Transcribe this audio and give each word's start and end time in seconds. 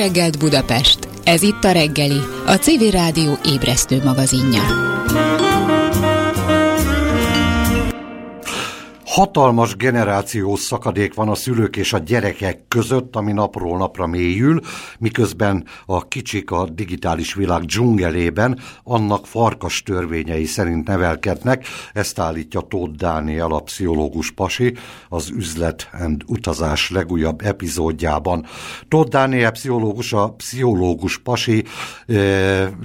reggelt 0.00 0.38
Budapest! 0.38 0.98
Ez 1.24 1.42
itt 1.42 1.64
a 1.64 1.72
reggeli, 1.72 2.20
a 2.46 2.52
CV 2.52 2.90
Rádió 2.90 3.38
ébresztő 3.44 4.00
magazinja. 4.04 4.62
Hatalmas 9.20 9.76
generációs 9.76 10.60
szakadék 10.60 11.14
van 11.14 11.28
a 11.28 11.34
szülők 11.34 11.76
és 11.76 11.92
a 11.92 11.98
gyerekek 11.98 12.60
között, 12.68 13.16
ami 13.16 13.32
napról 13.32 13.78
napra 13.78 14.06
mélyül, 14.06 14.60
miközben 14.98 15.64
a 15.86 16.08
kicsik 16.08 16.50
a 16.50 16.68
digitális 16.68 17.34
világ 17.34 17.64
dzsungelében 17.64 18.58
annak 18.82 19.26
farkas 19.26 19.82
törvényei 19.82 20.44
szerint 20.44 20.86
nevelkednek, 20.86 21.66
ezt 21.92 22.18
állítja 22.18 22.60
Tóth 22.60 22.96
Dániel, 22.96 23.52
a 23.52 23.60
pszichológus 23.60 24.30
pasi, 24.30 24.74
az 25.08 25.30
üzlet 25.30 25.88
and 25.92 26.22
utazás 26.26 26.90
legújabb 26.90 27.40
epizódjában. 27.40 28.46
Tóth 28.88 29.10
Dániel 29.10 29.50
pszichológus, 29.50 30.12
a 30.12 30.30
pszichológus 30.30 31.18
pasi 31.18 31.64
e, 32.06 32.14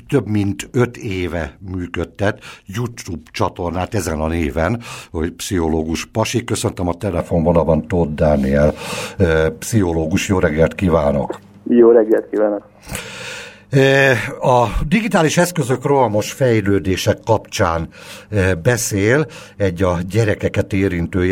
több 0.07 0.27
mint 0.27 0.69
öt 0.71 0.97
éve 0.97 1.57
működtet 1.71 2.43
YouTube 2.65 3.23
csatornát 3.31 3.93
ezen 3.93 4.19
a 4.19 4.27
néven, 4.27 4.81
hogy 5.11 5.31
pszichológus 5.31 6.05
Pasi, 6.05 6.24
köszöntöm 6.45 6.87
a 6.87 6.93
telefonvonalban 6.93 7.87
Tóth 7.87 8.11
Dániel, 8.11 8.73
pszichológus. 9.59 10.29
Jó 10.29 10.39
reggelt 10.39 10.75
kívánok! 10.75 11.39
Jó 11.67 11.91
reggelt 11.91 12.29
kívánok! 12.29 12.61
A 14.41 14.65
digitális 14.87 15.37
eszközök 15.37 15.85
rohamos 15.85 16.31
fejlődések 16.31 17.17
kapcsán 17.25 17.87
beszél 18.63 19.25
egy 19.57 19.83
a 19.83 19.97
gyerekeket 20.09 20.73
érintő 20.73 21.25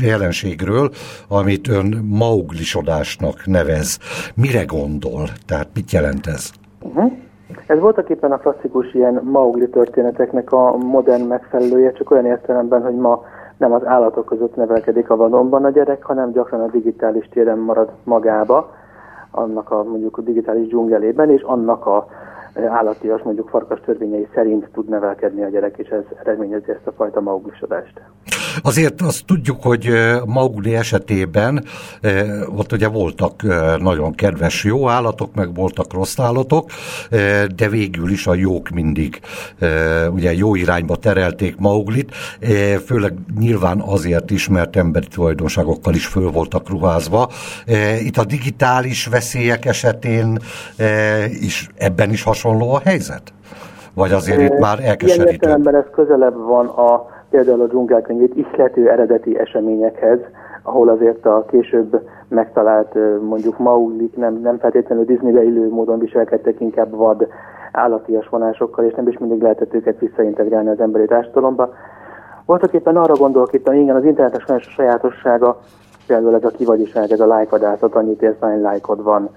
jelenségről, 0.00 0.90
amit 1.28 1.68
ön 1.68 2.04
mauglisodásnak 2.08 3.46
nevez. 3.46 3.98
Mire 4.34 4.64
gondol? 4.64 5.28
Tehát 5.46 5.68
mit 5.74 5.90
jelent 5.90 6.26
ez? 6.26 6.50
Uh-huh. 6.80 7.12
Ez 7.66 7.78
voltak 7.78 8.08
éppen 8.08 8.32
a 8.32 8.38
klasszikus 8.38 8.94
ilyen 8.94 9.20
maugli 9.24 9.68
történeteknek 9.68 10.52
a 10.52 10.76
modern 10.76 11.22
megfelelője, 11.22 11.92
csak 11.92 12.10
olyan 12.10 12.26
értelemben, 12.26 12.82
hogy 12.82 12.94
ma 12.94 13.24
nem 13.62 13.72
az 13.72 13.86
állatok 13.86 14.24
között 14.24 14.56
nevelkedik 14.56 15.10
a 15.10 15.16
vadonban 15.16 15.64
a 15.64 15.70
gyerek, 15.70 16.04
hanem 16.04 16.32
gyakran 16.32 16.60
a 16.60 16.70
digitális 16.70 17.28
téren 17.28 17.58
marad 17.58 17.90
magába, 18.04 18.70
annak 19.30 19.70
a 19.70 19.82
mondjuk 19.82 20.18
a 20.18 20.22
digitális 20.22 20.66
dzsungelében, 20.66 21.30
és 21.30 21.42
annak 21.42 21.86
a 21.86 22.06
állatias, 22.54 23.22
mondjuk 23.22 23.48
farkas 23.48 23.80
törvényei 23.84 24.28
szerint 24.34 24.68
tud 24.72 24.88
nevelkedni 24.88 25.42
a 25.42 25.48
gyerek, 25.48 25.74
és 25.76 25.88
ez 25.88 26.02
eredményezi 26.20 26.70
ezt 26.70 26.86
a 26.86 26.92
fajta 26.96 27.20
mauglisodást. 27.20 27.92
Azért 28.62 29.00
azt 29.00 29.26
tudjuk, 29.26 29.62
hogy 29.62 29.88
Maugli 30.24 30.74
esetében 30.74 31.64
ott 32.56 32.72
ugye 32.72 32.88
voltak 32.88 33.42
nagyon 33.78 34.12
kedves 34.12 34.64
jó 34.64 34.88
állatok, 34.88 35.34
meg 35.34 35.54
voltak 35.54 35.92
rossz 35.92 36.18
állatok, 36.18 36.70
de 37.56 37.68
végül 37.70 38.10
is 38.10 38.26
a 38.26 38.34
jók 38.34 38.68
mindig 38.68 39.20
ugye 40.10 40.32
jó 40.32 40.54
irányba 40.54 40.96
terelték 40.96 41.56
Mauglit, 41.56 42.14
főleg 42.84 43.14
nyilván 43.38 43.80
azért 43.80 44.30
is, 44.30 44.48
mert 44.48 44.76
emberi 44.76 45.06
tulajdonságokkal 45.06 45.94
is 45.94 46.06
föl 46.06 46.30
voltak 46.30 46.68
ruházva. 46.68 47.30
Itt 48.04 48.16
a 48.16 48.24
digitális 48.24 49.06
veszélyek 49.06 49.64
esetén 49.64 50.38
is 51.40 51.68
ebben 51.76 52.10
is 52.10 52.22
hasonló 52.22 52.40
a 52.44 52.80
helyzet? 52.84 53.22
Vagy 53.94 54.12
azért 54.12 54.40
itt 54.40 54.58
már 54.58 54.78
elkeserítő? 54.84 55.46
Ilyen 55.46 55.74
ez 55.74 55.84
közelebb 55.92 56.36
van 56.36 56.66
a 56.66 57.06
például 57.30 57.60
a 57.60 57.66
dzsungelkönyvét 57.66 58.36
ihlető 58.36 58.90
eredeti 58.90 59.38
eseményekhez, 59.38 60.18
ahol 60.62 60.88
azért 60.88 61.26
a 61.26 61.44
később 61.50 62.08
megtalált 62.28 62.94
mondjuk 63.20 63.58
Mauglik 63.58 64.16
nem, 64.16 64.40
nem 64.42 64.58
feltétlenül 64.58 65.04
Disneybe 65.04 65.44
illő 65.44 65.68
módon 65.68 65.98
viselkedtek, 65.98 66.60
inkább 66.60 66.96
vad 66.96 67.26
állatias 67.72 68.28
vonásokkal, 68.28 68.84
és 68.84 68.94
nem 68.94 69.08
is 69.08 69.18
mindig 69.18 69.42
lehetett 69.42 69.74
őket 69.74 69.98
visszaintegrálni 69.98 70.68
az 70.68 70.80
emberi 70.80 71.06
társadalomba. 71.06 71.74
Voltak 72.44 72.72
éppen 72.72 72.96
arra 72.96 73.14
gondolok 73.14 73.52
itt, 73.52 73.72
igen, 73.72 73.96
az 73.96 74.04
internetes 74.04 74.68
sajátossága, 74.68 75.60
például 76.06 76.34
ez 76.34 76.44
a 76.44 76.48
kivagyiság, 76.48 77.10
ez 77.10 77.20
a 77.20 77.26
lájkadásat, 77.26 77.94
annyit 77.94 78.22
érsz, 78.22 78.40
lájkod 78.40 79.02
van, 79.02 79.30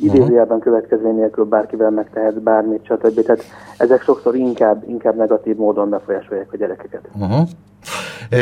idézőjelben 0.00 0.58
következmény 0.58 1.14
nélkül 1.14 1.44
bárkivel 1.44 1.90
megtehet 1.90 2.42
bármit, 2.42 2.84
stb. 2.84 3.22
Tehát 3.24 3.42
ezek 3.78 4.02
sokszor 4.02 4.34
inkább, 4.34 4.84
inkább 4.88 5.16
negatív 5.16 5.56
módon 5.56 5.88
befolyásolják 5.88 6.52
a 6.52 6.56
gyerekeket. 6.56 7.08
Uh-huh. 7.14 7.48
E, 8.30 8.38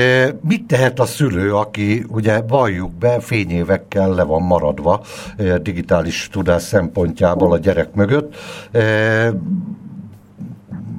mit 0.48 0.66
tehet 0.66 0.98
a 0.98 1.04
szülő, 1.04 1.54
aki 1.54 2.04
ugye 2.12 2.40
valljuk 2.48 2.90
be, 2.90 3.20
fényévekkel 3.20 4.14
le 4.14 4.24
van 4.24 4.42
maradva 4.42 5.00
e, 5.38 5.58
digitális 5.58 6.28
tudás 6.28 6.62
szempontjából 6.62 7.52
a 7.52 7.58
gyerek 7.58 7.94
mögött? 7.94 8.34
E, 8.72 8.80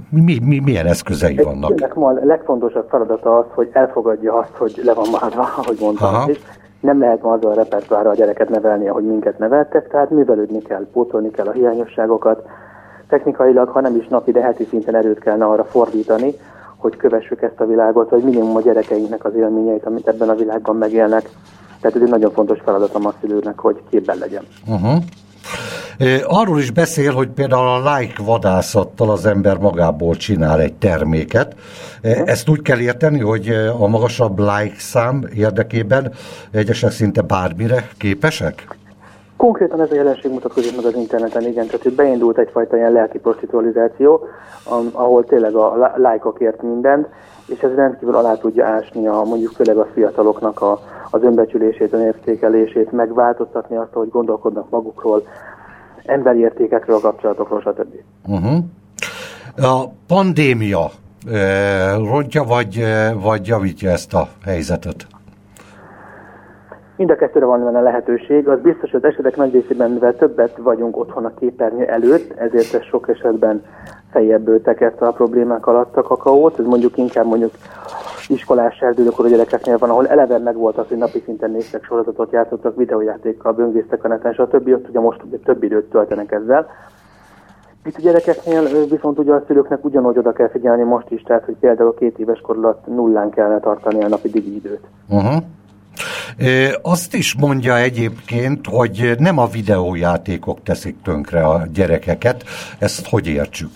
mi, 0.09 0.40
mi, 0.44 0.59
milyen 0.59 0.86
eszközei 0.86 1.38
Egy 1.38 1.44
vannak? 1.44 1.91
A 1.96 2.12
legfontosabb 2.24 2.88
feladata 2.90 3.38
az, 3.38 3.46
hogy 3.50 3.69
elfogadja 3.74 4.34
azt, 4.34 4.56
hogy 4.57 4.81
le 4.84 4.94
van 4.94 5.09
maradva, 5.12 5.41
ahogy 5.41 5.78
mondtam. 5.80 6.30
Nem 6.79 7.00
lehet 7.00 7.22
ma 7.22 7.31
azzal 7.31 7.51
a 7.51 7.56
repertoárra 7.56 8.09
a 8.09 8.16
gyereket 8.16 8.50
nevelni, 8.50 8.88
ahogy 8.88 9.06
minket 9.06 9.38
neveltek, 9.38 9.88
tehát 9.88 10.09
művelődni 10.09 10.62
kell, 10.62 10.88
pótolni 10.94 11.31
kell 11.31 11.47
a 11.47 11.51
hiányosságokat, 11.51 12.47
technikailag, 13.07 13.69
ha 13.69 13.81
nem 13.81 13.95
is 13.95 14.07
napi, 14.07 14.31
de 14.31 14.41
heti 14.41 14.63
szinten 14.63 14.95
erőt 14.95 15.19
kellene 15.19 15.45
arra 15.45 15.63
fordítani, 15.63 16.34
hogy 16.78 16.97
kövessük 16.97 17.41
ezt 17.41 17.59
a 17.59 17.66
világot, 17.66 18.09
vagy 18.09 18.23
minimum 18.23 18.56
a 18.56 18.62
gyerekeinknek 18.62 19.25
az 19.25 19.35
élményeit, 19.35 19.85
amit 19.85 20.07
ebben 20.07 20.29
a 20.29 20.35
világban 20.35 20.75
megélnek. 20.75 21.29
Tehát 21.81 21.95
ez 21.95 22.01
egy 22.01 22.09
nagyon 22.09 22.31
fontos 22.31 22.59
feladat 22.63 22.95
a 22.95 23.13
szülőnek, 23.22 23.59
hogy 23.59 23.84
képben 23.89 24.18
legyen. 24.18 24.44
Uh-huh. 24.68 25.03
Arról 26.23 26.59
is 26.59 26.72
beszél, 26.72 27.13
hogy 27.13 27.29
például 27.29 27.67
a 27.67 27.97
like 27.97 28.23
vadászattal 28.23 29.09
az 29.09 29.25
ember 29.25 29.57
magából 29.57 30.16
csinál 30.16 30.59
egy 30.59 30.73
terméket. 30.73 31.55
Ezt 32.01 32.50
úgy 32.50 32.61
kell 32.61 32.79
érteni, 32.79 33.19
hogy 33.19 33.50
a 33.79 33.88
magasabb 33.88 34.39
like 34.39 34.75
szám 34.77 35.23
érdekében 35.35 36.11
egyesek 36.51 36.91
szinte 36.91 37.22
bármire 37.22 37.88
képesek? 37.97 38.77
Konkrétan 39.38 39.81
ez 39.81 39.91
a 39.91 39.95
jelenség 39.95 40.31
mutatkozik 40.31 40.75
meg 40.75 40.85
az 40.85 40.95
interneten, 40.95 41.41
igen, 41.41 41.66
tehát 41.66 41.83
hogy 41.83 41.95
beindult 41.95 42.38
egyfajta 42.38 42.77
ilyen 42.77 42.91
lelki 42.91 43.17
prostitualizáció, 43.17 44.27
ahol 44.91 45.25
tényleg 45.25 45.56
a 45.56 45.94
lájkokért 45.95 46.61
mindent, 46.61 47.07
és 47.45 47.59
ez 47.59 47.75
rendkívül 47.75 48.16
alá 48.16 48.35
tudja 48.35 48.66
ásni 48.66 49.07
a, 49.07 49.23
mondjuk 49.23 49.51
főleg 49.51 49.77
a 49.77 49.88
fiataloknak 49.94 50.61
a, 50.61 50.79
az 51.11 51.23
önbecsülését, 51.23 51.93
önértékelését, 51.93 52.91
megváltoztatni 52.91 53.75
azt, 53.75 53.93
hogy 53.93 54.09
gondolkodnak 54.09 54.69
magukról, 54.69 55.23
emberi 56.05 56.39
értékekről, 56.39 56.95
a 56.95 56.99
kapcsolatokról, 56.99 57.61
stb. 57.61 57.93
Uh-huh. 58.27 58.57
A 59.57 59.91
pandémia 60.07 60.89
e, 61.31 61.95
rontja, 61.95 62.43
vagy, 62.43 62.83
vagy 63.23 63.47
javítja 63.47 63.89
ezt 63.89 64.13
a 64.13 64.27
helyzetet? 64.45 65.07
Mind 66.99 67.11
a 67.11 67.15
kettőre 67.15 67.45
van 67.45 67.63
benne 67.63 67.81
lehetőség. 67.81 68.47
Az 68.47 68.59
biztos, 68.61 68.91
hogy 68.91 68.99
az 69.03 69.09
esetek 69.11 69.35
nagy 69.35 69.53
részében, 69.53 69.91
mivel 69.91 70.15
többet 70.15 70.57
vagyunk 70.57 70.97
otthon 70.97 71.25
a 71.25 71.33
képernyő 71.39 71.85
előtt, 71.85 72.37
ezért 72.37 72.73
ez 72.73 72.83
sok 72.83 73.09
esetben 73.09 73.63
fejebb 74.11 74.61
tekerte 74.61 75.07
a 75.07 75.11
problémák 75.11 75.67
alatt 75.67 75.97
a 75.97 76.01
kakaót. 76.01 76.59
Ez 76.59 76.65
mondjuk 76.65 76.97
inkább 76.97 77.25
mondjuk 77.25 77.51
iskolás 78.29 78.79
erdőkor 78.79 79.25
a 79.25 79.29
gyerekeknél 79.29 79.78
van, 79.78 79.90
ahol 79.90 80.07
eleve 80.07 80.38
meg 80.38 80.56
volt 80.56 80.78
az, 80.78 80.88
hogy 80.88 80.97
napi 80.97 81.22
szinten 81.25 81.51
néztek 81.51 81.84
sorozatot, 81.84 82.31
játszottak 82.31 82.75
videójátékkal, 82.75 83.53
böngésztek 83.53 84.03
a 84.03 84.07
neten, 84.07 84.34
stb. 84.34 84.67
Ott 84.67 84.90
ugye 84.90 85.00
most 85.00 85.23
ugye 85.23 85.38
több 85.38 85.63
időt 85.63 85.90
töltenek 85.90 86.31
ezzel. 86.31 86.68
Itt 87.85 87.95
a 87.97 88.01
gyerekeknél 88.01 88.85
viszont 88.89 89.19
ugye 89.19 89.34
a 89.34 89.44
szülőknek 89.47 89.85
ugyanúgy 89.85 90.18
oda 90.18 90.31
kell 90.31 90.50
figyelni 90.50 90.84
most 90.84 91.09
is, 91.09 91.22
tehát 91.22 91.45
hogy 91.45 91.56
például 91.59 91.89
a 91.89 91.94
két 91.94 92.19
éves 92.19 92.39
kor 92.39 92.57
alatt 92.57 92.88
nullán 92.88 93.29
kellene 93.29 93.59
tartani 93.59 94.03
a 94.03 94.07
napi 94.07 94.29
digi 94.29 94.56
időt. 94.56 94.84
Uh-huh. 95.09 95.44
Azt 96.81 97.13
is 97.13 97.35
mondja 97.39 97.78
egyébként, 97.78 98.65
hogy 98.68 99.15
nem 99.18 99.38
a 99.38 99.45
videójátékok 99.45 100.63
teszik 100.63 101.01
tönkre 101.01 101.45
a 101.45 101.62
gyerekeket. 101.74 102.44
Ezt 102.80 103.09
hogy 103.09 103.27
értsük? 103.27 103.69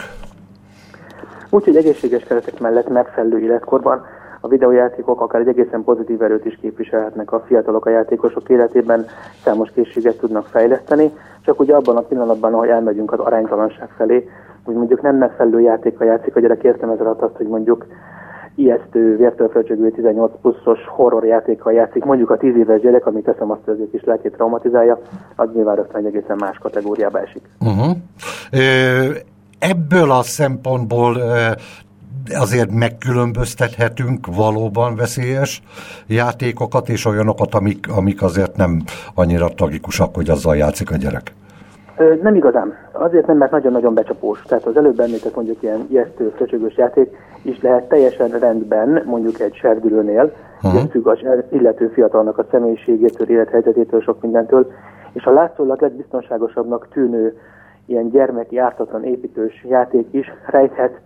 Úgyhogy 1.50 1.76
egészséges 1.76 2.24
keretek 2.24 2.60
mellett 2.60 2.90
megfelelő 2.90 3.40
életkorban 3.40 4.06
a 4.46 4.48
videójátékok 4.48 5.22
akár 5.22 5.42
egy 5.42 5.48
egészen 5.48 5.84
pozitív 5.84 6.22
erőt 6.22 6.46
is 6.46 6.58
képviselhetnek 6.62 7.32
a 7.32 7.44
fiatalok 7.48 7.86
a 7.86 7.90
játékosok 7.90 8.50
életében, 8.50 9.06
számos 9.44 9.72
készséget 9.72 10.18
tudnak 10.18 10.46
fejleszteni, 10.46 11.12
csak 11.42 11.60
ugye 11.60 11.76
abban 11.76 11.98
a 11.98 12.02
pillanatban, 12.02 12.54
ahogy 12.54 12.70
elmegyünk 12.70 13.12
az 13.12 13.20
aránytalanság 13.20 13.90
felé, 13.98 14.30
hogy 14.64 14.76
mondjuk 14.76 15.02
nem 15.02 15.16
megfelelő 15.16 15.60
játékkal 15.60 16.08
játszik 16.08 16.36
a 16.36 16.40
gyerek, 16.40 16.64
értem 16.64 16.90
ez 16.90 17.00
azt, 17.00 17.36
hogy 17.36 17.48
mondjuk 17.48 17.86
ijesztő, 18.56 19.18
vértől 19.18 19.92
18 19.94 20.32
pluszos 20.42 20.80
horror 20.88 21.26
játékkal 21.26 21.74
játszik, 21.74 22.04
mondjuk 22.04 22.30
a 22.30 22.38
10 22.38 22.56
éves 22.56 22.82
gyerek, 22.82 23.06
ami 23.06 23.22
teszem 23.22 23.52
azt, 23.52 23.66
hogy 23.66 23.90
is 23.92 24.04
lelkét 24.04 24.32
traumatizálja, 24.32 25.00
az 25.36 25.50
nyilván 25.54 25.76
rögtön 25.76 26.06
egy 26.06 26.16
egészen 26.16 26.38
más 26.40 26.58
kategóriába 26.58 27.20
esik. 27.20 27.42
Uh-huh. 27.60 27.96
Ebből 29.60 30.12
a 30.12 30.22
szempontból 30.22 31.18
azért 32.30 32.72
megkülönböztethetünk 32.72 34.36
valóban 34.36 34.96
veszélyes 34.96 35.62
játékokat 36.08 36.90
és 36.90 37.06
olyanokat, 37.06 37.54
amik, 37.54 37.88
amik 37.98 38.22
azért 38.22 38.56
nem 38.56 38.82
annyira 39.14 39.48
tragikusak, 39.48 40.16
hogy 40.16 40.30
azzal 40.30 40.56
játszik 40.56 40.92
a 40.92 40.96
gyerek. 40.96 41.34
Nem 42.22 42.36
igazán. 42.36 42.74
Azért 42.92 43.28
nem, 43.28 43.38
mert 43.38 43.52
nagyon-nagyon 43.52 43.94
becsapós. 43.94 44.42
Tehát 44.42 44.66
az 44.66 44.78
előbb 44.78 45.00
említett 45.00 45.36
mondjuk 45.36 45.62
ilyen 45.64 45.88
ijesztő, 45.90 46.32
köcsögös 46.32 46.78
játék 46.78 47.10
is 47.42 47.62
lehet 47.62 47.88
teljesen 47.88 48.30
rendben, 48.30 49.04
mondjuk 49.06 49.40
egy 49.40 49.56
serdülőnél, 49.56 50.34
uh-huh. 50.62 50.90
függ 50.90 51.08
az 51.08 51.20
illető 51.52 51.88
fiatalnak 51.94 52.38
a 52.38 52.46
személyiségétől, 52.52 53.30
élethelyzetétől, 53.30 54.02
sok 54.02 54.22
mindentől, 54.22 54.72
és 55.14 55.24
a 55.24 55.32
látszólag 55.32 55.82
legbiztonságosabbnak 55.82 56.88
tűnő 56.92 57.38
ilyen 57.86 58.10
gyermeki, 58.10 58.58
ártatlan 58.58 59.04
építős 59.04 59.66
játék 59.70 60.08
is 60.12 60.32
rejthet 60.46 61.00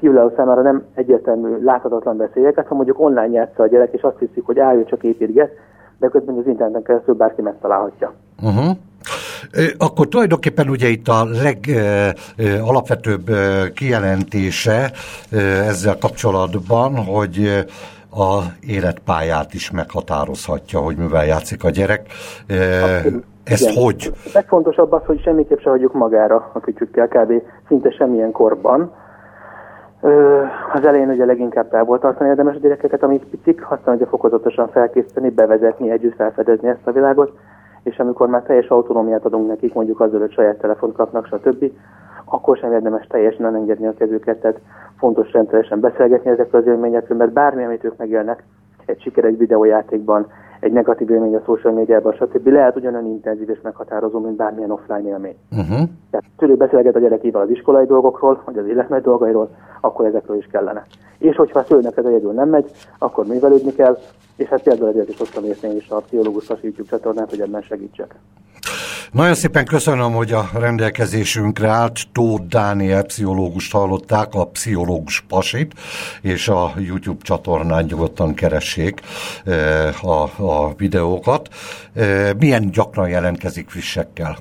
kívülálló 0.00 0.32
számára 0.36 0.62
nem 0.62 0.84
egyértelmű 0.94 1.62
láthatatlan 1.62 2.16
veszélyeket, 2.16 2.66
ha 2.66 2.74
mondjuk 2.74 3.00
online 3.00 3.32
játsza 3.32 3.62
a 3.62 3.66
gyerek, 3.66 3.92
és 3.92 4.02
azt 4.02 4.18
hiszik, 4.18 4.44
hogy 4.44 4.58
álljon 4.58 4.86
csak 4.86 5.02
építget, 5.02 5.50
de 5.98 6.08
közben 6.08 6.36
az 6.36 6.46
interneten 6.46 6.82
keresztül 6.82 7.14
bárki 7.14 7.42
megtalálhatja. 7.42 8.12
Uh-huh. 8.42 8.76
Akkor 9.78 10.08
tulajdonképpen 10.08 10.68
ugye 10.68 10.88
itt 10.88 11.08
a 11.08 11.26
legalapvetőbb 11.42 13.30
kijelentése 13.74 14.90
ezzel 15.66 15.98
kapcsolatban, 16.00 16.96
hogy 16.96 17.66
a 18.10 18.38
életpályát 18.60 19.54
is 19.54 19.70
meghatározhatja, 19.70 20.80
hogy 20.80 20.96
mivel 20.96 21.26
játszik 21.26 21.64
a 21.64 21.70
gyerek. 21.70 22.06
Abszolút. 22.48 23.24
Ez 23.44 23.60
Igen. 23.60 23.74
hogy? 23.74 24.12
A 24.24 24.30
legfontosabb 24.32 24.92
az, 24.92 25.02
hogy 25.04 25.20
semmiképp 25.20 25.58
se 25.58 25.70
hagyjuk 25.70 25.92
magára 25.92 26.50
a 26.52 26.60
kütyükkel, 26.60 27.08
kb. 27.08 27.32
szinte 27.68 27.90
semmilyen 27.90 28.32
korban. 28.32 28.92
Az 30.72 30.84
elején 30.84 31.08
ugye 31.08 31.24
leginkább 31.24 31.68
távol 31.68 31.98
tartani 31.98 32.28
érdemes 32.28 32.54
a 32.54 32.58
gyerekeket, 32.58 33.02
amik 33.02 33.24
picik, 33.24 33.70
aztán 33.70 33.94
ugye 33.94 34.06
fokozatosan 34.06 34.68
felkészíteni, 34.68 35.30
bevezetni, 35.30 35.90
együtt 35.90 36.14
felfedezni 36.14 36.68
ezt 36.68 36.86
a 36.86 36.92
világot, 36.92 37.38
és 37.82 37.98
amikor 37.98 38.28
már 38.28 38.42
teljes 38.42 38.68
autonómiát 38.68 39.24
adunk 39.24 39.48
nekik, 39.48 39.74
mondjuk 39.74 40.00
azzal, 40.00 40.20
hogy 40.20 40.32
saját 40.32 40.58
telefont 40.58 40.96
kapnak, 40.96 41.26
stb., 41.26 41.72
akkor 42.24 42.56
sem 42.56 42.72
érdemes 42.72 43.06
teljesen 43.06 43.46
elengedni 43.46 43.86
a 43.86 43.94
kezüket, 43.94 44.40
tehát 44.40 44.60
fontos 44.98 45.32
rendszeresen 45.32 45.80
beszélgetni 45.80 46.30
ezekről 46.30 46.60
az 46.60 46.66
élményekről, 46.66 47.18
mert 47.18 47.32
bármi, 47.32 47.64
amit 47.64 47.84
ők 47.84 47.96
megélnek 47.96 48.42
egy 48.86 49.00
sikeres 49.00 49.34
videójátékban, 49.38 50.26
egy 50.60 50.72
negatív 50.72 51.10
élmény 51.10 51.34
a 51.34 51.42
social 51.44 51.72
médiában, 51.72 52.12
stb. 52.12 52.46
lehet 52.46 52.76
ugyanolyan 52.76 53.06
intenzív 53.06 53.50
és 53.50 53.60
meghatározó, 53.62 54.18
mint 54.18 54.36
bármilyen 54.36 54.70
offline 54.70 55.08
élmény. 55.08 55.36
Uh-huh. 55.50 55.88
Tehát 56.10 56.26
tőlük 56.36 56.56
beszélget 56.56 56.96
a 56.96 57.00
gyerekével 57.00 57.42
az 57.42 57.50
iskolai 57.50 57.86
dolgokról, 57.86 58.42
vagy 58.44 58.58
az 58.58 58.66
életmegy 58.66 59.02
dolgairól, 59.02 59.50
akkor 59.80 60.06
ezekről 60.06 60.36
is 60.36 60.46
kellene. 60.46 60.86
És 61.18 61.36
hogyha 61.36 61.58
a 61.58 61.62
szülőnek 61.62 61.96
ez 61.96 62.04
egyedül 62.04 62.32
nem 62.32 62.48
megy, 62.48 62.70
akkor 62.98 63.26
művelődni 63.26 63.72
kell, 63.72 63.98
és 64.38 64.48
hát 64.48 64.62
például 64.62 64.88
ezért 64.88 65.08
is 65.08 65.16
hoztam 65.16 65.44
érteni 65.44 65.76
is 65.76 65.88
a 65.88 66.00
pszichológus 66.00 66.48
YouTube 66.62 66.88
csatornát, 66.88 67.30
hogy 67.30 67.40
ebben 67.40 67.62
segítsek. 67.62 68.14
Nagyon 69.12 69.34
szépen 69.34 69.64
köszönöm, 69.64 70.12
hogy 70.12 70.32
a 70.32 70.50
rendelkezésünkre 70.54 71.68
állt. 71.68 72.00
Tóth 72.12 72.42
Dániel 72.42 73.02
pszichológust 73.02 73.72
hallották, 73.72 74.34
a 74.34 74.46
pszichológus 74.46 75.20
pasit, 75.28 75.72
és 76.22 76.48
a 76.48 76.72
YouTube 76.78 77.22
csatornán 77.22 77.84
nyugodtan 77.84 78.34
keressék 78.34 79.00
eh, 79.44 80.04
a, 80.04 80.22
a 80.36 80.74
videókat. 80.76 81.48
Eh, 81.94 82.30
milyen 82.38 82.70
gyakran 82.70 83.08
jelentkezik 83.08 83.68
frissekkel? 83.68 84.38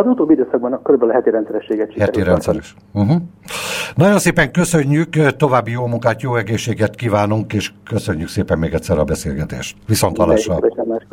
Az 0.00 0.06
utóbbi 0.06 0.32
időszakban 0.32 0.80
körülbelül 0.82 1.14
heti 1.14 1.30
rendszerességet 1.30 1.90
sikerült. 1.92 2.16
Heti 2.16 2.28
rendszeres. 2.28 2.74
Uh-huh. 2.92 3.16
Nagyon 3.96 4.18
szépen 4.18 4.52
köszönjük, 4.52 5.36
további 5.36 5.70
jó 5.70 5.86
munkát, 5.86 6.22
jó 6.22 6.36
egészséget 6.36 6.94
kívánunk, 6.94 7.52
és 7.52 7.72
köszönjük 7.84 8.28
szépen 8.28 8.58
még 8.58 8.72
egyszer 8.72 8.98
a 8.98 9.04
beszélgetést. 9.04 9.76
Viszont 9.86 10.16
hallásra. 10.16 10.58
Viszont 10.60 11.06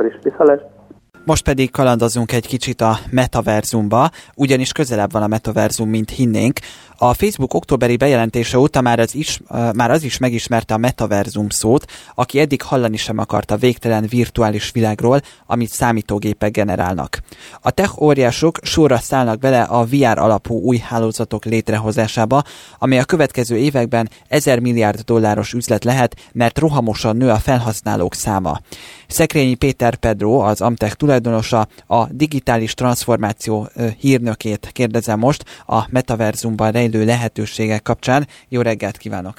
most 1.27 1.43
pedig 1.43 1.71
kalandozunk 1.71 2.31
egy 2.31 2.47
kicsit 2.47 2.81
a 2.81 2.99
metaverzumba, 3.09 4.11
ugyanis 4.35 4.71
közelebb 4.71 5.11
van 5.11 5.23
a 5.23 5.27
metaverzum, 5.27 5.89
mint 5.89 6.09
hinnénk. 6.09 6.59
A 6.97 7.13
Facebook 7.13 7.53
októberi 7.53 7.97
bejelentése 7.97 8.59
óta 8.59 8.81
már 8.81 8.99
az, 8.99 9.15
is, 9.15 9.39
már 9.73 9.91
az 9.91 10.03
is 10.03 10.17
megismerte 10.17 10.73
a 10.73 10.77
metaverzum 10.77 11.49
szót, 11.49 11.91
aki 12.15 12.39
eddig 12.39 12.61
hallani 12.61 12.97
sem 12.97 13.17
akarta 13.17 13.57
végtelen 13.57 14.05
virtuális 14.09 14.71
világról, 14.71 15.21
amit 15.45 15.69
számítógépek 15.69 16.51
generálnak. 16.51 17.21
A 17.61 17.71
tech 17.71 18.01
óriások 18.01 18.59
sorra 18.61 18.97
szállnak 18.97 19.39
bele 19.39 19.61
a 19.61 19.85
VR 19.85 20.17
alapú 20.17 20.59
új 20.59 20.77
hálózatok 20.77 21.45
létrehozásába, 21.45 22.43
amely 22.79 22.99
a 22.99 23.05
következő 23.05 23.57
években 23.57 24.09
1000 24.27 24.59
milliárd 24.59 24.99
dolláros 24.99 25.53
üzlet 25.53 25.83
lehet, 25.83 26.15
mert 26.31 26.59
rohamosan 26.59 27.15
nő 27.17 27.29
a 27.29 27.39
felhasználók 27.39 28.13
száma. 28.13 28.59
Szekrényi 29.07 29.55
Péter 29.55 29.95
Pedro, 29.95 30.39
az 30.39 30.61
Amtech 30.61 30.95
tulajdonosa, 30.95 31.67
a 31.87 32.05
digitális 32.11 32.73
transformáció 32.73 33.67
hírnökét 33.99 34.69
kérdezem 34.73 35.19
most 35.19 35.43
a 35.65 35.85
metaverzumban 35.89 36.71
rejlő 36.71 37.05
lehetőségek 37.05 37.81
kapcsán. 37.81 38.27
Jó 38.49 38.61
reggelt 38.61 38.97
kívánok! 38.97 39.35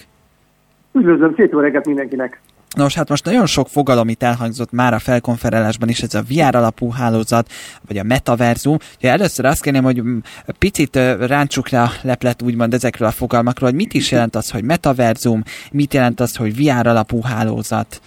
Üdvözlöm, 0.93 1.35
szép 1.37 1.53
jó 1.53 1.59
reggelt 1.59 1.87
mindenkinek! 1.87 2.41
Nos, 2.77 2.95
hát 2.95 3.09
most 3.09 3.25
nagyon 3.25 3.47
sok 3.47 3.69
fogalom 3.69 4.09
itt 4.09 4.23
elhangzott 4.23 4.73
már 4.73 4.95
a 4.95 4.99
felkonferálásban 4.99 5.89
is, 5.89 6.03
ez 6.03 6.15
a 6.15 6.23
VR 6.29 6.57
alapú 6.57 6.91
hálózat, 6.91 7.49
vagy 7.87 7.99
a 7.99 8.03
metaverzum. 8.03 8.77
Ugye 8.99 9.11
először 9.11 9.45
azt 9.45 9.63
kérném, 9.63 9.83
hogy 9.83 10.03
picit 10.59 10.97
ráncsuk 11.27 11.69
le 11.69 11.83
a 11.83 11.91
leplet 12.03 12.43
úgymond 12.43 12.75
ezekről 12.75 13.09
a 13.09 13.11
fogalmakról, 13.11 13.69
hogy 13.69 13.79
mit 13.79 13.95
is 13.95 14.11
jelent 14.11 14.37
az, 14.37 14.51
hogy 14.51 14.65
metaverzum, 14.65 15.43
mit 15.73 15.95
jelent 15.95 16.21
az, 16.21 16.37
hogy 16.37 16.57
VR 16.57 16.87
alapú 16.87 17.23
hálózat. 17.23 18.01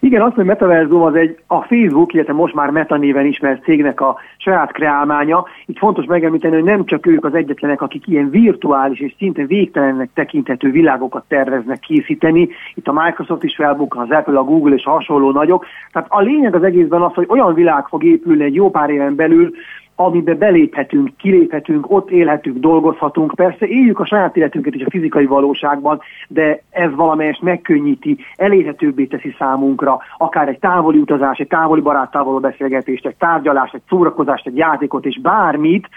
Igen, 0.00 0.22
azt, 0.22 0.34
hogy 0.34 0.44
Metaverzum 0.44 1.02
az 1.02 1.14
egy 1.14 1.38
a 1.46 1.60
Facebook, 1.62 2.12
illetve 2.12 2.32
most 2.32 2.54
már 2.54 2.70
Meta 2.70 2.96
néven 2.96 3.26
ismert 3.26 3.62
cégnek 3.62 4.00
a 4.00 4.16
saját 4.36 4.72
kreálmánya. 4.72 5.44
Itt 5.66 5.78
fontos 5.78 6.04
megemlíteni, 6.04 6.54
hogy 6.54 6.64
nem 6.64 6.84
csak 6.84 7.06
ők 7.06 7.24
az 7.24 7.34
egyetlenek, 7.34 7.82
akik 7.82 8.06
ilyen 8.06 8.30
virtuális 8.30 9.00
és 9.00 9.14
szinte 9.18 9.46
végtelennek 9.46 10.08
tekinthető 10.14 10.70
világokat 10.70 11.24
terveznek 11.28 11.78
készíteni. 11.78 12.48
Itt 12.74 12.88
a 12.88 12.92
Microsoft 12.92 13.42
is 13.42 13.54
felbukkan, 13.54 14.02
az 14.02 14.16
Apple, 14.16 14.38
a 14.38 14.44
Google 14.44 14.74
és 14.74 14.84
hasonló 14.84 15.30
nagyok. 15.30 15.66
Tehát 15.92 16.08
a 16.10 16.20
lényeg 16.20 16.54
az 16.54 16.62
egészben 16.62 17.02
az, 17.02 17.14
hogy 17.14 17.26
olyan 17.28 17.54
világ 17.54 17.86
fog 17.86 18.04
épülni 18.04 18.44
egy 18.44 18.54
jó 18.54 18.70
pár 18.70 18.90
éven 18.90 19.14
belül, 19.14 19.50
amibe 19.96 20.34
beléphetünk, 20.34 21.10
kiléphetünk, 21.16 21.90
ott 21.90 22.10
élhetünk, 22.10 22.58
dolgozhatunk. 22.58 23.34
Persze 23.34 23.66
éljük 23.66 23.98
a 24.00 24.06
saját 24.06 24.36
életünket 24.36 24.74
is 24.74 24.82
a 24.82 24.90
fizikai 24.90 25.26
valóságban, 25.26 26.00
de 26.28 26.62
ez 26.70 26.94
valamelyest 26.94 27.42
megkönnyíti, 27.42 28.18
elérhetőbbé 28.36 29.04
teszi 29.04 29.34
számunkra, 29.38 29.98
akár 30.16 30.48
egy 30.48 30.58
távoli 30.58 30.98
utazás, 30.98 31.38
egy 31.38 31.48
távoli 31.48 31.80
baráttával 31.80 32.26
való 32.26 32.38
beszélgetést, 32.38 33.06
egy 33.06 33.16
tárgyalást, 33.16 33.74
egy 33.74 33.82
szórakozást, 33.88 34.46
egy 34.46 34.56
játékot 34.56 35.04
és 35.04 35.20
bármit, 35.20 35.88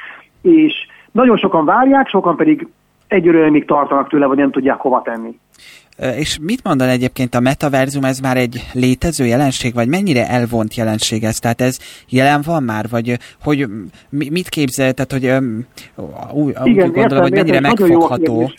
és 0.41 0.73
nagyon 1.11 1.37
sokan 1.37 1.65
várják, 1.65 2.07
sokan 2.07 2.35
pedig 2.35 2.67
egyről 3.07 3.49
még 3.49 3.65
tartanak 3.65 4.09
tőle, 4.09 4.25
vagy 4.25 4.37
nem 4.37 4.51
tudják 4.51 4.79
hova 4.79 5.01
tenni. 5.01 5.39
És 6.15 6.37
mit 6.41 6.63
mondan 6.63 6.87
egyébként 6.87 7.35
a 7.35 7.39
metaverzum, 7.39 8.03
ez 8.03 8.19
már 8.19 8.37
egy 8.37 8.65
létező 8.73 9.25
jelenség, 9.25 9.73
vagy 9.73 9.87
mennyire 9.87 10.29
elvont 10.29 10.75
jelenség 10.75 11.23
ez? 11.23 11.39
Tehát 11.39 11.61
ez 11.61 11.77
jelen 12.09 12.41
van 12.41 12.63
már, 12.63 12.89
vagy 12.89 13.19
hogy 13.41 13.67
mit 14.09 14.49
képzel, 14.49 14.93
tehát 14.93 15.11
hogy 15.11 15.45
úgy, 16.31 16.49
Igen, 16.49 16.63
úgy 16.63 16.75
gondolom, 16.75 16.95
értem, 16.95 17.21
hogy 17.21 17.31
mennyire 17.31 17.55
értem, 17.55 17.75
megfogható. 17.77 18.51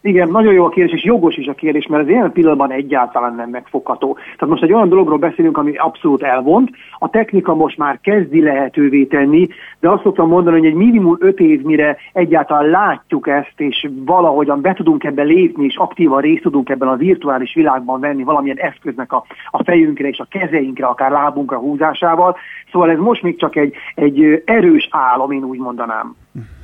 Igen, 0.00 0.28
nagyon 0.28 0.52
jó 0.52 0.64
a 0.64 0.68
kérdés, 0.68 0.94
és 0.94 1.04
jogos 1.04 1.36
is 1.36 1.46
a 1.46 1.54
kérdés, 1.54 1.86
mert 1.86 2.02
az 2.02 2.08
ilyen 2.08 2.32
pillanatban 2.32 2.72
egyáltalán 2.72 3.34
nem 3.34 3.50
megfogható. 3.50 4.14
Tehát 4.14 4.48
most 4.48 4.62
egy 4.62 4.72
olyan 4.72 4.88
dologról 4.88 5.18
beszélünk, 5.18 5.58
ami 5.58 5.76
abszolút 5.76 6.22
elvont. 6.22 6.70
A 6.98 7.10
technika 7.10 7.54
most 7.54 7.78
már 7.78 7.98
kezdi 8.02 8.42
lehetővé 8.42 9.04
tenni, 9.04 9.48
de 9.80 9.90
azt 9.90 10.02
szoktam 10.02 10.28
mondani, 10.28 10.58
hogy 10.58 10.66
egy 10.66 10.74
minimum 10.74 11.16
öt 11.18 11.40
év, 11.40 11.62
mire 11.62 11.96
egyáltalán 12.12 12.70
látjuk 12.70 13.28
ezt, 13.28 13.54
és 13.56 13.88
valahogyan 14.04 14.60
be 14.60 14.72
tudunk 14.72 15.04
ebbe 15.04 15.22
lépni, 15.22 15.64
és 15.64 15.76
aktívan 15.76 16.20
részt 16.20 16.42
tudunk 16.42 16.68
ebben 16.68 16.88
a 16.88 16.96
virtuális 16.96 17.54
világban 17.54 18.00
venni 18.00 18.22
valamilyen 18.22 18.58
eszköznek 18.58 19.12
a, 19.12 19.24
a 19.50 19.64
fejünkre 19.64 20.08
és 20.08 20.18
a 20.18 20.28
kezeinkre, 20.30 20.86
akár 20.86 21.10
lábunkra 21.10 21.58
húzásával. 21.58 22.36
Szóval 22.72 22.90
ez 22.90 22.98
most 22.98 23.22
még 23.22 23.38
csak 23.38 23.56
egy, 23.56 23.74
egy 23.94 24.42
erős 24.44 24.88
álom, 24.90 25.30
én 25.30 25.44
úgy 25.44 25.58
mondanám. 25.58 26.16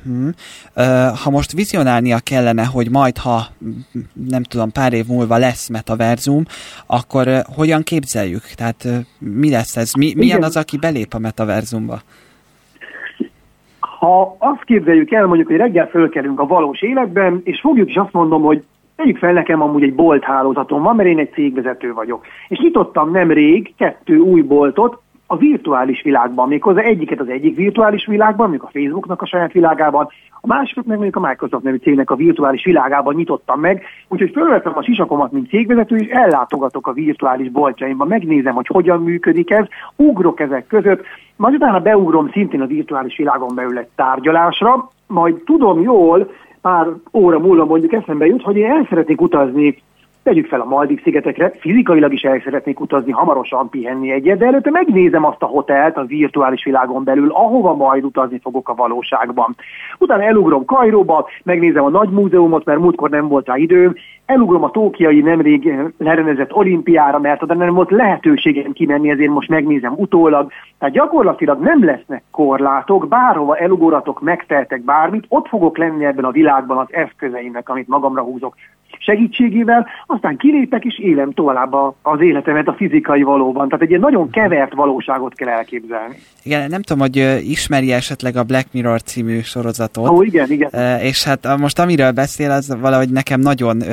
Uh-huh. 0.05 0.33
Ha 1.23 1.29
most 1.29 1.51
vizionálnia 1.51 2.17
kellene, 2.23 2.65
hogy 2.65 2.91
majd, 2.91 3.17
ha 3.17 3.39
nem 4.29 4.43
tudom, 4.43 4.71
pár 4.71 4.93
év 4.93 5.05
múlva 5.07 5.37
lesz 5.37 5.69
metaverzum, 5.69 6.43
akkor 6.85 7.27
hogyan 7.55 7.81
képzeljük? 7.83 8.43
Tehát 8.55 8.87
mi 9.19 9.49
lesz 9.49 9.77
ez? 9.77 9.93
Mi, 9.93 10.13
milyen 10.15 10.43
az, 10.43 10.57
aki 10.57 10.77
belép 10.77 11.13
a 11.13 11.19
metaverzumba? 11.19 11.99
Ha 13.79 14.35
azt 14.39 14.63
képzeljük 14.63 15.11
el, 15.11 15.25
mondjuk, 15.25 15.47
hogy 15.47 15.57
reggel 15.57 15.87
fölkelünk 15.87 16.39
a 16.39 16.45
valós 16.45 16.81
életben, 16.81 17.41
és 17.43 17.59
fogjuk 17.59 17.89
is 17.89 17.95
azt 17.95 18.13
mondom, 18.13 18.41
hogy 18.41 18.63
Tegyük 18.95 19.17
fel 19.17 19.33
nekem 19.33 19.61
amúgy 19.61 19.83
egy 19.83 19.95
bolt 19.95 20.23
hálózatom 20.23 20.81
van, 20.81 20.95
mert 20.95 21.09
én 21.09 21.19
egy 21.19 21.33
cégvezető 21.33 21.93
vagyok. 21.93 22.25
És 22.47 22.59
nyitottam 22.59 23.11
nemrég 23.11 23.73
kettő 23.77 24.17
új 24.17 24.41
boltot, 24.41 25.01
a 25.27 25.37
virtuális 25.37 26.01
világban, 26.01 26.47
méghozzá 26.47 26.81
egyiket 26.81 27.19
az 27.19 27.29
egyik 27.29 27.55
virtuális 27.55 28.05
világban, 28.05 28.49
mondjuk 28.49 28.69
a 28.69 28.79
Facebooknak 28.79 29.21
a 29.21 29.25
saját 29.25 29.51
világában, 29.51 30.07
a 30.41 30.47
másikat 30.47 30.85
meg 30.85 30.97
mondjuk 30.97 31.23
a 31.23 31.27
Microsoft 31.27 31.63
nevű 31.63 31.77
cégnek 31.77 32.11
a 32.11 32.15
virtuális 32.15 32.63
világában 32.63 33.15
nyitottam 33.15 33.59
meg, 33.59 33.83
úgyhogy 34.07 34.31
fölvettem 34.31 34.77
a 34.77 34.83
sisakomat, 34.83 35.31
mint 35.31 35.49
cégvezető, 35.49 35.95
és 35.95 36.07
ellátogatok 36.07 36.87
a 36.87 36.93
virtuális 36.93 37.49
boltjaimba, 37.49 38.05
megnézem, 38.05 38.53
hogy 38.53 38.67
hogyan 38.67 39.03
működik 39.03 39.51
ez, 39.51 39.65
ugrok 39.95 40.39
ezek 40.39 40.67
között, 40.67 41.05
majd 41.35 41.53
utána 41.53 41.79
beugrom 41.79 42.29
szintén 42.31 42.61
a 42.61 42.65
virtuális 42.65 43.17
világon 43.17 43.55
belül 43.55 43.77
egy 43.77 43.89
tárgyalásra, 43.95 44.89
majd 45.07 45.35
tudom 45.35 45.81
jól, 45.81 46.31
pár 46.61 46.87
óra 47.13 47.39
múlva 47.39 47.65
mondjuk 47.65 47.93
eszembe 47.93 48.25
jut, 48.25 48.41
hogy 48.41 48.57
én 48.57 48.71
el 48.71 48.85
szeretnék 48.89 49.21
utazni 49.21 49.77
tegyük 50.25 50.47
fel 50.47 50.61
a 50.61 50.65
Maldiv 50.65 51.01
szigetekre, 51.03 51.51
fizikailag 51.59 52.13
is 52.13 52.21
el 52.21 52.41
szeretnék 52.43 52.79
utazni, 52.79 53.11
hamarosan 53.11 53.69
pihenni 53.69 54.11
egyet, 54.11 54.37
de 54.37 54.45
előtte 54.45 54.69
megnézem 54.69 55.25
azt 55.25 55.41
a 55.41 55.45
hotelt 55.45 55.97
a 55.97 56.05
virtuális 56.05 56.63
világon 56.63 57.03
belül, 57.03 57.31
ahova 57.31 57.75
majd 57.75 58.03
utazni 58.03 58.39
fogok 58.39 58.69
a 58.69 58.75
valóságban. 58.75 59.55
Utána 59.97 60.23
elugrom 60.23 60.65
Kajróba, 60.65 61.27
megnézem 61.43 61.83
a 61.83 61.89
nagy 61.89 62.09
múzeumot, 62.09 62.65
mert 62.65 62.79
múltkor 62.79 63.09
nem 63.09 63.27
volt 63.27 63.47
rá 63.47 63.55
időm, 63.57 63.95
elugrom 64.25 64.63
a 64.63 64.71
tókiai 64.71 65.21
nemrég 65.21 65.73
lerendezett 65.97 66.53
olimpiára, 66.53 67.19
mert 67.19 67.43
oda 67.43 67.53
nem 67.53 67.73
volt 67.73 67.91
lehetőségem 67.91 68.71
kimenni, 68.71 69.09
ezért 69.09 69.31
most 69.31 69.49
megnézem 69.49 69.93
utólag. 69.95 70.51
Tehát 70.79 70.95
gyakorlatilag 70.95 71.59
nem 71.59 71.85
lesznek 71.85 72.23
korlátok, 72.31 73.07
bárhova 73.07 73.57
elugorhatok, 73.57 74.21
megtehetek 74.21 74.81
bármit, 74.81 75.25
ott 75.27 75.47
fogok 75.47 75.77
lenni 75.77 76.05
ebben 76.05 76.25
a 76.25 76.31
világban 76.31 76.77
az 76.77 76.87
eszközeimnek, 76.93 77.69
amit 77.69 77.87
magamra 77.87 78.21
húzok 78.21 78.55
segítségével, 78.99 79.87
aztán 80.05 80.37
kilépek 80.37 80.83
és 80.83 80.99
élem 80.99 81.31
tovább 81.31 81.73
az 82.01 82.21
életemet 82.21 82.67
a 82.67 82.73
fizikai 82.73 83.21
valóban. 83.21 83.67
Tehát 83.67 83.83
egy 83.83 83.89
ilyen 83.89 84.01
nagyon 84.01 84.29
kevert 84.29 84.73
valóságot 84.73 85.33
kell 85.33 85.47
elképzelni. 85.47 86.15
Igen, 86.43 86.69
nem 86.69 86.81
tudom, 86.81 87.01
hogy 87.01 87.41
ismeri 87.49 87.91
esetleg 87.91 88.35
a 88.35 88.43
Black 88.43 88.67
Mirror 88.71 89.01
című 89.01 89.39
sorozatot. 89.39 90.09
Ó, 90.09 90.21
igen, 90.21 90.51
igen. 90.51 90.99
És 90.99 91.23
hát 91.23 91.57
most 91.57 91.79
amiről 91.79 92.11
beszél, 92.11 92.51
az 92.51 92.77
valahogy 92.79 93.09
nekem 93.09 93.39
nagyon 93.39 93.83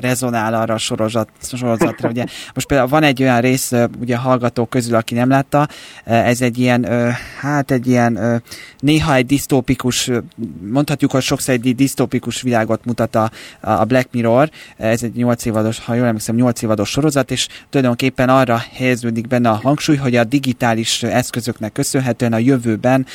rezonál 0.00 0.54
arra 0.54 0.74
a 0.74 0.78
sorozat, 0.78 1.28
sorozatra. 1.40 2.08
Ugye 2.08 2.24
most 2.54 2.66
például 2.66 2.88
van 2.88 3.02
egy 3.02 3.22
olyan 3.22 3.40
rész, 3.40 3.72
ugye 4.00 4.16
hallgatók 4.16 4.70
közül, 4.70 4.94
aki 4.96 5.14
nem 5.14 5.28
látta, 5.28 5.66
ez 6.04 6.40
egy 6.40 6.58
ilyen, 6.58 6.86
hát 7.40 7.70
egy 7.70 7.86
ilyen 7.86 8.42
néha 8.78 9.14
egy 9.14 9.26
disztópikus, 9.26 10.10
mondhatjuk, 10.72 11.10
hogy 11.10 11.22
sokszor 11.22 11.54
egy 11.54 11.74
disztópikus 11.74 12.42
világot 12.42 12.84
mutat 12.84 13.14
a, 13.14 13.30
a 13.60 13.84
Black 13.84 14.08
Mirror, 14.12 14.48
ez 14.76 15.02
egy 15.02 15.14
8 15.14 15.44
évados, 15.44 15.78
ha 15.78 15.94
jól 15.94 16.06
emlékszem, 16.06 16.34
8 16.34 16.62
évados 16.62 16.90
sorozat, 16.90 17.30
és 17.30 17.48
tulajdonképpen 17.70 18.28
arra 18.28 18.62
helyeződik 18.72 19.26
benne 19.26 19.50
a 19.50 19.60
hangsúly, 19.62 19.96
hogy 19.96 20.16
a 20.16 20.24
digitális 20.24 21.02
eszközöknek 21.02 21.72
köszönhetően 21.72 22.32
a 22.32 22.38
jövőben 22.38 23.06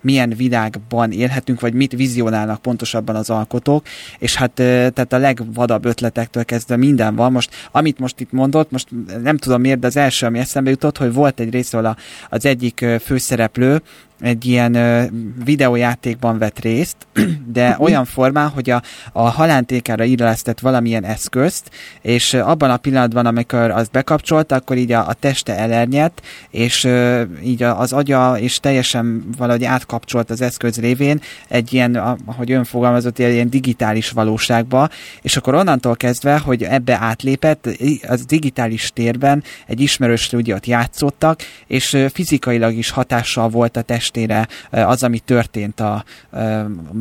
milyen 0.00 0.32
világban 0.36 1.12
élhetünk, 1.12 1.60
vagy 1.60 1.74
mit 1.74 1.92
vizionálnak 1.92 2.62
pontosabban 2.62 3.16
az 3.16 3.30
alkotók, 3.30 3.86
és 4.18 4.34
hát 4.34 4.52
tehát 4.52 5.12
a 5.12 5.18
legvadabb 5.18 5.84
ötletektől 5.84 6.44
kezdve 6.44 6.76
minden 6.76 7.14
van. 7.14 7.32
Most, 7.32 7.50
amit 7.72 7.98
most 7.98 8.20
itt 8.20 8.32
mondott, 8.32 8.70
most 8.70 8.88
nem 9.22 9.36
tudom 9.36 9.60
miért, 9.60 9.78
de 9.78 9.86
az 9.86 9.96
első, 9.96 10.26
ami 10.26 10.38
eszembe 10.38 10.70
jutott, 10.70 10.98
hogy 10.98 11.12
volt 11.12 11.40
egy 11.40 11.50
részről 11.50 11.96
az 12.28 12.46
egyik 12.46 12.86
főszereplő, 13.04 13.82
egy 14.20 14.46
ilyen 14.46 14.74
ö, 14.74 15.04
videójátékban 15.44 16.38
vett 16.38 16.58
részt, 16.58 16.96
de 17.52 17.68
uh-huh. 17.68 17.84
olyan 17.84 18.04
formán, 18.04 18.48
hogy 18.48 18.70
a, 18.70 18.82
a 19.12 19.22
halántékára 19.28 20.04
illesztett 20.04 20.60
valamilyen 20.60 21.04
eszközt, 21.04 21.70
és 22.00 22.34
abban 22.34 22.70
a 22.70 22.76
pillanatban, 22.76 23.26
amikor 23.26 23.70
azt 23.70 23.90
bekapcsolta, 23.90 24.54
akkor 24.54 24.76
így 24.76 24.92
a, 24.92 25.08
a 25.08 25.12
teste 25.12 25.58
elernyett, 25.58 26.22
és 26.50 26.84
ö, 26.84 27.22
így 27.44 27.62
az 27.62 27.92
agya 27.92 28.38
és 28.38 28.60
teljesen 28.60 29.24
valahogy 29.36 29.64
átkapcsolt 29.64 30.30
az 30.30 30.40
eszköz 30.40 30.80
révén 30.80 31.20
egy 31.48 31.72
ilyen, 31.72 31.94
ahogy 32.24 32.50
ön 32.50 32.64
fogalmazott, 32.64 33.18
ilyen 33.18 33.50
digitális 33.50 34.10
valóságba, 34.10 34.88
és 35.22 35.36
akkor 35.36 35.54
onnantól 35.54 35.96
kezdve, 35.96 36.38
hogy 36.38 36.62
ebbe 36.62 36.98
átlépett, 37.00 37.68
az 38.08 38.24
digitális 38.24 38.92
térben 38.92 39.42
egy 39.66 39.80
ismerős 39.80 40.22
stúdiót 40.22 40.66
játszottak, 40.66 41.40
és 41.66 41.96
fizikailag 42.12 42.74
is 42.74 42.90
hatással 42.90 43.48
volt 43.48 43.76
a 43.76 43.82
test 43.82 44.07
testére 44.08 44.48
az, 44.70 45.02
ami 45.02 45.18
történt 45.18 45.80
a, 45.80 46.04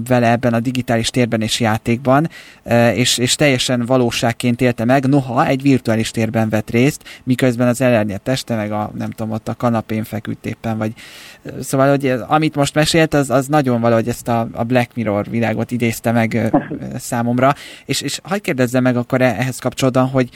vele 0.08 0.32
ebben 0.32 0.54
a 0.54 0.60
digitális 0.60 1.10
térben 1.10 1.42
és 1.42 1.60
játékban, 1.60 2.30
és, 2.94 3.18
és 3.18 3.36
teljesen 3.36 3.86
valóságként 3.86 4.62
élte 4.62 4.86
meg, 4.86 5.06
noha 5.06 5.46
egy 5.46 5.62
virtuális 5.62 6.12
térben 6.12 6.50
vett 6.50 6.70
részt, 6.70 7.04
miközben 7.24 7.68
az 7.68 7.82
elernyett 7.82 8.24
teste 8.24 8.56
meg 8.56 8.72
a, 8.72 8.92
nem 8.98 9.10
tudom, 9.10 9.32
ott 9.32 9.48
a 9.48 9.56
kanapén 9.56 10.04
feküdt 10.04 10.46
éppen, 10.46 10.78
vagy 10.78 10.94
szóval, 11.62 11.90
hogy 11.90 12.14
amit 12.28 12.56
most 12.56 12.74
mesélt, 12.74 13.14
az, 13.14 13.30
az 13.30 13.48
nagyon 13.48 13.82
valahogy 13.82 14.08
ezt 14.08 14.28
a, 14.28 14.48
a 14.52 14.64
Black 14.64 14.96
Mirror 14.96 15.30
világot 15.30 15.72
idézte 15.72 16.12
meg 16.12 16.56
számomra, 16.98 17.56
és, 17.86 18.02
és 18.02 18.20
hagyd 18.24 18.42
kérdezzem 18.42 18.84
meg 18.84 18.98
akkor 18.98 19.22
e, 19.22 19.26
ehhez 19.26 19.60
kapcsolatban, 19.60 20.08
hogy 20.08 20.30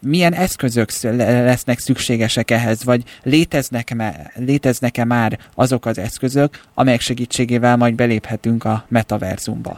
milyen 0.00 0.32
eszközök 0.32 0.90
lesznek 1.02 1.78
szükségesek 1.78 2.50
ehhez, 2.50 2.84
vagy 2.84 3.02
léteznek-e, 3.22 4.32
léteznek-e 4.34 5.04
már 5.04 5.38
azok 5.54 5.86
az 5.86 5.98
eszközök, 5.98 6.15
amelyek 6.74 7.00
segítségével 7.00 7.76
majd 7.76 7.94
beléphetünk 7.94 8.64
a 8.64 8.84
metaverzumba? 8.88 9.76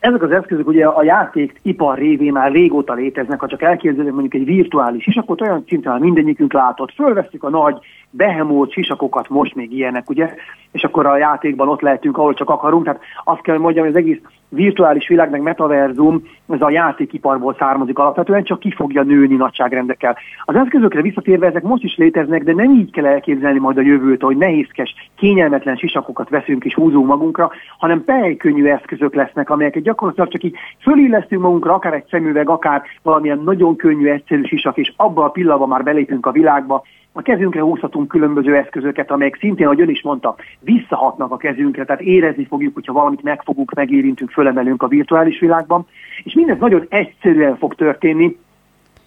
Ezek 0.00 0.22
az 0.22 0.30
eszközök 0.30 0.66
ugye 0.66 0.86
a 0.86 1.02
játék 1.02 1.60
ipar 1.62 1.98
révén 1.98 2.32
már 2.32 2.52
régóta 2.52 2.92
léteznek, 2.92 3.40
ha 3.40 3.46
csak 3.46 3.62
elképzelünk 3.62 4.12
mondjuk 4.12 4.34
egy 4.34 4.44
virtuális 4.44 5.06
is, 5.06 5.16
akkor 5.16 5.42
olyan 5.42 5.64
szinten 5.68 6.00
mindegyikünk 6.00 6.52
látott. 6.52 6.92
Fölveszük 6.92 7.44
a 7.44 7.50
nagy 7.50 7.76
behemót, 8.10 8.72
sisakokat, 8.72 9.28
most 9.28 9.54
még 9.54 9.72
ilyenek, 9.72 10.10
ugye, 10.10 10.34
és 10.72 10.84
akkor 10.84 11.06
a 11.06 11.16
játékban 11.16 11.68
ott 11.68 11.80
lehetünk, 11.80 12.18
ahol 12.18 12.34
csak 12.34 12.50
akarunk. 12.50 12.84
Tehát 12.84 13.00
azt 13.24 13.40
kell 13.40 13.58
mondjam, 13.58 13.84
hogy 13.84 13.94
az 13.94 14.00
egész 14.00 14.20
virtuális 14.50 15.08
világ, 15.08 15.30
meg 15.30 15.42
metaverzum, 15.42 16.22
ez 16.48 16.60
a 16.60 16.70
játékiparból 16.70 17.56
származik 17.58 17.98
alapvetően, 17.98 18.44
csak 18.44 18.58
ki 18.58 18.70
fogja 18.70 19.02
nőni 19.02 19.34
nagyságrendekkel. 19.34 20.16
Az 20.44 20.54
eszközökre 20.54 21.02
visszatérve 21.02 21.46
ezek 21.46 21.62
most 21.62 21.82
is 21.82 21.96
léteznek, 21.96 22.42
de 22.42 22.54
nem 22.54 22.70
így 22.70 22.90
kell 22.90 23.06
elképzelni 23.06 23.58
majd 23.58 23.76
a 23.76 23.80
jövőt, 23.80 24.22
hogy 24.22 24.36
nehézkes, 24.36 24.94
kényelmetlen 25.16 25.76
sisakokat 25.76 26.28
veszünk 26.28 26.64
és 26.64 26.74
húzunk 26.74 27.06
magunkra, 27.06 27.50
hanem 27.78 28.04
pejkönnyű 28.04 28.66
eszközök 28.66 29.14
lesznek, 29.14 29.50
amelyeket 29.50 29.82
gyakorlatilag 29.82 30.30
csak 30.30 30.42
így 30.42 30.56
fölillesztünk 30.80 31.42
magunkra, 31.42 31.74
akár 31.74 31.94
egy 31.94 32.06
szemüveg, 32.10 32.48
akár 32.48 32.82
valamilyen 33.02 33.40
nagyon 33.44 33.76
könnyű, 33.76 34.08
egyszerű 34.08 34.42
sisak, 34.42 34.76
és 34.76 34.92
abban 34.96 35.24
a 35.24 35.30
pillanatban 35.30 35.68
már 35.68 35.82
belépünk 35.82 36.26
a 36.26 36.32
világba, 36.32 36.82
a 37.12 37.22
kezünkre 37.22 37.60
húzhatunk 37.60 38.08
különböző 38.08 38.56
eszközöket, 38.56 39.10
amelyek 39.10 39.36
szintén, 39.36 39.66
ahogy 39.66 39.80
ön 39.80 39.88
is 39.88 40.02
mondta, 40.02 40.34
visszahatnak 40.60 41.32
a 41.32 41.36
kezünkre, 41.36 41.84
tehát 41.84 42.02
érezni 42.02 42.44
fogjuk, 42.44 42.74
hogyha 42.74 42.92
valamit 42.92 43.22
megfogunk, 43.22 43.74
megérintünk, 43.74 44.30
fölemelünk 44.30 44.82
a 44.82 44.88
virtuális 44.88 45.38
világban, 45.40 45.86
és 46.24 46.34
mindez 46.34 46.58
nagyon 46.58 46.86
egyszerűen 46.88 47.56
fog 47.56 47.74
történni, 47.74 48.36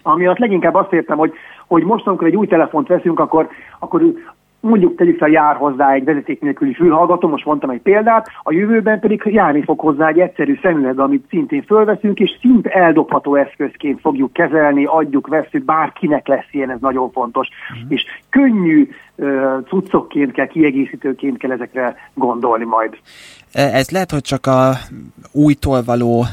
ami 0.02 0.26
azt 0.26 0.38
leginkább 0.38 0.74
azt 0.74 0.92
értem, 0.92 1.18
hogy, 1.18 1.32
hogy 1.66 1.82
most, 1.82 2.06
amikor 2.06 2.26
egy 2.26 2.36
új 2.36 2.46
telefont 2.46 2.88
veszünk, 2.88 3.20
akkor, 3.20 3.48
akkor 3.78 4.02
mondjuk 4.64 4.96
tegyük 4.96 5.18
fel, 5.18 5.28
jár 5.28 5.56
hozzá 5.56 5.92
egy 5.92 6.04
vezeték 6.04 6.40
nélküli 6.40 6.74
fülhallgató, 6.74 7.28
most 7.28 7.44
mondtam 7.44 7.70
egy 7.70 7.80
példát, 7.80 8.26
a 8.42 8.52
jövőben 8.52 9.00
pedig 9.00 9.22
járni 9.24 9.62
fog 9.62 9.80
hozzá 9.80 10.08
egy 10.08 10.18
egyszerű 10.18 10.58
szemüveg, 10.62 10.98
amit 10.98 11.26
szintén 11.28 11.62
fölveszünk, 11.62 12.18
és 12.18 12.30
szint 12.40 12.66
eldobható 12.66 13.34
eszközként 13.34 14.00
fogjuk 14.00 14.32
kezelni, 14.32 14.84
adjuk, 14.84 15.26
veszük, 15.26 15.64
bárkinek 15.64 16.26
lesz 16.26 16.48
ilyen, 16.50 16.70
ez 16.70 16.80
nagyon 16.80 17.10
fontos. 17.10 17.48
Mm. 17.48 17.88
És 17.88 18.04
könnyű 18.30 18.88
uh, 19.14 19.62
cuccokként 19.68 20.32
kell, 20.32 20.46
kiegészítőként 20.46 21.38
kell 21.38 21.50
ezekre 21.50 21.96
gondolni 22.14 22.64
majd. 22.64 22.96
Ez 23.52 23.90
lehet, 23.90 24.10
hogy 24.10 24.20
csak 24.20 24.46
a 24.46 24.72
újtól 25.32 25.82
való, 25.82 26.24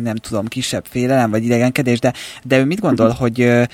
nem 0.00 0.14
tudom, 0.14 0.44
kisebb 0.46 0.84
félelem 0.84 1.30
vagy 1.30 1.44
idegenkedés, 1.44 1.98
de, 1.98 2.12
de 2.44 2.58
ő 2.58 2.64
mit 2.64 2.80
gondol, 2.80 3.08
mhm. 3.08 3.16
hogy 3.18 3.66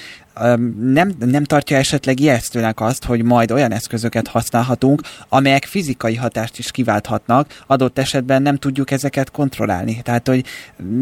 nem, 0.81 1.13
nem 1.19 1.45
tartja 1.45 1.77
esetleg 1.77 2.21
ijesztőnek 2.21 2.81
azt, 2.81 3.05
hogy 3.05 3.23
majd 3.23 3.51
olyan 3.51 3.73
eszközöket 3.73 4.29
használhatunk, 4.29 5.01
amelyek 5.29 5.65
fizikai 5.65 6.17
hatást 6.17 6.59
is 6.59 6.71
kiválthatnak, 6.71 7.63
adott 7.67 7.99
esetben 7.99 8.43
nem 8.43 8.57
tudjuk 8.57 8.91
ezeket 8.91 9.31
kontrollálni. 9.31 10.01
Tehát, 10.03 10.29
hogy 10.29 10.45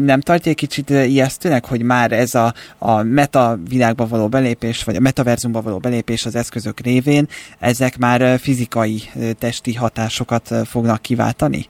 nem 0.03 0.21
tartja 0.21 0.51
egy 0.51 0.57
kicsit 0.57 0.89
ijesztőnek, 0.89 1.65
hogy 1.65 1.81
már 1.81 2.11
ez 2.11 2.35
a, 2.35 2.53
a 2.77 3.03
meta 3.03 3.59
világba 3.69 4.07
való 4.07 4.27
belépés, 4.27 4.83
vagy 4.83 4.95
a 4.95 4.99
metaverzumba 4.99 5.61
való 5.61 5.77
belépés 5.77 6.25
az 6.25 6.35
eszközök 6.35 6.79
révén, 6.79 7.27
ezek 7.59 7.97
már 7.97 8.39
fizikai 8.39 9.01
testi 9.37 9.73
hatásokat 9.73 10.55
fognak 10.65 11.01
kiváltani? 11.01 11.67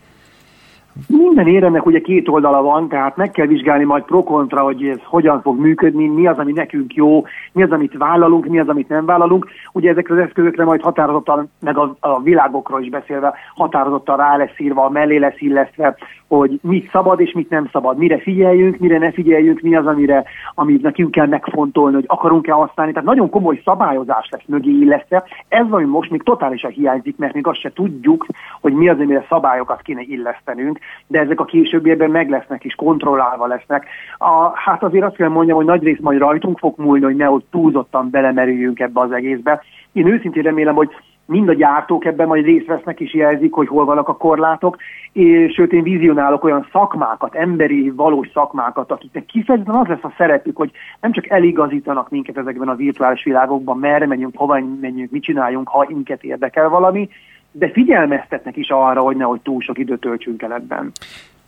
Minden 1.08 1.48
éremnek 1.48 1.86
ugye 1.86 2.00
két 2.00 2.28
oldala 2.28 2.62
van, 2.62 2.88
tehát 2.88 3.16
meg 3.16 3.32
kell 3.32 3.46
vizsgálni 3.46 3.84
majd 3.84 4.04
pro-kontra, 4.04 4.64
hogy 4.64 4.84
ez 4.84 5.00
hogyan 5.04 5.42
fog 5.42 5.60
működni, 5.60 6.08
mi 6.08 6.28
az, 6.28 6.38
ami 6.38 6.52
nekünk 6.52 6.94
jó, 6.94 7.24
mi 7.52 7.64
az, 7.64 7.72
amit 7.72 7.98
vállalunk, 7.98 8.46
mi 8.46 8.60
az, 8.60 8.68
amit 8.68 8.90
nem 8.90 9.06
vállalunk. 9.06 9.48
Ugye 9.74 9.90
ezekre 9.90 10.14
az 10.14 10.20
eszközökre 10.20 10.64
majd 10.64 10.82
határozottan, 10.82 11.52
meg 11.60 11.78
a, 11.78 11.96
a 12.00 12.22
világokról 12.22 12.82
is 12.82 12.90
beszélve, 12.90 13.34
határozottan 13.56 14.18
rá 14.18 14.38
lesz 14.38 14.60
írva, 14.60 14.90
mellé 14.90 15.18
lesz 15.18 15.40
illesztve, 15.42 15.96
hogy 16.28 16.60
mit 16.62 16.90
szabad 16.92 17.20
és 17.20 17.32
mit 17.32 17.50
nem 17.50 17.70
szabad, 17.72 17.98
mire 17.98 18.20
figyeljünk, 18.20 18.78
mire 18.78 18.98
ne 18.98 19.12
figyeljünk, 19.12 19.62
mi 19.62 19.76
az, 19.76 19.86
amire, 19.86 20.24
amit 20.56 20.82
nekünk 20.82 21.12
kell 21.12 21.28
megfontolni, 21.28 21.96
hogy 21.96 22.06
akarunk-e 22.08 22.52
használni. 22.52 22.92
Tehát 22.92 23.08
nagyon 23.08 23.30
komoly 23.30 23.62
szabályozás 23.66 24.28
lesz 24.32 24.46
mögé 24.46 24.72
illesztve. 24.72 25.24
Ez 25.48 25.66
ami 25.70 25.86
most 25.86 26.12
még 26.12 26.24
totálisan 26.24 26.72
hiányzik, 26.72 27.18
mert 27.18 27.34
még 27.34 27.48
azt 27.48 27.60
se 27.60 27.74
tudjuk, 27.74 28.26
hogy 28.62 28.74
mi 28.74 28.90
az, 28.90 29.00
amire 29.00 29.26
szabályokat 29.30 29.82
kéne 29.82 30.02
illesztenünk 30.02 30.80
de 31.08 31.20
ezek 31.20 31.40
a 31.40 31.46
későbbiekben 31.46 32.12
meg 32.12 32.30
lesznek 32.30 32.64
és 32.64 32.76
kontrollálva 32.76 33.48
lesznek. 33.48 33.88
A, 34.18 34.60
hát 34.60 34.84
azért 34.84 35.06
azt 35.06 35.16
kell 35.16 35.30
mondjam, 35.30 35.58
hogy 35.58 35.66
nagy 35.66 35.84
rész 35.84 36.00
majd 36.00 36.20
rajtunk 36.20 36.58
fog 36.58 36.74
múlni, 36.78 37.04
hogy 37.04 37.16
ne 37.16 37.30
ott 37.30 37.48
túlzottan 37.52 38.10
belemerüljünk 38.10 38.80
ebbe 38.80 39.00
az 39.00 39.12
egészbe. 39.12 39.62
Én 39.92 40.08
őszintén 40.08 40.44
remélem, 40.44 40.76
hogy 40.76 40.90
mind 41.32 41.50
a 41.50 41.54
gyártók 41.54 42.06
ebben 42.06 42.28
majd 42.28 42.46
részt 42.46 42.66
vesznek 42.66 43.00
és 43.00 43.14
jelzik, 43.14 43.54
hogy 43.54 43.68
hol 43.68 43.86
vannak 43.86 44.08
a 44.08 44.18
korlátok, 44.18 44.78
és 45.12 45.54
sőt 45.54 45.74
én 45.74 45.84
vizionálok 45.84 46.44
olyan 46.44 46.68
szakmákat, 46.72 47.36
emberi, 47.36 47.90
valós 47.90 48.30
szakmákat, 48.34 48.92
akiknek 48.92 49.26
kifejezetten 49.26 49.76
az 49.76 49.88
lesz 49.88 50.04
a 50.04 50.14
szerepük, 50.18 50.58
hogy 50.58 50.72
nem 51.02 51.12
csak 51.12 51.30
eligazítanak 51.30 52.10
minket 52.10 52.38
ezekben 52.38 52.68
a 52.68 52.76
virtuális 52.76 53.24
világokban, 53.24 53.78
merre 53.78 54.08
menjünk, 54.08 54.38
hova 54.38 54.60
menjünk, 54.82 55.12
mit 55.12 55.24
csináljunk, 55.24 55.68
ha 55.68 55.86
minket 55.88 56.24
érdekel 56.24 56.70
valami, 56.70 57.10
de 57.52 57.70
figyelmeztetnek 57.72 58.58
is 58.58 58.70
arra, 58.70 59.02
hogy 59.02 59.16
nehogy 59.16 59.42
túl 59.42 59.62
sok 59.62 59.78
időt 59.78 60.00
töltsünk 60.00 60.42
el 60.42 60.54
ebben. 60.54 60.92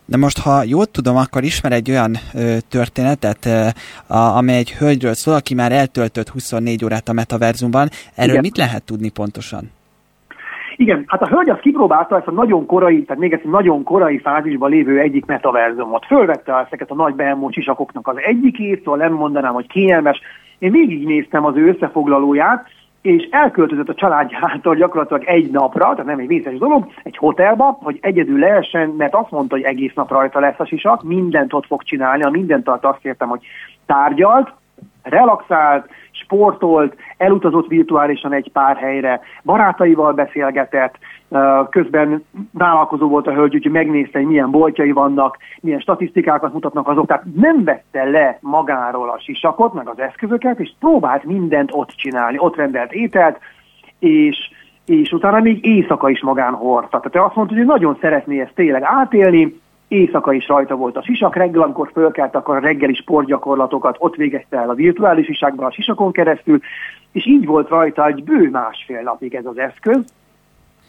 De 0.06 0.16
most, 0.16 0.38
ha 0.38 0.62
jól 0.62 0.86
tudom, 0.86 1.16
akkor 1.16 1.42
ismer 1.42 1.72
egy 1.72 1.90
olyan 1.90 2.12
ö, 2.34 2.56
történetet, 2.70 3.46
ö, 3.46 3.66
a, 4.14 4.36
amely 4.36 4.56
egy 4.56 4.72
hölgyről 4.72 5.14
szól, 5.14 5.34
aki 5.34 5.54
már 5.54 5.72
eltöltött 5.72 6.28
24 6.28 6.84
órát 6.84 7.08
a 7.08 7.12
metaverzumban. 7.12 7.88
Erről 8.14 8.30
Igen. 8.30 8.42
mit 8.42 8.56
lehet 8.56 8.82
tudni 8.82 9.10
pontosan? 9.10 9.70
Igen, 10.76 11.04
hát 11.06 11.22
a 11.22 11.26
hölgy 11.26 11.50
azt 11.50 11.60
kipróbálta 11.60 12.16
ezt 12.16 12.26
a 12.26 12.32
nagyon 12.32 12.66
korai, 12.66 13.04
tehát 13.04 13.22
még 13.22 13.32
ezt 13.32 13.44
a 13.44 13.48
nagyon 13.48 13.82
korai 13.82 14.18
fázisban 14.18 14.70
lévő 14.70 14.98
egyik 14.98 15.24
metaverzumot. 15.24 16.06
Fölvette 16.06 16.64
ezeket 16.66 16.90
a 16.90 16.94
nagy 16.94 17.14
beemó 17.14 17.50
csisakoknak 17.50 18.08
az 18.08 18.16
egyikét, 18.16 18.82
szóval 18.82 18.98
nem 18.98 19.12
mondanám, 19.12 19.52
hogy 19.52 19.66
kényelmes. 19.66 20.20
Én 20.58 20.70
végignéztem 20.70 21.44
az 21.44 21.56
ő 21.56 21.68
összefoglalóját, 21.68 22.68
és 23.04 23.28
elköltözött 23.30 23.88
a 23.88 23.94
családjától 23.94 24.74
gyakorlatilag 24.74 25.24
egy 25.24 25.50
napra, 25.50 25.90
tehát 25.90 26.04
nem 26.04 26.18
egy 26.18 26.26
vészes 26.26 26.58
dolog, 26.58 26.86
egy 27.02 27.16
hotelba, 27.16 27.78
hogy 27.82 27.98
egyedül 28.00 28.38
lehessen, 28.38 28.88
mert 28.88 29.14
azt 29.14 29.30
mondta, 29.30 29.54
hogy 29.54 29.64
egész 29.64 29.92
nap 29.94 30.10
rajta 30.10 30.40
lesz 30.40 30.58
a 30.58 30.66
sisak, 30.66 31.02
mindent 31.02 31.52
ott 31.52 31.66
fog 31.66 31.82
csinálni, 31.82 32.22
a 32.22 32.30
mindent 32.30 32.68
alatt 32.68 32.84
azt 32.84 32.98
kértem, 32.98 33.28
hogy 33.28 33.46
tárgyalt, 33.86 34.52
relaxált, 35.04 35.88
sportolt, 36.10 36.96
elutazott 37.16 37.66
virtuálisan 37.66 38.32
egy 38.32 38.50
pár 38.52 38.76
helyre, 38.76 39.20
barátaival 39.42 40.12
beszélgetett, 40.12 40.94
közben 41.70 42.24
vállalkozó 42.52 43.08
volt 43.08 43.26
a 43.26 43.32
hölgy, 43.32 43.54
úgyhogy 43.54 43.72
megnézte, 43.72 44.18
hogy 44.18 44.28
milyen 44.28 44.50
boltjai 44.50 44.92
vannak, 44.92 45.36
milyen 45.60 45.80
statisztikákat 45.80 46.52
mutatnak 46.52 46.88
azok, 46.88 47.06
tehát 47.06 47.24
nem 47.34 47.64
vette 47.64 48.04
le 48.04 48.38
magáról 48.40 49.08
a 49.08 49.18
sisakot, 49.18 49.72
meg 49.72 49.88
az 49.88 49.98
eszközöket, 49.98 50.60
és 50.60 50.72
próbált 50.78 51.24
mindent 51.24 51.70
ott 51.72 51.90
csinálni, 51.90 52.38
ott 52.38 52.56
rendelt 52.56 52.92
ételt, 52.92 53.38
és 53.98 54.36
és 54.86 55.12
utána 55.12 55.40
még 55.40 55.66
éjszaka 55.66 56.10
is 56.10 56.22
magán 56.22 56.52
hordta. 56.54 57.00
Tehát 57.00 57.26
azt 57.28 57.36
mondta, 57.36 57.54
hogy 57.54 57.64
nagyon 57.64 57.98
szeretné 58.00 58.40
ezt 58.40 58.54
tényleg 58.54 58.82
átélni, 58.82 59.60
éjszaka 59.94 60.32
is 60.32 60.48
rajta 60.48 60.74
volt 60.74 60.96
a 60.96 61.02
sisak, 61.02 61.36
reggel, 61.36 61.62
amikor 61.62 61.90
fölkelt, 61.92 62.34
akkor 62.34 62.56
a 62.56 62.60
reggeli 62.60 62.94
sportgyakorlatokat 62.94 63.96
ott 63.98 64.14
végezte 64.14 64.56
el 64.56 64.70
a 64.70 64.74
virtuális 64.74 65.26
sisákban 65.26 65.66
a 65.66 65.72
sisakon 65.72 66.12
keresztül, 66.12 66.60
és 67.12 67.26
így 67.26 67.46
volt 67.46 67.68
rajta 67.68 68.06
egy 68.06 68.24
bő 68.24 68.50
másfél 68.50 69.00
napig 69.00 69.34
ez 69.34 69.46
az 69.46 69.58
eszköz, 69.58 70.04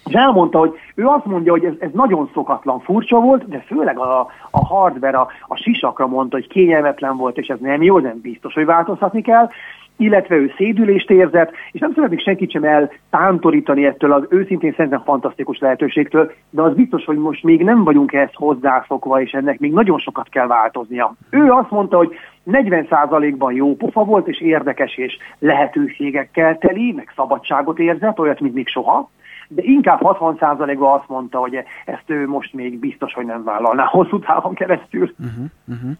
és 0.06 0.14
elmondta, 0.14 0.58
hogy 0.58 0.74
ő 0.96 1.06
azt 1.06 1.26
mondja, 1.26 1.52
hogy 1.52 1.64
ez, 1.64 1.74
ez 1.80 1.90
nagyon 1.94 2.30
szokatlan, 2.34 2.80
furcsa 2.80 3.20
volt, 3.20 3.48
de 3.48 3.64
főleg 3.68 4.00
a, 4.00 4.28
a 4.52 4.66
hardware, 4.66 5.18
a, 5.18 5.28
a 5.48 5.56
sisakra 5.56 6.08
mondta, 6.08 6.36
hogy 6.36 6.48
kényelmetlen 6.48 7.18
volt, 7.18 7.38
és 7.38 7.48
ez 7.48 7.60
nem 7.60 7.84
jó, 7.84 8.00
nem 8.00 8.20
biztos, 8.22 8.54
hogy 8.54 8.66
változtatni 8.66 9.22
kell, 9.22 9.50
illetve 9.98 10.36
ő 10.36 10.54
szédülést 10.58 11.10
érzett, 11.10 11.52
és 11.72 11.80
nem 11.80 11.94
szeretnék 11.94 12.20
senkit 12.20 12.52
sem 12.52 12.64
eltántorítani 12.64 13.86
ettől 13.86 14.12
az 14.12 14.24
őszintén 14.30 14.74
szerintem 14.76 15.04
fantasztikus 15.04 15.60
lehetőségtől, 15.60 16.32
de 16.50 16.62
az 16.62 16.74
biztos, 16.74 17.06
hogy 17.06 17.18
most 17.18 17.44
még 17.44 17.64
nem 17.64 17.84
vagyunk 17.84 18.14
ehhez 18.14 18.34
hozzászokva, 18.34 19.22
és 19.22 19.32
ennek 19.32 19.60
még 19.60 19.74
nagyon 19.74 20.00
sokat 20.00 20.30
kell 20.30 20.48
változnia. 20.48 21.16
Ő 21.30 21.52
azt 21.52 21.72
mondta, 21.72 21.98
hogy 21.98 22.16
40%-ban 22.52 23.54
jó 23.54 23.76
pofa 23.76 24.04
volt, 24.04 24.28
és 24.28 24.42
érdekes, 24.42 24.98
és 24.98 25.18
lehetőségekkel 25.40 26.58
teli, 26.58 26.92
meg 26.92 27.12
szabadságot 27.16 27.80
érzett, 27.80 28.20
olyat, 28.20 28.40
mint 28.40 28.54
még 28.54 28.68
soha 28.68 29.10
de 29.48 29.62
inkább 29.64 30.00
60%-ban 30.02 31.00
azt 31.00 31.08
mondta, 31.08 31.38
hogy 31.38 31.56
ezt 31.86 32.04
ő 32.06 32.28
most 32.28 32.54
még 32.54 32.80
biztos, 32.80 33.14
hogy 33.14 33.26
nem 33.26 33.44
vállalná 33.44 33.84
hosszú 33.84 34.20
távon 34.20 34.54
keresztül. 34.54 35.14
Uh-huh, 35.20 35.46
uh-huh. 35.68 35.92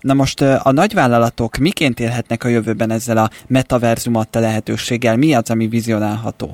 Na 0.00 0.14
most 0.14 0.40
a 0.40 0.72
nagyvállalatok 0.72 1.56
miként 1.56 2.00
élhetnek 2.00 2.44
a 2.44 2.48
jövőben 2.48 2.90
ezzel 2.90 3.16
a 3.16 3.28
metaverzum 3.48 4.14
adta 4.16 4.40
lehetőséggel? 4.40 5.16
Mi 5.16 5.34
az, 5.34 5.50
ami 5.50 5.66
vizionálható? 5.66 6.48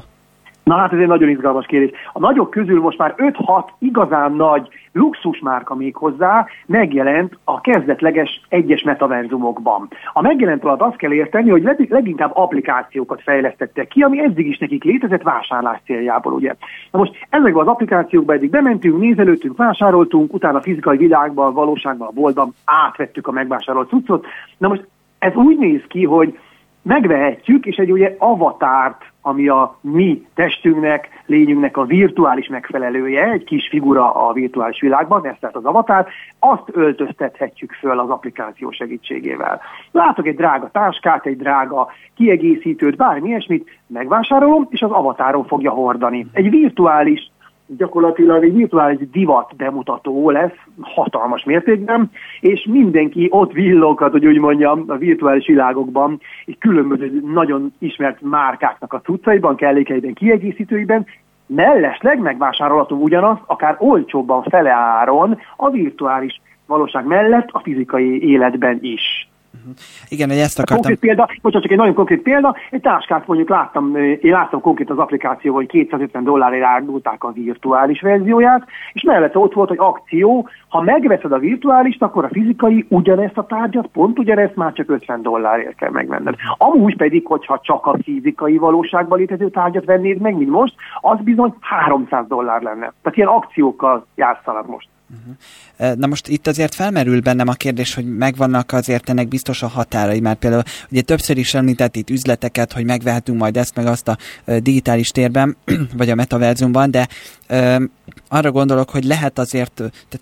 Na 0.64 0.76
hát 0.76 0.92
ez 0.92 0.98
egy 0.98 1.06
nagyon 1.06 1.28
izgalmas 1.28 1.66
kérdés. 1.66 1.90
A 2.12 2.18
nagyok 2.18 2.50
közül 2.50 2.80
most 2.80 2.98
már 2.98 3.14
5-6 3.16 3.68
igazán 3.78 4.32
nagy 4.32 4.68
luxusmárka 4.92 5.74
még 5.74 5.96
hozzá 5.96 6.46
megjelent 6.66 7.38
a 7.44 7.60
kezdetleges 7.60 8.40
egyes 8.48 8.82
metaverzumokban. 8.82 9.88
A 10.12 10.20
megjelent 10.20 10.64
alatt 10.64 10.80
azt 10.80 10.96
kell 10.96 11.12
érteni, 11.12 11.50
hogy 11.50 11.68
leginkább 11.88 12.30
applikációkat 12.34 13.22
fejlesztettek 13.22 13.88
ki, 13.88 14.00
ami 14.02 14.22
eddig 14.22 14.46
is 14.46 14.58
nekik 14.58 14.84
létezett 14.84 15.22
vásárlás 15.22 15.80
céljából, 15.84 16.32
ugye. 16.32 16.54
Na 16.90 16.98
most 16.98 17.26
ezekben 17.30 17.62
az 17.62 17.68
applikációkban 17.68 18.36
eddig 18.36 18.50
bementünk, 18.50 19.00
nézelődtünk, 19.00 19.56
vásároltunk, 19.56 20.34
utána 20.34 20.58
a 20.58 20.62
fizikai 20.62 20.96
világban, 20.96 21.54
valóságban, 21.54 22.08
a 22.08 22.20
boltban 22.20 22.54
átvettük 22.64 23.26
a 23.26 23.32
megvásárolt 23.32 23.88
cuccot. 23.88 24.26
Na 24.58 24.68
most 24.68 24.86
ez 25.18 25.34
úgy 25.34 25.58
néz 25.58 25.82
ki, 25.88 26.04
hogy 26.04 26.38
megvehetjük, 26.82 27.66
és 27.66 27.76
egy 27.76 27.92
ugye 27.92 28.14
avatárt, 28.18 29.04
ami 29.22 29.48
a 29.48 29.78
mi 29.80 30.26
testünknek, 30.34 31.08
lényünknek 31.26 31.76
a 31.76 31.84
virtuális 31.84 32.48
megfelelője, 32.48 33.30
egy 33.30 33.44
kis 33.44 33.68
figura 33.68 34.28
a 34.28 34.32
virtuális 34.32 34.80
világban, 34.80 35.26
ez 35.26 35.34
tehát 35.40 35.56
az 35.56 35.64
avatár, 35.64 36.06
azt 36.38 36.62
öltöztethetjük 36.72 37.72
föl 37.72 37.98
az 37.98 38.10
applikáció 38.10 38.70
segítségével. 38.70 39.60
Látok 39.90 40.26
egy 40.26 40.36
drága 40.36 40.70
táskát, 40.72 41.26
egy 41.26 41.36
drága 41.36 41.88
kiegészítőt, 42.16 42.96
bármi 42.96 43.28
ilyesmit, 43.28 43.78
megvásárolom, 43.86 44.66
és 44.70 44.80
az 44.82 44.90
avatáron 44.90 45.46
fogja 45.46 45.70
hordani. 45.70 46.26
Egy 46.32 46.50
virtuális 46.50 47.30
gyakorlatilag 47.76 48.44
egy 48.44 48.54
virtuális 48.54 49.10
divat 49.10 49.56
bemutató 49.56 50.30
lesz, 50.30 50.56
hatalmas 50.80 51.44
mértékben, 51.44 52.10
és 52.40 52.66
mindenki 52.70 53.28
ott 53.30 53.52
villoghat, 53.52 54.10
hogy 54.10 54.26
úgy 54.26 54.38
mondjam, 54.38 54.84
a 54.88 54.96
virtuális 54.96 55.46
világokban, 55.46 56.20
és 56.44 56.54
különböző 56.58 57.22
nagyon 57.32 57.72
ismert 57.78 58.20
márkáknak 58.20 58.92
a 58.92 59.00
cuccaiban, 59.00 59.56
kellékeiben, 59.56 60.14
kiegészítőiben, 60.14 61.06
mellesleg 61.46 62.18
megvásárolható 62.18 62.96
ugyanaz, 62.96 63.38
akár 63.46 63.76
olcsóbban 63.78 64.42
fele 64.42 64.70
áron 64.70 65.38
a 65.56 65.70
virtuális 65.70 66.40
valóság 66.66 67.06
mellett 67.06 67.48
a 67.52 67.60
fizikai 67.60 68.28
életben 68.28 68.78
is. 68.80 69.29
Uh-huh. 69.60 69.74
Igen, 70.08 70.30
ezt 70.30 70.58
akartam... 70.58 70.76
Konkrét 70.76 70.98
példa, 70.98 71.28
bocsánat, 71.42 71.62
csak 71.62 71.72
egy 71.72 71.78
nagyon 71.78 71.94
konkrét 71.94 72.22
példa, 72.22 72.56
egy 72.70 72.80
táskát 72.80 73.26
mondjuk 73.26 73.48
láttam, 73.48 73.96
én 73.96 74.32
láttam 74.32 74.60
konkrét 74.60 74.90
az 74.90 74.98
applikáció, 74.98 75.54
hogy 75.54 75.66
250 75.66 76.24
dollárért 76.24 76.64
árulták 76.64 77.24
a 77.24 77.32
virtuális 77.32 78.00
verzióját, 78.00 78.66
és 78.92 79.02
mellette 79.02 79.38
ott 79.38 79.52
volt, 79.52 79.68
hogy 79.68 79.78
akció, 79.78 80.48
ha 80.68 80.82
megveszed 80.82 81.32
a 81.32 81.38
virtuális, 81.38 81.96
akkor 81.98 82.24
a 82.24 82.28
fizikai 82.32 82.86
ugyanezt 82.88 83.38
a 83.38 83.46
tárgyat, 83.46 83.86
pont 83.86 84.18
ugyanezt 84.18 84.56
már 84.56 84.72
csak 84.72 84.90
50 84.90 85.22
dollárért 85.22 85.76
kell 85.76 85.90
megvenned. 85.90 86.34
Amúgy 86.56 86.96
pedig, 86.96 87.26
hogyha 87.26 87.60
csak 87.62 87.86
a 87.86 87.96
fizikai 88.02 88.56
valóságban 88.56 89.18
létező 89.18 89.50
tárgyat 89.50 89.84
vennéd 89.84 90.20
meg, 90.20 90.36
mint 90.36 90.50
most, 90.50 90.74
az 91.00 91.18
bizony 91.20 91.54
300 91.60 92.26
dollár 92.26 92.62
lenne. 92.62 92.92
Tehát 93.02 93.18
ilyen 93.18 93.28
akciókkal 93.28 94.06
játszanak 94.14 94.66
most. 94.66 94.88
Uh-huh. 95.10 95.96
Na 95.96 96.06
most 96.06 96.28
itt 96.28 96.46
azért 96.46 96.74
felmerül 96.74 97.20
bennem 97.20 97.48
a 97.48 97.52
kérdés, 97.52 97.94
hogy 97.94 98.16
megvannak 98.16 98.72
azért 98.72 99.08
ennek 99.08 99.28
biztos 99.28 99.62
a 99.62 99.66
határai, 99.66 100.20
mert 100.20 100.38
például 100.38 100.62
ugye 100.90 101.00
többször 101.00 101.38
is 101.38 101.54
említett 101.54 101.96
itt 101.96 102.10
üzleteket, 102.10 102.72
hogy 102.72 102.84
megvehetünk 102.84 103.38
majd 103.38 103.56
ezt 103.56 103.74
meg 103.74 103.86
azt 103.86 104.08
a 104.08 104.18
digitális 104.44 105.10
térben, 105.10 105.56
vagy 105.98 106.10
a 106.10 106.14
metaverzumban, 106.14 106.90
de 106.90 107.08
ö, 107.46 107.84
arra 108.28 108.50
gondolok, 108.50 108.90
hogy 108.90 109.04
lehet 109.04 109.38
azért, 109.38 109.72
tehát 109.74 110.20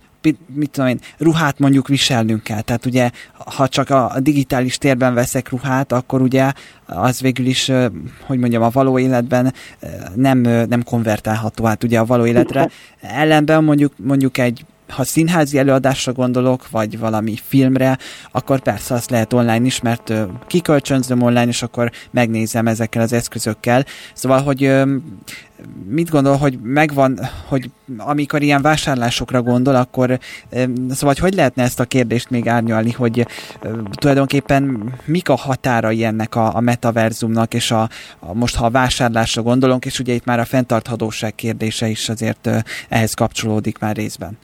mit 0.54 0.70
tudom 0.70 0.88
én, 0.88 1.00
ruhát 1.18 1.58
mondjuk 1.58 1.88
viselnünk 1.88 2.42
kell. 2.42 2.60
Tehát 2.60 2.86
ugye, 2.86 3.10
ha 3.32 3.68
csak 3.68 3.90
a 3.90 4.14
digitális 4.20 4.78
térben 4.78 5.14
veszek 5.14 5.50
ruhát, 5.50 5.92
akkor 5.92 6.22
ugye 6.22 6.52
az 6.86 7.20
végül 7.20 7.46
is, 7.46 7.70
hogy 8.26 8.38
mondjam, 8.38 8.62
a 8.62 8.70
való 8.70 8.98
életben 8.98 9.52
nem, 10.14 10.38
nem 10.40 10.82
konvertálható 10.82 11.64
hát 11.64 11.84
ugye 11.84 11.98
a 11.98 12.04
való 12.04 12.26
életre. 12.26 12.70
Ellenben 13.00 13.64
mondjuk, 13.64 13.92
mondjuk 13.96 14.38
egy 14.38 14.64
ha 14.88 15.04
színházi 15.04 15.58
előadásra 15.58 16.12
gondolok, 16.12 16.70
vagy 16.70 16.98
valami 16.98 17.38
filmre, 17.42 17.98
akkor 18.30 18.60
persze 18.60 18.94
azt 18.94 19.10
lehet 19.10 19.32
online 19.32 19.64
is, 19.64 19.80
mert 19.80 20.12
kikölcsönzöm 20.46 21.22
online, 21.22 21.46
és 21.46 21.62
akkor 21.62 21.90
megnézem 22.10 22.66
ezekkel 22.66 23.02
az 23.02 23.12
eszközökkel. 23.12 23.84
Szóval, 24.14 24.42
hogy 24.42 24.72
mit 25.88 26.10
gondol, 26.10 26.36
hogy 26.36 26.58
megvan, 26.62 27.18
hogy 27.46 27.70
amikor 27.96 28.42
ilyen 28.42 28.62
vásárlásokra 28.62 29.42
gondol, 29.42 29.74
akkor 29.74 30.18
szóval, 30.50 30.96
hogy, 31.00 31.18
hogy 31.18 31.34
lehetne 31.34 31.62
ezt 31.62 31.80
a 31.80 31.84
kérdést 31.84 32.30
még 32.30 32.48
árnyalni, 32.48 32.90
hogy 32.90 33.26
tulajdonképpen 33.90 34.92
mik 35.04 35.28
a 35.28 35.36
határai 35.36 36.04
ennek 36.04 36.34
a, 36.34 36.56
a 36.56 36.60
metaverzumnak, 36.60 37.54
és 37.54 37.70
a, 37.70 37.88
a, 38.18 38.34
most 38.34 38.56
ha 38.56 38.64
a 38.64 38.70
vásárlásra 38.70 39.42
gondolunk, 39.42 39.84
és 39.84 39.98
ugye 39.98 40.12
itt 40.12 40.24
már 40.24 40.40
a 40.40 40.44
fenntarthatóság 40.44 41.34
kérdése 41.34 41.88
is 41.88 42.08
azért 42.08 42.50
ehhez 42.88 43.14
kapcsolódik 43.14 43.78
már 43.78 43.96
részben. 43.96 44.38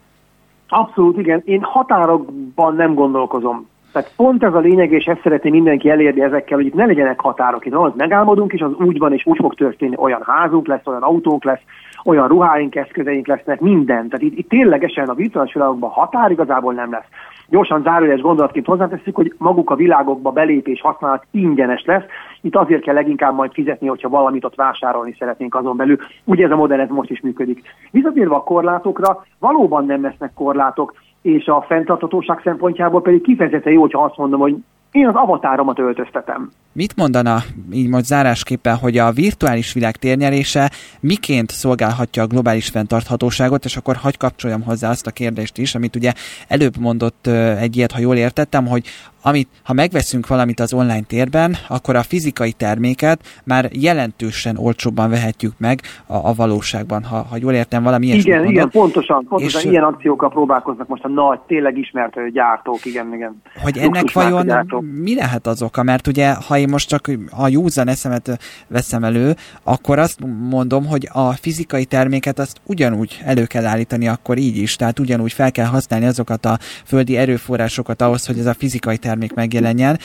Abszolút, 0.76 1.18
igen. 1.18 1.42
Én 1.44 1.62
határokban 1.62 2.74
nem 2.74 2.94
gondolkozom. 2.94 3.68
Tehát 3.92 4.12
pont 4.16 4.42
ez 4.42 4.54
a 4.54 4.58
lényeg, 4.58 4.92
és 4.92 5.04
ezt 5.04 5.20
szeretné 5.22 5.50
mindenki 5.50 5.90
elérni 5.90 6.22
ezekkel, 6.22 6.56
hogy 6.56 6.66
itt 6.66 6.74
ne 6.74 6.84
legyenek 6.84 7.20
határok. 7.20 7.66
Itt 7.66 7.74
az 7.74 7.92
megálmodunk, 7.96 8.52
és 8.52 8.60
az 8.60 8.70
úgy 8.78 8.98
van, 8.98 9.12
és 9.12 9.26
úgy 9.26 9.38
fog 9.40 9.54
történni. 9.54 9.94
Olyan 9.98 10.22
házunk 10.26 10.66
lesz, 10.66 10.86
olyan 10.86 11.02
autónk 11.02 11.44
lesz, 11.44 11.60
olyan 12.04 12.28
ruháink, 12.28 12.76
eszközeink 12.76 13.26
lesznek, 13.26 13.60
minden. 13.60 14.08
Tehát 14.08 14.22
itt, 14.22 14.38
itt 14.38 14.48
ténylegesen 14.48 15.08
a 15.08 15.14
virtuális 15.14 15.52
világokban 15.52 15.90
határ 15.90 16.30
igazából 16.30 16.72
nem 16.72 16.90
lesz. 16.90 17.08
Gyorsan 17.48 17.82
zárójeles 17.82 18.20
gondolatként 18.20 18.66
hozzáteszük, 18.66 19.16
hogy 19.16 19.34
maguk 19.38 19.70
a 19.70 19.76
világokba 19.76 20.30
belépés 20.30 20.80
használat 20.80 21.26
ingyenes 21.30 21.84
lesz. 21.84 22.04
Itt 22.40 22.56
azért 22.56 22.82
kell 22.82 22.94
leginkább 22.94 23.34
majd 23.34 23.52
fizetni, 23.52 23.86
hogyha 23.86 24.08
valamit 24.08 24.44
ott 24.44 24.54
vásárolni 24.54 25.16
szeretnénk 25.18 25.54
azon 25.54 25.76
belül. 25.76 25.96
Ugye 26.24 26.44
ez 26.44 26.50
a 26.50 26.56
modell 26.56 26.80
ez 26.80 26.88
most 26.88 27.10
is 27.10 27.20
működik. 27.20 27.62
Visszatérve 27.90 28.34
a 28.34 28.42
korlátokra, 28.42 29.24
valóban 29.38 29.86
nem 29.86 30.02
lesznek 30.02 30.34
korlátok, 30.34 30.94
és 31.22 31.46
a 31.46 31.62
fenntarthatóság 31.62 32.40
szempontjából 32.44 33.02
pedig 33.02 33.22
kifejezetten 33.22 33.72
jó, 33.72 33.80
hogyha 33.80 34.02
azt 34.02 34.16
mondom, 34.16 34.40
hogy 34.40 34.56
én 34.94 35.06
az 35.06 35.14
avatáromat 35.14 35.78
öltöztetem. 35.78 36.50
Mit 36.72 36.96
mondana 36.96 37.42
így 37.72 37.88
most 37.88 38.04
zárásképpen, 38.04 38.76
hogy 38.76 38.98
a 38.98 39.10
virtuális 39.10 39.72
világ 39.72 39.96
térnyerése 39.96 40.70
miként 41.00 41.50
szolgálhatja 41.50 42.22
a 42.22 42.26
globális 42.26 42.68
fenntarthatóságot, 42.68 43.64
és 43.64 43.76
akkor 43.76 43.96
hagy 43.96 44.16
kapcsoljam 44.16 44.62
hozzá 44.62 44.90
azt 44.90 45.06
a 45.06 45.10
kérdést 45.10 45.58
is, 45.58 45.74
amit 45.74 45.96
ugye 45.96 46.12
előbb 46.48 46.76
mondott 46.78 47.26
egy 47.60 47.76
ilyet, 47.76 47.92
ha 47.92 47.98
jól 47.98 48.16
értettem, 48.16 48.66
hogy 48.66 48.86
amit, 49.26 49.48
ha 49.62 49.72
megveszünk 49.72 50.26
valamit 50.26 50.60
az 50.60 50.72
online 50.72 51.02
térben, 51.06 51.56
akkor 51.68 51.96
a 51.96 52.02
fizikai 52.02 52.52
terméket 52.52 53.40
már 53.44 53.68
jelentősen 53.72 54.56
olcsóbban 54.58 55.10
vehetjük 55.10 55.52
meg 55.58 55.80
a, 56.06 56.14
a 56.14 56.32
valóságban, 56.36 57.04
ha, 57.04 57.26
ha 57.30 57.36
jól 57.36 57.52
értem 57.52 57.82
valami 57.82 58.06
ilyesmit 58.06 58.26
Igen, 58.26 58.44
igen, 58.44 58.70
pontosan, 58.70 59.26
pontosan 59.28 59.60
és, 59.60 59.66
ilyen 59.66 59.82
akciókkal 59.82 60.30
próbálkoznak 60.30 60.88
most 60.88 61.04
a 61.04 61.08
nagy, 61.08 61.38
tényleg 61.46 61.78
ismert 61.78 62.32
gyártók, 62.32 62.84
igen, 62.84 63.14
igen. 63.14 63.42
Hogy 63.62 63.78
ennek 63.78 64.12
vajon 64.12 64.66
mi 65.02 65.14
lehet 65.14 65.46
az 65.46 65.62
oka? 65.62 65.82
Mert 65.82 66.06
ugye, 66.06 66.34
ha 66.48 66.58
én 66.58 66.68
most 66.68 66.88
csak 66.88 67.10
a 67.30 67.48
józan 67.48 67.88
eszemet 67.88 68.38
veszem 68.68 69.04
elő, 69.04 69.34
akkor 69.62 69.98
azt 69.98 70.18
mondom, 70.48 70.86
hogy 70.86 71.08
a 71.12 71.32
fizikai 71.32 71.84
terméket 71.84 72.38
azt 72.38 72.60
ugyanúgy 72.64 73.20
elő 73.24 73.44
kell 73.44 73.66
állítani 73.66 74.08
akkor 74.08 74.38
így 74.38 74.56
is, 74.56 74.76
tehát 74.76 74.98
ugyanúgy 74.98 75.32
fel 75.32 75.52
kell 75.52 75.66
használni 75.66 76.06
azokat 76.06 76.44
a 76.44 76.58
földi 76.84 77.16
erőforrásokat 77.16 78.02
ahhoz, 78.02 78.26
hogy 78.26 78.38
ez 78.38 78.46
a 78.46 78.54
fizikai 78.54 78.96
termék 78.96 79.12
megjelenjen, 79.34 79.98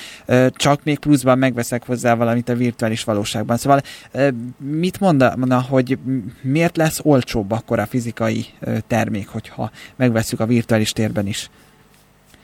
csak 0.51 0.83
még 0.83 0.99
pluszban 0.99 1.37
megveszek 1.37 1.85
hozzá 1.85 2.15
valamit 2.15 2.49
a 2.49 2.55
virtuális 2.55 3.03
valóságban. 3.03 3.57
Szóval 3.57 3.81
mit 4.57 4.99
mondana, 4.99 5.61
hogy 5.61 5.97
miért 6.41 6.77
lesz 6.77 6.99
olcsóbb 7.03 7.51
akkor 7.51 7.79
a 7.79 7.85
fizikai 7.85 8.45
termék, 8.87 9.27
hogyha 9.27 9.71
megveszük 9.95 10.39
a 10.39 10.45
virtuális 10.45 10.91
térben 10.91 11.27
is? 11.27 11.49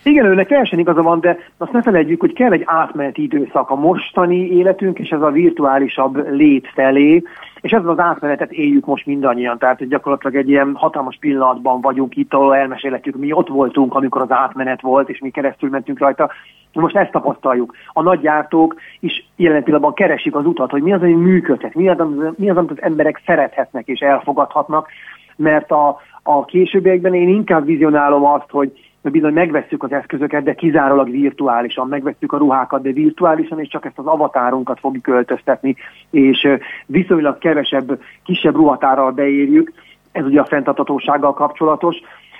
Igen, 0.07 0.25
őnek 0.25 0.47
teljesen 0.47 0.79
igaza 0.79 1.01
van, 1.01 1.19
de 1.19 1.37
azt 1.57 1.71
ne 1.71 1.81
felejtjük, 1.81 2.19
hogy 2.19 2.33
kell 2.33 2.51
egy 2.51 2.63
átmeneti 2.65 3.21
időszak 3.21 3.69
a 3.69 3.75
mostani 3.75 4.47
életünk, 4.47 4.99
és 4.99 5.09
ez 5.09 5.21
a 5.21 5.31
virtuálisabb 5.31 6.31
lét 6.31 6.67
felé, 6.73 7.23
és 7.61 7.71
ez 7.71 7.85
az 7.85 7.99
átmenetet 7.99 8.51
éljük 8.51 8.85
most 8.85 9.05
mindannyian, 9.05 9.57
tehát 9.57 9.87
gyakorlatilag 9.87 10.35
egy 10.35 10.49
ilyen 10.49 10.75
hatalmas 10.75 11.17
pillanatban 11.19 11.81
vagyunk 11.81 12.15
itt, 12.15 12.33
ahol 12.33 12.55
elmesélhetjük, 12.55 13.15
mi 13.15 13.31
ott 13.31 13.47
voltunk, 13.47 13.95
amikor 13.95 14.21
az 14.21 14.31
átmenet 14.31 14.81
volt, 14.81 15.09
és 15.09 15.19
mi 15.19 15.29
keresztül 15.29 15.69
mentünk 15.69 15.99
rajta. 15.99 16.31
Most 16.73 16.95
ezt 16.95 17.11
tapasztaljuk. 17.11 17.75
A 17.93 18.01
nagy 18.01 18.19
gyártók 18.19 18.75
is 18.99 19.29
jelen 19.35 19.63
pillanatban 19.63 19.93
keresik 19.93 20.35
az 20.35 20.45
utat, 20.45 20.71
hogy 20.71 20.81
mi 20.81 20.93
az, 20.93 21.01
ami 21.01 21.13
működhet, 21.13 21.75
mi 21.75 21.89
az, 21.89 21.97
mi 22.35 22.49
az 22.49 22.57
amit 22.57 22.71
az 22.71 22.81
emberek 22.81 23.21
szerethetnek 23.25 23.87
és 23.87 23.99
elfogadhatnak, 23.99 24.87
mert 25.35 25.71
a, 25.71 25.97
a 26.23 26.45
későbbiekben 26.45 27.13
én 27.13 27.29
inkább 27.29 27.65
vizionálom 27.65 28.25
azt, 28.25 28.49
hogy 28.49 28.84
bizony 29.09 29.33
megvesszük 29.33 29.83
az 29.83 29.91
eszközöket, 29.91 30.43
de 30.43 30.53
kizárólag 30.53 31.11
virtuálisan, 31.11 31.87
megvesszük 31.87 32.33
a 32.33 32.37
ruhákat, 32.37 32.81
de 32.81 32.91
virtuálisan, 32.91 33.59
és 33.59 33.67
csak 33.67 33.85
ezt 33.85 33.99
az 33.99 34.05
avatárunkat 34.05 34.79
fogjuk 34.79 35.03
költöztetni, 35.03 35.75
és 36.09 36.47
viszonylag 36.85 37.37
kevesebb, 37.37 37.99
kisebb 38.23 38.55
ruhatárral 38.55 39.11
beérjük, 39.11 39.71
ez 40.11 40.25
ugye 40.25 40.39
a 40.39 40.45
fenntartatósággal 40.45 41.33
kapcsolatos, 41.33 41.95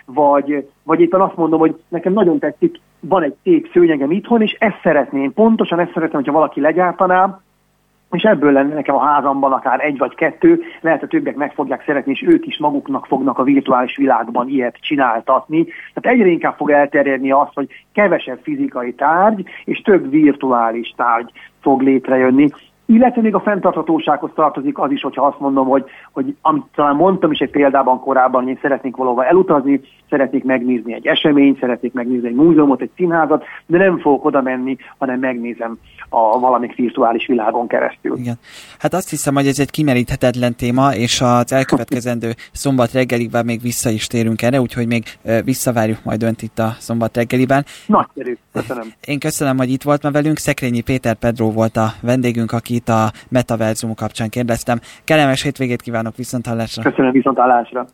vagy, 0.06 0.70
vagy 0.84 1.00
éppen 1.00 1.22
azt 1.22 1.36
mondom, 1.36 1.60
hogy 1.60 1.76
nekem 1.88 2.14
nagyon 2.14 2.40
tetszik, 2.40 2.80
van 3.00 3.24
egy 3.24 3.36
szép 3.44 3.70
szőnyegem 3.74 4.12
itthon, 4.12 4.42
és 4.42 4.56
ezt 4.60 4.80
szeretném, 4.84 5.34
pontosan 5.34 5.80
ezt 5.80 5.94
szeretném, 5.94 6.16
hogyha 6.16 6.40
valaki 6.40 6.62
legyártaná, 6.62 7.40
és 8.12 8.24
ebből 8.24 8.52
lenne 8.52 8.74
nekem 8.74 8.96
a 8.96 9.06
házamban 9.06 9.52
akár 9.52 9.80
egy 9.80 9.98
vagy 9.98 10.16
kettő, 10.16 10.62
lehet 10.82 11.04
a 11.04 11.08
többiek 11.08 11.36
meg 11.36 11.54
fogják 11.54 11.84
szeretni, 11.86 12.12
és 12.12 12.24
ők 12.28 12.46
is 12.46 12.58
maguknak 12.58 13.06
fognak 13.06 13.40
a 13.40 13.44
virtuális 13.44 13.98
világban 13.98 14.50
ilyet 14.50 14.78
csináltatni. 14.82 15.66
Tehát 15.94 16.18
egyre 16.18 16.30
inkább 16.30 16.56
fog 16.56 16.72
elterjedni 16.72 17.32
az, 17.32 17.48
hogy 17.54 17.68
kevesebb 17.94 18.40
fizikai 18.44 18.94
tárgy, 18.94 19.44
és 19.66 19.82
több 19.82 20.10
virtuális 20.10 20.94
tárgy 20.98 21.32
fog 21.62 21.82
létrejönni. 21.82 22.50
Illetve 22.86 23.22
még 23.22 23.36
a 23.36 23.40
fenntarthatósághoz 23.40 24.30
tartozik 24.36 24.80
az 24.80 24.92
is, 24.92 25.02
hogyha 25.02 25.26
azt 25.26 25.40
mondom, 25.40 25.68
hogy, 25.68 25.86
hogy 26.12 26.36
amit 26.42 26.64
talán 26.76 26.96
mondtam 26.96 27.32
is 27.32 27.40
egy 27.40 27.50
példában 27.50 28.00
korábban, 28.00 28.42
hogy 28.42 28.52
én 28.52 28.60
szeretnék 28.62 28.96
valahova 28.96 29.26
elutazni, 29.26 29.82
szeretnék 30.10 30.44
megnézni 30.44 30.94
egy 30.94 31.08
eseményt, 31.08 31.60
szeretnék 31.60 31.94
megnézni 31.94 32.28
egy 32.28 32.36
múzeumot, 32.36 32.82
egy 32.82 32.90
színházat, 32.96 33.44
de 33.66 33.78
nem 33.78 34.00
fogok 34.00 34.26
oda 34.26 34.42
menni, 34.42 34.78
hanem 34.98 35.20
megnézem 35.20 35.78
a 36.10 36.40
valamik 36.40 36.76
virtuális 36.76 37.28
világon 37.28 37.68
keresztül. 37.68 38.18
Igen. 38.18 38.36
Hát 38.80 38.94
azt 38.94 39.10
hiszem, 39.10 39.34
hogy 39.34 39.48
ez 39.48 39.60
egy 39.60 39.72
kimeríthetetlen 39.72 40.56
téma, 40.56 40.94
és 40.94 41.22
az 41.22 41.54
elkövetkezendő 41.54 42.32
szombat 42.52 42.92
reggeliben 42.92 43.46
még 43.46 43.62
vissza 43.62 43.90
is 43.90 44.08
térünk 44.08 44.42
erre, 44.42 44.62
úgyhogy 44.62 44.88
még 44.88 45.04
visszavárjuk 45.44 46.04
majd 46.04 46.24
önt 46.24 46.42
itt 46.42 46.60
a 46.60 46.70
szombat 46.80 47.16
reggeliben. 47.16 47.66
Nagyszerű, 47.86 48.38
köszönöm. 48.54 48.84
Én 49.06 49.20
köszönöm, 49.20 49.58
hogy 49.58 49.70
itt 49.70 49.84
volt 49.84 50.04
ma 50.04 50.12
velünk. 50.12 50.38
Szekrényi 50.38 50.82
Péter 50.82 51.16
Pedro 51.16 51.52
volt 51.52 51.78
a 51.78 51.88
vendégünk, 52.02 52.52
akit 52.76 52.90
a 52.90 53.12
Metaverzum 53.30 53.96
kapcsán 53.96 54.30
kérdeztem. 54.30 54.80
Kellemes 55.04 55.42
hétvégét 55.42 55.82
kívánok, 55.82 56.16
viszont 56.16 56.46
hallásra. 56.46 56.82
Köszönöm, 56.82 57.12
viszont 57.12 57.38
hallásra. 57.38 57.88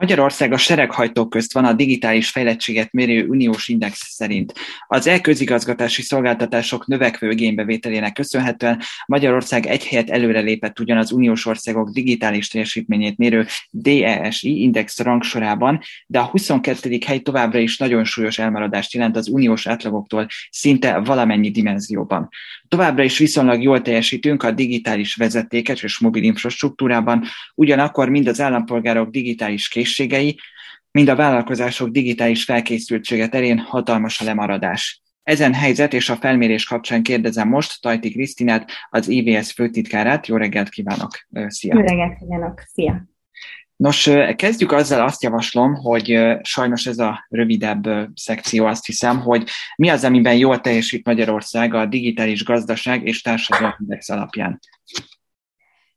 Magyarország 0.00 0.52
a 0.52 0.56
sereghajtók 0.56 1.30
közt 1.30 1.52
van 1.52 1.64
a 1.64 1.72
digitális 1.72 2.30
fejlettséget 2.30 2.92
mérő 2.92 3.26
uniós 3.26 3.68
index 3.68 4.14
szerint. 4.14 4.52
Az 4.86 5.06
e-közigazgatási 5.06 6.02
szolgáltatások 6.02 6.86
növekvő 6.86 7.30
igénybevételének 7.30 8.12
köszönhetően 8.12 8.80
Magyarország 9.06 9.66
egy 9.66 9.86
helyet 9.86 10.10
előrelépett 10.10 10.80
ugyan 10.80 10.96
az 10.98 11.12
uniós 11.12 11.46
országok 11.46 11.90
digitális 11.90 12.48
teljesítményét 12.48 13.16
mérő 13.16 13.46
DESI 13.70 14.62
index 14.62 15.00
rangsorában, 15.00 15.80
de 16.06 16.18
a 16.18 16.24
22. 16.24 16.98
hely 17.06 17.18
továbbra 17.18 17.58
is 17.58 17.78
nagyon 17.78 18.04
súlyos 18.04 18.38
elmaradást 18.38 18.92
jelent 18.92 19.16
az 19.16 19.28
uniós 19.28 19.66
átlagoktól 19.66 20.26
szinte 20.50 20.98
valamennyi 20.98 21.50
dimenzióban. 21.50 22.28
Továbbra 22.70 23.02
is 23.02 23.18
viszonylag 23.18 23.62
jól 23.62 23.82
teljesítünk 23.82 24.42
a 24.42 24.50
digitális 24.50 25.14
vezetékes 25.14 25.82
és 25.82 25.98
mobil 25.98 26.22
infrastruktúrában, 26.22 27.24
ugyanakkor 27.54 28.08
mind 28.08 28.26
az 28.26 28.40
állampolgárok 28.40 29.10
digitális 29.10 29.68
készségei, 29.68 30.38
mind 30.90 31.08
a 31.08 31.16
vállalkozások 31.16 31.88
digitális 31.88 32.44
felkészültsége 32.44 33.28
terén 33.28 33.58
hatalmas 33.58 34.20
a 34.20 34.24
lemaradás. 34.24 35.02
Ezen 35.22 35.54
helyzet 35.54 35.92
és 35.92 36.08
a 36.08 36.16
felmérés 36.16 36.64
kapcsán 36.64 37.02
kérdezem 37.02 37.48
most 37.48 37.80
Tajti 37.80 38.10
Krisztinát, 38.10 38.70
az 38.90 39.08
IVS 39.08 39.52
főtitkárát. 39.52 40.26
Jó 40.26 40.36
reggelt 40.36 40.68
kívánok! 40.68 41.10
Szia! 41.46 41.74
Jó 41.74 41.80
reggelt 41.80 42.18
kívánok! 42.18 42.62
Szia! 42.72 43.09
Nos, 43.80 44.10
kezdjük 44.36 44.72
azzal, 44.72 45.00
azt 45.06 45.22
javaslom, 45.22 45.74
hogy 45.74 46.20
sajnos 46.42 46.86
ez 46.86 46.98
a 46.98 47.26
rövidebb 47.28 48.08
szekció, 48.14 48.66
azt 48.66 48.86
hiszem, 48.86 49.20
hogy 49.20 49.48
mi 49.76 49.88
az, 49.88 50.04
amiben 50.04 50.36
jól 50.36 50.60
teljesít 50.60 51.06
Magyarország 51.06 51.74
a 51.74 51.86
digitális 51.86 52.44
gazdaság 52.44 53.06
és 53.06 53.22
társadalmi 53.22 53.74
index 53.80 54.08
alapján. 54.08 54.60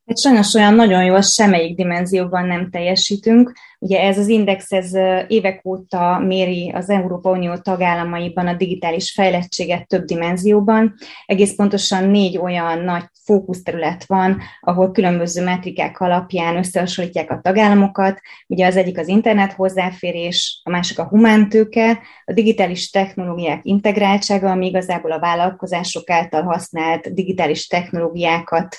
Hát 0.06 0.20
sajnos 0.20 0.54
olyan 0.54 0.74
nagyon 0.74 1.04
jól 1.04 1.20
semmelyik 1.20 1.76
dimenzióban 1.76 2.46
nem 2.46 2.70
teljesítünk, 2.70 3.52
Ugye 3.84 4.00
ez 4.00 4.18
az 4.18 4.28
index 4.28 4.72
ez 4.72 4.94
évek 5.28 5.60
óta 5.64 6.18
méri 6.18 6.70
az 6.70 6.90
Európa 6.90 7.30
Unió 7.30 7.56
tagállamaiban 7.56 8.46
a 8.46 8.54
digitális 8.54 9.12
fejlettséget 9.12 9.86
több 9.86 10.04
dimenzióban. 10.04 10.94
Egész 11.26 11.54
pontosan 11.54 12.04
négy 12.04 12.38
olyan 12.38 12.78
nagy 12.78 13.04
fókuszterület 13.24 14.04
van, 14.04 14.40
ahol 14.60 14.90
különböző 14.90 15.44
metrikák 15.44 16.00
alapján 16.00 16.56
összehasonlítják 16.56 17.30
a 17.30 17.40
tagállamokat. 17.40 18.20
Ugye 18.46 18.66
az 18.66 18.76
egyik 18.76 18.98
az 18.98 19.08
internet 19.08 19.52
hozzáférés, 19.52 20.60
a 20.64 20.70
másik 20.70 20.98
a 20.98 21.04
humántőke, 21.04 22.00
a 22.24 22.32
digitális 22.32 22.90
technológiák 22.90 23.60
integráltsága, 23.62 24.50
ami 24.50 24.66
igazából 24.66 25.12
a 25.12 25.20
vállalkozások 25.20 26.10
által 26.10 26.42
használt 26.42 27.14
digitális 27.14 27.66
technológiákat, 27.66 28.76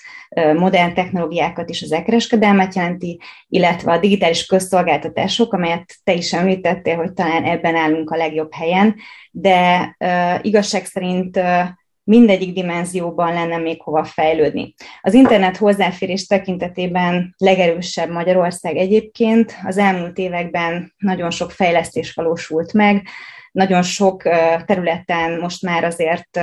modern 0.58 0.94
technológiákat 0.94 1.70
és 1.70 1.82
az 1.82 1.92
elkereskedelmet 1.92 2.76
jelenti, 2.76 3.20
illetve 3.48 3.92
a 3.92 4.00
digitális 4.00 4.46
közszolgáltatások, 4.46 5.54
amelyet 5.54 5.96
te 6.04 6.14
is 6.14 6.34
említettél, 6.34 6.96
hogy 6.96 7.14
talán 7.14 7.44
ebben 7.44 7.76
állunk 7.76 8.10
a 8.10 8.18
legjobb 8.18 8.54
helyen, 8.54 8.96
de 9.32 9.96
uh, 10.00 10.46
igazság 10.46 10.86
szerint 10.86 11.38
uh, 11.38 11.68
mindegyik 12.06 12.54
dimenzióban 12.54 13.34
lenne 13.34 13.58
még 13.58 13.82
hova 13.82 14.04
fejlődni. 14.04 14.74
Az 15.02 15.14
internet 15.14 15.58
hozzáférés 15.58 16.28
tekintetében 16.28 17.34
legerősebb 17.38 18.10
Magyarország 18.10 18.78
egyébként. 18.78 19.56
Az 19.64 19.78
elmúlt 19.78 20.18
években 20.18 20.94
nagyon 20.98 21.30
sok 21.32 21.52
fejlesztés 21.52 22.14
valósult 22.14 22.74
meg, 22.74 23.08
nagyon 23.52 23.82
sok 23.82 24.22
területen 24.66 25.40
most 25.40 25.62
már 25.62 25.84
azért 25.84 26.40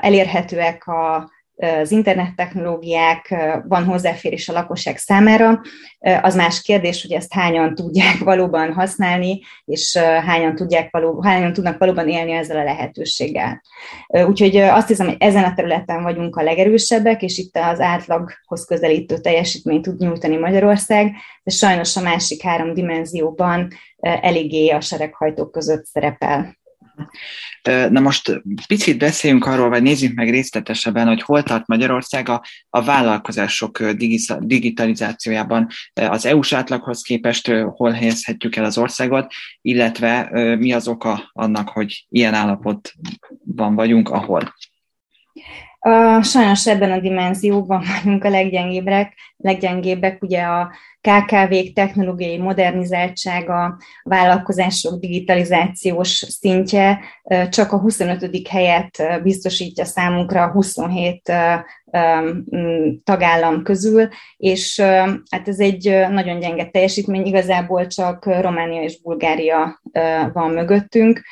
elérhetőek 0.00 0.86
a 0.86 1.30
az 1.56 1.90
internet 1.90 2.34
technológiák, 2.34 3.34
van 3.68 3.84
hozzáférés 3.84 4.48
a 4.48 4.52
lakosság 4.52 4.96
számára. 4.96 5.60
Az 6.22 6.34
más 6.34 6.62
kérdés, 6.62 7.02
hogy 7.02 7.12
ezt 7.12 7.32
hányan 7.32 7.74
tudják 7.74 8.18
valóban 8.30 8.72
használni, 8.72 9.40
és 9.64 9.96
hányan, 9.96 10.54
tudják 10.54 10.90
való, 10.90 11.22
hányan 11.22 11.52
tudnak 11.52 11.78
valóban 11.78 12.08
élni 12.08 12.32
ezzel 12.32 12.56
a 12.56 12.64
lehetőséggel. 12.64 13.62
Úgyhogy 14.06 14.56
azt 14.56 14.88
hiszem, 14.88 15.06
hogy 15.06 15.16
ezen 15.18 15.44
a 15.44 15.54
területen 15.54 16.02
vagyunk 16.02 16.36
a 16.36 16.42
legerősebbek, 16.42 17.22
és 17.22 17.38
itt 17.38 17.56
az 17.56 17.80
átlaghoz 17.80 18.64
közelítő 18.64 19.18
teljesítményt 19.18 19.82
tud 19.82 19.98
nyújtani 19.98 20.36
Magyarország, 20.36 21.14
de 21.42 21.50
sajnos 21.50 21.96
a 21.96 22.02
másik 22.02 22.42
három 22.42 22.74
dimenzióban 22.74 23.68
eléggé 24.00 24.68
a 24.68 24.80
sereghajtók 24.80 25.50
között 25.50 25.84
szerepel. 25.84 26.60
Na 27.90 28.00
most 28.00 28.42
picit 28.66 28.98
beszéljünk 28.98 29.46
arról, 29.46 29.68
vagy 29.68 29.82
nézzük 29.82 30.14
meg 30.14 30.30
részletesebben, 30.30 31.06
hogy 31.06 31.22
hol 31.22 31.42
tart 31.42 31.66
Magyarország 31.66 32.28
a, 32.28 32.44
a 32.70 32.82
vállalkozások 32.82 33.82
digitalizációjában 34.38 35.68
az 35.92 36.26
EU-s 36.26 36.52
átlaghoz 36.52 37.02
képest, 37.02 37.46
hol 37.50 37.90
helyezhetjük 37.90 38.56
el 38.56 38.64
az 38.64 38.78
országot, 38.78 39.32
illetve 39.60 40.28
mi 40.56 40.72
az 40.72 40.88
oka 40.88 41.30
annak, 41.32 41.68
hogy 41.68 42.06
ilyen 42.08 42.34
állapotban 42.34 43.74
vagyunk, 43.74 44.08
ahol. 44.08 44.54
Sajnos 46.22 46.66
ebben 46.66 46.90
a 46.90 46.98
dimenzióban 46.98 47.84
vagyunk 47.94 48.24
a 48.24 48.28
leggyengébbek, 48.28 49.14
leggyengébbek 49.36 50.22
ugye 50.22 50.42
a 50.42 50.72
KKV-k 51.00 51.72
technológiai 51.72 52.38
modernizáltsága, 52.38 53.64
a 53.64 53.78
vállalkozások 54.02 55.00
digitalizációs 55.00 56.10
szintje 56.10 57.00
csak 57.48 57.72
a 57.72 57.78
25. 57.78 58.48
helyet 58.48 59.22
biztosítja 59.22 59.84
számunkra 59.84 60.42
a 60.42 60.50
27 60.50 61.32
tagállam 63.04 63.62
közül, 63.62 64.08
és 64.36 64.80
hát 65.30 65.48
ez 65.48 65.60
egy 65.60 66.06
nagyon 66.10 66.38
gyenge 66.38 66.64
teljesítmény, 66.64 67.26
igazából 67.26 67.86
csak 67.86 68.40
Románia 68.40 68.82
és 68.82 69.00
Bulgária 69.00 69.80
van 70.32 70.50
mögöttünk, 70.50 71.22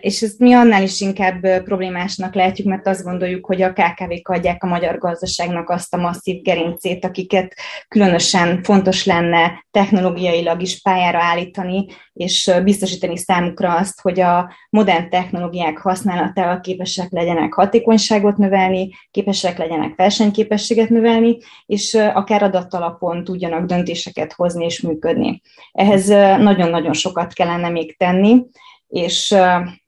és 0.00 0.22
ezt 0.22 0.38
mi 0.38 0.52
annál 0.52 0.82
is 0.82 1.00
inkább 1.00 1.62
problémásnak 1.62 2.34
látjuk, 2.34 2.68
mert 2.68 2.86
azt 2.86 3.04
gondoljuk, 3.04 3.46
hogy 3.46 3.62
a 3.62 3.72
KKV-k 3.72 4.28
adják 4.28 4.64
a 4.64 4.66
magyar 4.66 4.98
gazdaságnak 4.98 5.68
azt 5.68 5.94
a 5.94 5.96
masszív 5.96 6.42
gerincét, 6.42 7.04
akiket 7.04 7.54
különösen 7.88 8.62
fontos 8.62 9.04
lenne 9.04 9.64
technológiailag 9.70 10.62
is 10.62 10.80
pályára 10.80 11.18
állítani, 11.22 11.86
és 12.12 12.50
biztosítani 12.64 13.16
számukra 13.16 13.74
azt, 13.74 14.00
hogy 14.00 14.20
a 14.20 14.52
modern 14.70 15.10
technológiák 15.10 15.78
használatával 15.78 16.60
képesek 16.60 17.10
legyenek 17.10 17.52
hatékonyságot 17.52 18.36
növelni, 18.36 18.90
képesek 19.10 19.58
legyenek 19.58 19.96
versenyképességet 19.96 20.88
növelni, 20.88 21.36
és 21.66 21.94
akár 21.94 22.42
adatalapon 22.42 23.24
tudjanak 23.24 23.66
döntéseket 23.66 24.32
hozni 24.32 24.64
és 24.64 24.80
működni. 24.80 25.40
Ehhez 25.72 26.08
nagyon-nagyon 26.38 26.92
sokat 26.92 27.32
kellene 27.32 27.68
még 27.68 27.96
tenni, 27.96 28.42
és 28.90 29.36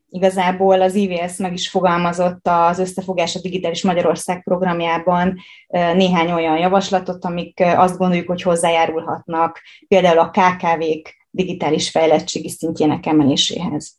igazából 0.09 0.81
az 0.81 0.95
IVS 0.95 1.37
meg 1.37 1.53
is 1.53 1.69
fogalmazott 1.69 2.47
az 2.47 2.79
Összefogás 2.79 3.35
a 3.35 3.39
Digitális 3.41 3.83
Magyarország 3.83 4.43
programjában 4.43 5.35
néhány 5.67 6.31
olyan 6.31 6.57
javaslatot, 6.57 7.25
amik 7.25 7.59
azt 7.59 7.97
gondoljuk, 7.97 8.27
hogy 8.27 8.41
hozzájárulhatnak. 8.41 9.61
Például 9.87 10.19
a 10.19 10.29
KKV-k 10.29 11.22
digitális 11.35 11.89
fejlettségi 11.89 12.49
szintjének 12.49 13.05
emeléséhez. 13.05 13.97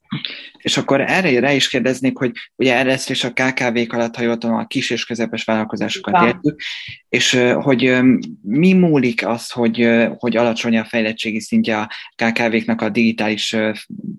És 0.58 0.76
akkor 0.76 1.00
erre 1.00 1.40
rá 1.40 1.52
is 1.52 1.68
kérdeznék, 1.68 2.18
hogy 2.18 2.32
ugye 2.56 2.76
erre 2.76 2.98
is 3.06 3.24
a 3.24 3.32
KKV-k 3.32 3.92
alatt, 3.92 4.16
ha 4.16 4.22
jól 4.22 4.38
tudom, 4.38 4.56
a 4.56 4.66
kis 4.66 4.90
és 4.90 5.04
közepes 5.04 5.44
vállalkozásokat 5.44 6.26
értük, 6.26 6.60
és 7.08 7.40
hogy 7.54 7.98
mi 8.42 8.72
múlik 8.72 9.26
az, 9.26 9.50
hogy, 9.50 9.88
hogy 10.18 10.36
alacsony 10.36 10.76
a 10.78 10.84
fejlettségi 10.84 11.40
szintje 11.40 11.78
a 11.78 11.88
KKV-knak 12.16 12.80
a 12.80 12.88
digitális 12.88 13.56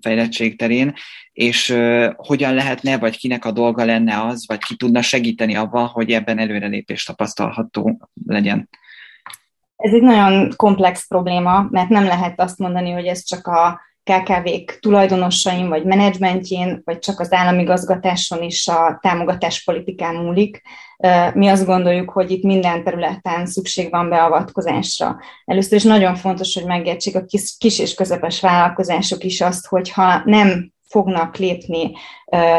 fejlettség 0.00 0.58
terén, 0.58 0.94
és 1.32 1.76
hogyan 2.16 2.54
lehetne, 2.54 2.98
vagy 2.98 3.16
kinek 3.16 3.44
a 3.44 3.52
dolga 3.52 3.84
lenne 3.84 4.22
az, 4.22 4.46
vagy 4.46 4.58
ki 4.58 4.76
tudna 4.76 5.02
segíteni 5.02 5.54
abban, 5.54 5.86
hogy 5.86 6.12
ebben 6.12 6.38
előrelépés 6.38 7.04
tapasztalható 7.04 8.08
legyen? 8.26 8.68
Ez 9.76 9.92
egy 9.92 10.02
nagyon 10.02 10.52
komplex 10.56 11.06
probléma, 11.08 11.66
mert 11.70 11.88
nem 11.88 12.04
lehet 12.04 12.40
azt 12.40 12.58
mondani, 12.58 12.90
hogy 12.90 13.06
ez 13.06 13.24
csak 13.24 13.46
a 13.46 13.80
KKV-k 14.02 14.78
tulajdonosain, 14.80 15.68
vagy 15.68 15.84
menedzsmentjén, 15.84 16.82
vagy 16.84 16.98
csak 16.98 17.20
az 17.20 17.32
állami 17.32 17.62
gazgatáson 17.62 18.42
is 18.42 18.68
a 18.68 18.98
támogatáspolitikán 19.02 20.14
múlik. 20.14 20.62
Mi 21.34 21.48
azt 21.48 21.66
gondoljuk, 21.66 22.10
hogy 22.10 22.30
itt 22.30 22.42
minden 22.42 22.84
területen 22.84 23.46
szükség 23.46 23.90
van 23.90 24.08
beavatkozásra. 24.08 25.16
Először 25.44 25.72
is 25.72 25.82
nagyon 25.82 26.14
fontos, 26.14 26.54
hogy 26.54 26.66
megértsék 26.66 27.16
a 27.16 27.24
kis, 27.24 27.54
kis 27.58 27.78
és 27.78 27.94
közepes 27.94 28.40
vállalkozások 28.40 29.24
is 29.24 29.40
azt, 29.40 29.66
hogy 29.66 29.90
ha 29.90 30.22
nem 30.24 30.72
fognak 30.88 31.36
lépni 31.36 31.92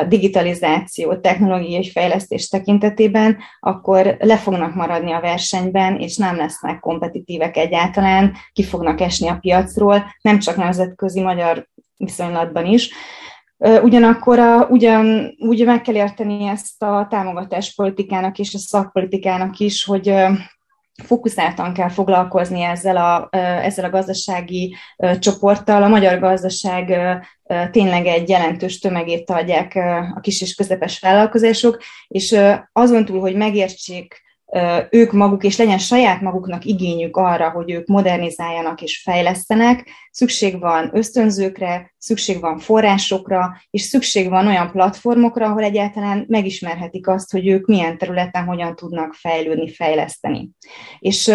digitalizáció, 0.08 1.16
technológiai 1.16 1.90
fejlesztés 1.90 2.48
tekintetében, 2.48 3.38
akkor 3.60 4.16
le 4.20 4.38
fognak 4.38 4.76
maradni 4.76 5.12
a 5.12 5.20
versenyben, 5.20 6.00
és 6.00 6.18
nem 6.18 6.36
lesznek 6.36 6.80
kompetitívek 6.80 7.58
egyáltalán, 7.58 8.34
ki 8.54 8.64
fognak 8.64 9.02
esni 9.02 9.28
a 9.28 9.38
piacról, 9.42 10.06
nem 10.22 10.40
csak 10.40 10.56
nemzetközi 10.56 11.22
magyar 11.22 11.68
viszonylatban 11.98 12.66
is. 12.66 12.90
Ugyanakkor 13.58 14.40
a, 14.40 14.68
ugyan, 14.70 15.36
úgy 15.40 15.66
meg 15.66 15.82
kell 15.82 15.96
érteni 15.96 16.48
ezt 16.48 16.84
a 16.84 17.08
támogatáspolitikának 17.10 18.40
és 18.40 18.54
a 18.54 18.58
szakpolitikának 18.58 19.58
is, 19.58 19.84
hogy 19.84 20.14
fókuszáltan 21.04 21.74
kell 21.74 21.90
foglalkozni 21.90 22.62
ezzel 22.62 22.98
a, 22.98 23.28
ezzel 23.38 23.86
a 23.86 23.90
gazdasági 23.90 24.76
csoporttal. 25.20 25.84
A 25.84 25.88
magyar 25.88 26.20
gazdaság 26.20 27.00
tényleg 27.72 28.06
egy 28.06 28.30
jelentős 28.30 28.80
tömegét 28.80 29.30
adják 29.30 29.76
a 30.16 30.20
kis 30.22 30.42
és 30.42 30.56
közepes 30.56 31.00
vállalkozások, 31.00 31.84
és 32.08 32.40
azon 32.72 33.06
túl, 33.06 33.20
hogy 33.20 33.36
megértsék 33.36 34.26
ők 34.90 35.12
maguk, 35.12 35.44
és 35.44 35.58
legyen 35.58 35.78
saját 35.78 36.22
maguknak 36.22 36.66
igényük 36.66 37.18
arra, 37.18 37.50
hogy 37.50 37.72
ők 37.72 37.88
modernizáljanak 37.88 38.82
és 38.82 39.02
fejlesztenek, 39.02 39.90
szükség 40.12 40.60
van 40.60 40.90
ösztönzőkre, 40.94 41.94
szükség 41.98 42.40
van 42.40 42.58
forrásokra, 42.58 43.62
és 43.70 43.82
szükség 43.82 44.30
van 44.30 44.48
olyan 44.48 44.72
platformokra, 44.72 45.46
ahol 45.46 45.64
egyáltalán 45.64 46.26
megismerhetik 46.28 47.08
azt, 47.08 47.32
hogy 47.32 47.48
ők 47.48 47.66
milyen 47.66 47.98
területen 47.98 48.46
hogyan 48.46 48.76
tudnak 48.76 49.14
fejlődni, 49.14 49.74
fejleszteni. 49.74 50.50
És 51.00 51.32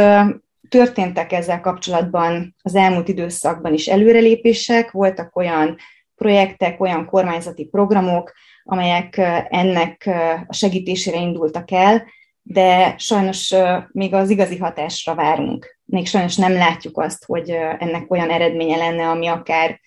történtek 0.68 1.32
ezzel 1.32 1.60
kapcsolatban 1.60 2.54
az 2.62 2.74
elmúlt 2.74 3.08
időszakban 3.08 3.72
is 3.72 3.86
előrelépések, 3.86 4.90
voltak 4.90 5.36
olyan 5.36 5.76
projektek, 6.14 6.80
olyan 6.80 7.06
kormányzati 7.06 7.64
programok, 7.64 8.32
amelyek 8.64 9.16
ennek 9.48 10.10
a 10.46 10.52
segítésére 10.52 11.16
indultak 11.16 11.70
el, 11.70 12.04
de 12.42 12.94
sajnos 12.98 13.54
még 13.92 14.14
az 14.14 14.30
igazi 14.30 14.56
hatásra 14.56 15.14
várunk. 15.14 15.78
Még 15.84 16.06
sajnos 16.06 16.36
nem 16.36 16.52
látjuk 16.52 16.98
azt, 16.98 17.24
hogy 17.24 17.50
ennek 17.78 18.10
olyan 18.10 18.30
eredménye 18.30 18.76
lenne, 18.76 19.08
ami 19.08 19.26
akár 19.26 19.80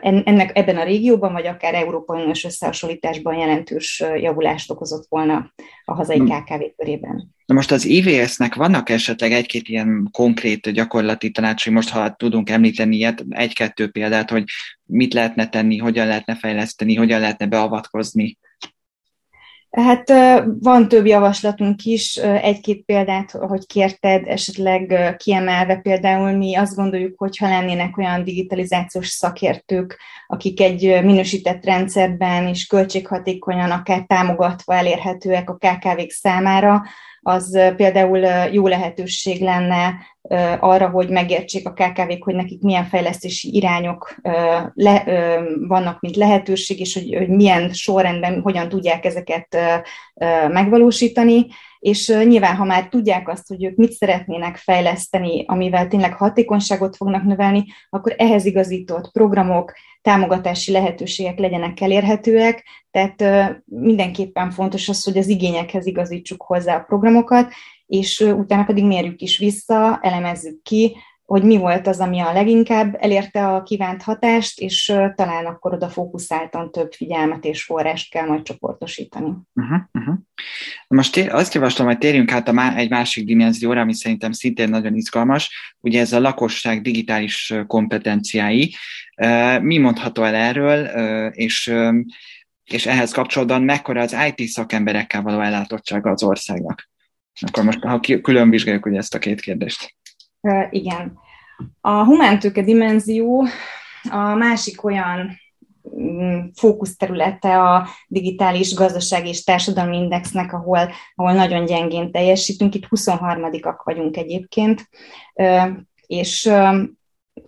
ennek 0.00 0.50
ebben 0.58 0.76
a 0.76 0.84
régióban, 0.84 1.32
vagy 1.32 1.46
akár 1.46 1.74
Európai 1.74 2.20
Uniós 2.20 2.44
összehasonlításban 2.44 3.36
jelentős 3.36 4.04
javulást 4.16 4.70
okozott 4.70 5.06
volna 5.08 5.52
a 5.84 5.94
hazai. 5.94 6.18
KKV 6.18 6.62
körében. 6.76 7.34
Na 7.46 7.54
most 7.54 7.72
az 7.72 7.84
IVS-nek 7.84 8.54
vannak 8.54 8.88
esetleg 8.88 9.32
egy-két 9.32 9.68
ilyen 9.68 10.08
konkrét 10.12 10.70
gyakorlati 10.70 11.30
tanácsai, 11.30 11.72
most 11.72 11.88
ha 11.88 12.14
tudunk 12.14 12.50
említeni 12.50 12.96
ilyet, 12.96 13.24
egy-kettő 13.28 13.90
példát, 13.90 14.30
hogy 14.30 14.44
mit 14.84 15.14
lehetne 15.14 15.48
tenni, 15.48 15.76
hogyan 15.76 16.06
lehetne 16.06 16.34
fejleszteni, 16.34 16.94
hogyan 16.94 17.20
lehetne 17.20 17.46
beavatkozni? 17.46 18.38
Hát 19.76 20.12
van 20.60 20.88
több 20.88 21.06
javaslatunk 21.06 21.84
is, 21.84 22.16
egy-két 22.16 22.84
példát, 22.84 23.30
hogy 23.30 23.66
kérted, 23.66 24.26
esetleg 24.26 25.14
kiemelve 25.18 25.76
például 25.76 26.30
mi 26.30 26.54
azt 26.54 26.76
gondoljuk, 26.76 27.18
hogy 27.18 27.36
ha 27.36 27.48
lennének 27.48 27.98
olyan 27.98 28.24
digitalizációs 28.24 29.08
szakértők, 29.08 29.98
akik 30.26 30.60
egy 30.60 31.00
minősített 31.04 31.64
rendszerben 31.64 32.46
és 32.46 32.66
költséghatékonyan 32.66 33.70
akár 33.70 34.04
támogatva 34.06 34.74
elérhetőek 34.74 35.50
a 35.50 35.58
KKV-k 35.58 36.10
számára, 36.10 36.82
az 37.26 37.58
például 37.76 38.18
jó 38.52 38.66
lehetőség 38.66 39.40
lenne 39.40 39.94
arra, 40.60 40.88
hogy 40.88 41.08
megértsék 41.08 41.68
a 41.68 41.72
KKV-k, 41.72 42.24
hogy 42.24 42.34
nekik 42.34 42.62
milyen 42.62 42.84
fejlesztési 42.84 43.54
irányok 43.54 44.14
le, 44.74 45.04
vannak, 45.68 46.00
mint 46.00 46.16
lehetőség, 46.16 46.80
és 46.80 46.94
hogy, 46.94 47.14
hogy 47.16 47.28
milyen 47.28 47.72
sorrendben 47.72 48.40
hogyan 48.40 48.68
tudják 48.68 49.04
ezeket 49.04 49.56
megvalósítani. 50.48 51.46
És 51.86 52.08
nyilván, 52.08 52.56
ha 52.56 52.64
már 52.64 52.88
tudják 52.88 53.28
azt, 53.28 53.48
hogy 53.48 53.64
ők 53.64 53.76
mit 53.76 53.92
szeretnének 53.92 54.56
fejleszteni, 54.56 55.44
amivel 55.46 55.88
tényleg 55.88 56.14
hatékonyságot 56.14 56.96
fognak 56.96 57.22
növelni, 57.22 57.64
akkor 57.90 58.14
ehhez 58.18 58.44
igazított 58.44 59.12
programok, 59.12 59.72
támogatási 60.02 60.72
lehetőségek 60.72 61.38
legyenek 61.38 61.80
elérhetőek, 61.80 62.64
tehát 62.90 63.24
mindenképpen 63.64 64.50
fontos 64.50 64.88
az, 64.88 65.04
hogy 65.04 65.16
az 65.16 65.28
igényekhez 65.28 65.86
igazítsuk 65.86 66.42
hozzá 66.42 66.76
a 66.76 66.84
programokat, 66.84 67.52
és 67.86 68.20
utána 68.20 68.64
pedig 68.64 68.84
mérjük 68.84 69.20
is 69.20 69.38
vissza, 69.38 69.98
elemezzük 70.02 70.62
ki, 70.62 70.96
hogy 71.26 71.42
mi 71.42 71.56
volt 71.56 71.86
az, 71.86 72.00
ami 72.00 72.20
a 72.20 72.32
leginkább 72.32 72.96
elérte 72.98 73.46
a 73.46 73.62
kívánt 73.62 74.02
hatást, 74.02 74.60
és 74.60 74.84
talán 75.14 75.46
akkor 75.46 75.72
oda 75.72 75.88
fókuszáltan 75.88 76.72
több 76.72 76.92
figyelmet 76.92 77.44
és 77.44 77.62
forrást 77.62 78.10
kell 78.10 78.26
majd 78.26 78.42
csoportosítani. 78.42 79.32
Uh-huh, 79.54 79.80
uh-huh. 79.92 80.14
Most 80.88 81.16
azt 81.16 81.54
javaslom, 81.54 81.86
hogy 81.86 81.98
térjünk 81.98 82.32
át 82.32 82.48
a 82.48 82.52
má- 82.52 82.76
egy 82.76 82.90
másik 82.90 83.24
dimenzióra, 83.24 83.80
ami 83.80 83.94
szerintem 83.94 84.32
szintén 84.32 84.68
nagyon 84.68 84.94
izgalmas, 84.94 85.76
ugye 85.80 86.00
ez 86.00 86.12
a 86.12 86.20
lakosság 86.20 86.82
digitális 86.82 87.54
kompetenciái. 87.66 88.74
Mi 89.60 89.78
mondható 89.78 90.22
el 90.22 90.34
erről, 90.34 90.84
és, 91.30 91.72
és 92.64 92.86
ehhez 92.86 93.12
kapcsolatban 93.12 93.62
mekkora 93.62 94.00
az 94.00 94.16
IT 94.34 94.48
szakemberekkel 94.48 95.22
való 95.22 95.40
ellátottsága 95.40 96.10
az 96.10 96.22
országnak? 96.22 96.90
Akkor 97.40 97.64
most, 97.64 97.82
ha 97.82 98.00
külön 98.22 98.50
vizsgáljuk 98.50 98.86
ugye 98.86 98.98
ezt 98.98 99.14
a 99.14 99.18
két 99.18 99.40
kérdést. 99.40 99.95
Igen. 100.70 101.18
A 101.80 102.04
humántőke 102.04 102.62
dimenzió 102.62 103.46
a 104.10 104.34
másik 104.34 104.84
olyan 104.84 105.38
mm, 105.98 106.38
fókuszterülete 106.54 107.62
a 107.62 107.88
digitális 108.08 108.74
gazdasági 108.74 109.28
és 109.28 109.44
társadalmi 109.44 109.96
indexnek, 109.96 110.52
ahol, 110.52 110.90
ahol 111.14 111.32
nagyon 111.32 111.64
gyengén 111.64 112.10
teljesítünk. 112.10 112.74
Itt 112.74 112.86
23-ak 112.90 113.76
vagyunk 113.84 114.16
egyébként, 114.16 114.88
és 116.06 116.50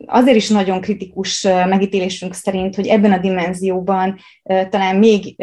azért 0.07 0.37
is 0.37 0.49
nagyon 0.49 0.81
kritikus 0.81 1.43
megítélésünk 1.43 2.35
szerint, 2.35 2.75
hogy 2.75 2.87
ebben 2.87 3.13
a 3.13 3.19
dimenzióban 3.19 4.19
talán 4.43 4.97
még 4.97 5.37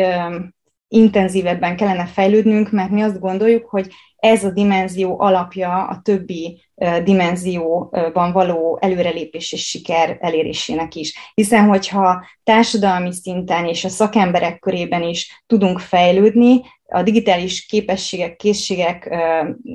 intenzívebben 0.96 1.76
kellene 1.76 2.06
fejlődnünk, 2.06 2.72
mert 2.72 2.90
mi 2.90 3.02
azt 3.02 3.20
gondoljuk, 3.20 3.66
hogy 3.70 3.94
ez 4.16 4.44
a 4.44 4.52
dimenzió 4.52 5.20
alapja 5.20 5.88
a 5.88 6.00
többi 6.04 6.62
dimenzióban 7.04 8.32
való 8.32 8.78
előrelépés 8.82 9.52
és 9.52 9.68
siker 9.68 10.18
elérésének 10.22 10.96
is. 10.96 11.32
Hiszen, 11.34 11.68
hogyha 11.68 12.26
társadalmi 12.44 13.14
szinten 13.14 13.66
és 13.66 13.86
a 13.86 13.90
szakemberek 13.90 14.60
körében 14.60 15.04
is 15.04 15.44
tudunk 15.48 15.80
fejlődni, 15.80 16.62
a 16.96 17.04
digitális 17.04 17.66
képességek, 17.66 18.36
készségek 18.36 19.16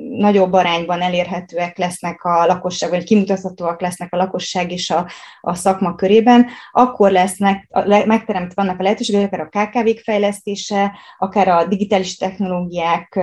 nagyobb 0.09 0.53
arányban 0.53 1.01
elérhetőek 1.01 1.77
lesznek 1.77 2.23
a 2.23 2.45
lakosság, 2.45 2.89
vagy 2.89 3.03
kimutathatóak 3.03 3.81
lesznek 3.81 4.13
a 4.13 4.17
lakosság 4.17 4.71
és 4.71 4.89
a, 4.89 5.09
a 5.41 5.53
szakma 5.53 5.95
körében, 5.95 6.47
akkor 6.71 7.11
lesznek, 7.11 7.67
megteremtve 8.05 8.61
vannak 8.63 8.79
a 8.79 8.83
lehetőségek, 8.83 9.33
akár 9.33 9.47
a 9.51 9.69
KKV-k 9.69 9.99
fejlesztése, 9.99 10.91
akár 11.17 11.47
a 11.47 11.65
digitális 11.65 12.17
technológiák 12.17 13.19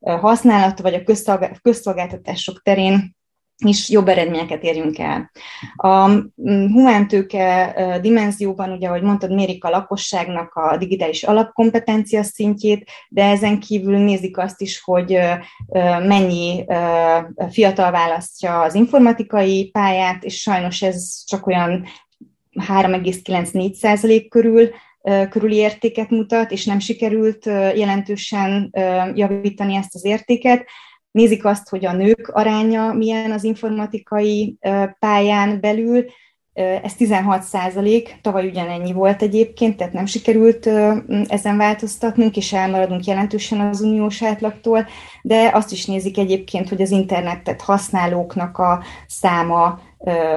használata, 0.00 0.82
vagy 0.82 0.94
a 0.94 1.60
közszolgáltatások 1.62 2.62
terén 2.62 3.18
is 3.68 3.90
jobb 3.90 4.08
eredményeket 4.08 4.62
érjünk 4.62 4.98
el. 4.98 5.30
A 5.76 6.08
mm, 6.08 6.72
humántőke 6.72 7.74
dimenzióban, 8.02 8.72
ugye, 8.72 8.88
ahogy 8.88 9.02
mondtad, 9.02 9.34
mérik 9.34 9.64
a 9.64 9.70
lakosságnak 9.70 10.54
a 10.54 10.76
digitális 10.76 11.22
alapkompetencia 11.22 12.22
szintjét, 12.22 12.90
de 13.08 13.24
ezen 13.24 13.60
kívül 13.60 13.98
nézik 13.98 14.38
azt 14.38 14.60
is, 14.60 14.80
hogy 14.80 15.18
mennyi 16.06 16.64
fiatal 17.50 17.90
választja 17.90 18.60
az 18.60 18.74
informatikai 18.74 19.70
pályát, 19.70 20.24
és 20.24 20.40
sajnos 20.40 20.82
ez 20.82 21.24
csak 21.26 21.46
olyan 21.46 21.84
3,94 22.68 23.72
százalék 23.72 24.28
körül, 24.28 24.70
körüli 25.30 25.56
értéket 25.56 26.10
mutat, 26.10 26.50
és 26.50 26.64
nem 26.64 26.78
sikerült 26.78 27.44
jelentősen 27.74 28.70
javítani 29.14 29.74
ezt 29.74 29.94
az 29.94 30.04
értéket 30.04 30.66
nézik 31.10 31.44
azt, 31.44 31.68
hogy 31.68 31.86
a 31.86 31.92
nők 31.92 32.28
aránya 32.28 32.92
milyen 32.92 33.30
az 33.32 33.44
informatikai 33.44 34.56
pályán 34.98 35.60
belül, 35.60 36.04
ez 36.82 36.94
16 36.94 37.42
százalék, 37.42 38.18
tavaly 38.22 38.46
ugyanennyi 38.46 38.92
volt 38.92 39.22
egyébként, 39.22 39.76
tehát 39.76 39.92
nem 39.92 40.06
sikerült 40.06 40.66
ezen 41.28 41.56
változtatnunk, 41.56 42.36
és 42.36 42.52
elmaradunk 42.52 43.04
jelentősen 43.04 43.60
az 43.60 43.80
uniós 43.80 44.22
átlagtól, 44.22 44.86
de 45.22 45.50
azt 45.52 45.72
is 45.72 45.86
nézik 45.86 46.18
egyébként, 46.18 46.68
hogy 46.68 46.82
az 46.82 46.90
internetet 46.90 47.60
használóknak 47.60 48.58
a 48.58 48.82
száma 49.06 49.80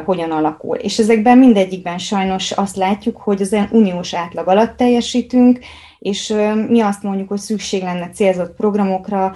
hogyan 0.06 0.32
alakul. 0.32 0.76
És 0.78 1.00
ezekben 1.00 1.38
mindegyikben 1.38 1.98
sajnos 1.98 2.52
azt 2.52 2.76
látjuk, 2.76 3.18
hogy 3.18 3.42
az 3.42 3.56
uniós 3.72 4.14
átlag 4.14 4.48
alatt 4.48 4.78
teljesítünk, 4.78 5.60
és 6.04 6.36
mi 6.68 6.80
azt 6.82 7.04
mondjuk, 7.04 7.30
hogy 7.30 7.40
szükség 7.40 7.82
lenne 7.82 8.10
célzott 8.10 8.56
programokra, 8.56 9.36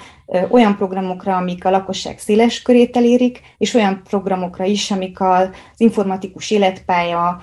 olyan 0.49 0.75
programokra, 0.75 1.35
amik 1.35 1.65
a 1.65 1.69
lakosság 1.69 2.19
széles 2.19 2.61
körét 2.61 2.97
elérik, 2.97 3.41
és 3.57 3.73
olyan 3.73 4.01
programokra 4.09 4.63
is, 4.63 4.91
amik 4.91 5.21
az 5.21 5.49
informatikus 5.77 6.51
életpálya 6.51 7.41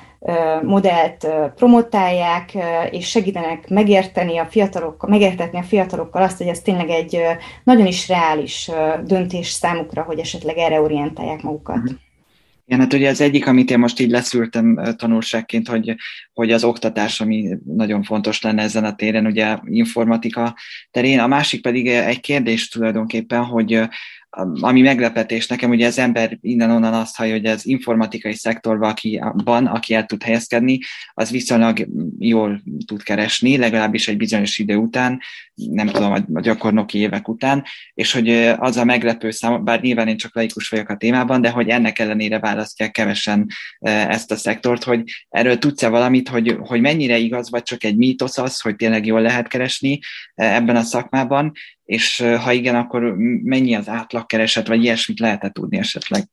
modellt 0.62 1.28
promotálják, 1.54 2.56
és 2.90 3.08
segítenek 3.08 3.68
megérteni 3.68 4.38
a 4.38 4.46
fiatalokkal, 4.46 5.10
megértetni 5.10 5.58
a 5.58 5.62
fiatalokkal 5.62 6.22
azt, 6.22 6.38
hogy 6.38 6.46
ez 6.46 6.60
tényleg 6.60 6.88
egy 6.88 7.18
nagyon 7.64 7.86
is 7.86 8.08
reális 8.08 8.70
döntés 9.04 9.48
számukra, 9.48 10.02
hogy 10.02 10.18
esetleg 10.18 10.58
erre 10.58 10.80
orientálják 10.80 11.42
magukat. 11.42 11.76
Mm-hmm. 11.76 11.94
Igen, 12.66 12.80
hát 12.80 12.92
ugye 12.92 13.08
az 13.08 13.20
egyik, 13.20 13.46
amit 13.46 13.70
én 13.70 13.78
most 13.78 14.00
így 14.00 14.10
leszűrtem 14.10 14.94
tanulságként, 14.96 15.68
hogy, 15.68 15.94
hogy 16.32 16.52
az 16.52 16.64
oktatás, 16.64 17.20
ami 17.20 17.56
nagyon 17.64 18.02
fontos 18.02 18.42
lenne 18.42 18.62
ezen 18.62 18.84
a 18.84 18.94
téren, 18.94 19.26
ugye 19.26 19.58
informatika 19.64 20.56
terén. 20.90 21.18
A 21.18 21.26
másik 21.26 21.62
pedig 21.62 21.88
egy 21.88 22.20
kérdés 22.20 22.68
tulajdonképpen, 22.68 23.44
hogy 23.44 23.80
ami 24.60 24.80
meglepetés 24.80 25.46
nekem, 25.46 25.70
ugye 25.70 25.86
az 25.86 25.98
ember 25.98 26.38
innen-onnan 26.40 26.94
azt 26.94 27.16
hallja, 27.16 27.32
hogy 27.32 27.46
az 27.46 27.66
informatikai 27.66 28.34
szektorban, 28.34 28.90
aki, 28.90 29.20
van, 29.32 29.66
aki 29.66 29.94
el 29.94 30.06
tud 30.06 30.22
helyezkedni, 30.22 30.78
az 31.14 31.30
viszonylag 31.30 31.86
jól 32.18 32.62
tud 32.86 33.02
keresni, 33.02 33.56
legalábbis 33.56 34.08
egy 34.08 34.16
bizonyos 34.16 34.58
idő 34.58 34.76
után, 34.76 35.20
nem 35.54 35.86
tudom, 35.86 36.12
a 36.32 36.40
gyakornoki 36.40 36.98
évek 36.98 37.28
után, 37.28 37.64
és 37.94 38.12
hogy 38.12 38.30
az 38.56 38.76
a 38.76 38.84
meglepő 38.84 39.30
szám, 39.30 39.64
bár 39.64 39.80
nyilván 39.80 40.08
én 40.08 40.16
csak 40.16 40.34
laikus 40.34 40.68
vagyok 40.68 40.88
a 40.88 40.96
témában, 40.96 41.40
de 41.40 41.50
hogy 41.50 41.68
ennek 41.68 41.98
ellenére 41.98 42.38
választják 42.38 42.90
kevesen 42.90 43.46
ezt 43.80 44.30
a 44.30 44.36
szektort, 44.36 44.84
hogy 44.84 45.02
erről 45.28 45.58
tudsz-e 45.58 45.88
valamit, 45.88 46.28
hogy, 46.28 46.56
hogy 46.60 46.80
mennyire 46.80 47.16
igaz, 47.16 47.50
vagy 47.50 47.62
csak 47.62 47.84
egy 47.84 47.96
mítosz 47.96 48.38
az, 48.38 48.60
hogy 48.60 48.76
tényleg 48.76 49.06
jól 49.06 49.20
lehet 49.20 49.48
keresni 49.48 49.98
ebben 50.34 50.76
a 50.76 50.82
szakmában, 50.82 51.52
és 51.84 52.20
ha 52.20 52.52
igen, 52.52 52.74
akkor 52.74 53.14
mennyi 53.42 53.74
az 53.74 53.88
átlagkereset, 53.88 54.66
vagy 54.66 54.82
ilyesmit 54.82 55.18
lehet-e 55.18 55.50
tudni 55.50 55.78
esetleg? 55.78 56.28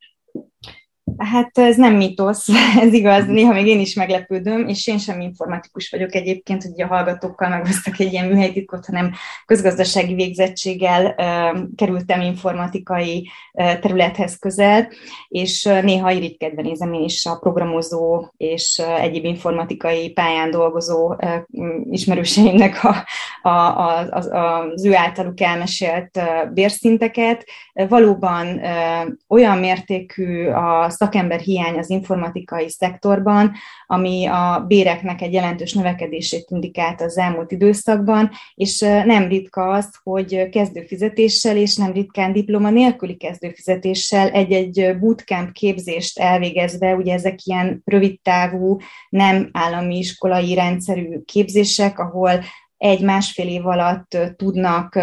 Hát 1.18 1.58
ez 1.58 1.78
nem 1.78 1.96
mitosz, 1.96 2.48
ez 2.86 2.94
igaz, 2.94 3.26
néha 3.26 3.54
még 3.54 3.68
én 3.68 3.80
is 3.80 3.94
meglepődöm, 3.94 4.68
és 4.68 4.88
én 4.88 4.98
sem 4.98 5.20
informatikus 5.20 5.90
vagyok 5.90 6.16
egyébként, 6.16 6.64
hogy 6.64 6.82
a 6.82 6.88
hallgatókkal 6.88 7.50
megosztak 7.50 8.00
egy 8.00 8.12
ilyen 8.12 8.28
műhelytitkot, 8.28 8.86
hanem 8.86 9.12
közgazdasági 9.46 10.14
végzettséggel 10.14 11.06
uh, 11.06 11.62
kerültem 11.76 12.22
informatikai 12.22 13.30
uh, 13.54 13.80
területhez 13.80 14.38
közel, 14.38 14.88
és 15.28 15.64
néha 15.64 16.12
irigykedve 16.12 16.62
nézem 16.62 16.94
én 16.94 17.04
is 17.04 17.26
a 17.26 17.38
programozó 17.40 18.26
és 18.38 18.82
uh, 18.84 19.04
egyéb 19.04 19.26
informatikai 19.26 20.12
pályán 20.12 20.52
dolgozó 20.52 21.14
uh, 21.14 21.36
ismerőseimnek 21.92 22.84
a, 22.84 23.06
a, 23.42 23.50
a, 23.50 24.08
az, 24.10 24.30
az 24.32 24.86
ő 24.86 24.96
általuk 24.96 25.42
elmesélt 25.42 26.18
uh, 26.18 26.54
bérszinteket. 26.54 27.46
Valóban 27.74 28.48
uh, 28.48 29.14
olyan 29.28 29.58
mértékű 29.58 30.48
a 30.48 30.90
szakember 31.02 31.40
hiány 31.40 31.78
az 31.78 31.90
informatikai 31.90 32.70
szektorban, 32.70 33.52
ami 33.86 34.26
a 34.26 34.66
béreknek 34.68 35.22
egy 35.22 35.34
jelentős 35.34 35.74
növekedését 35.74 36.46
indikált 36.50 37.02
az 37.02 37.18
elmúlt 37.18 37.52
időszakban, 37.52 38.32
és 38.56 38.80
nem 38.80 39.28
ritka 39.28 39.70
az, 39.70 39.90
hogy 40.04 40.50
kezdőfizetéssel 40.50 41.58
és 41.58 41.76
nem 41.76 41.92
ritkán 41.92 42.34
diploma 42.34 42.70
nélküli 42.70 43.16
kezdőfizetéssel 43.16 44.30
egy-egy 44.30 44.98
bootcamp 45.00 45.52
képzést 45.52 46.20
elvégezve, 46.20 46.96
ugye 46.96 47.14
ezek 47.14 47.46
ilyen 47.46 47.82
rövidtávú, 47.86 48.78
nem 49.10 49.50
állami 49.52 49.98
iskolai 49.98 50.54
rendszerű 50.54 51.20
képzések, 51.26 52.00
ahol 52.00 52.44
egy-másfél 52.78 53.48
év 53.48 53.66
alatt 53.66 54.18
tudnak 54.36 55.00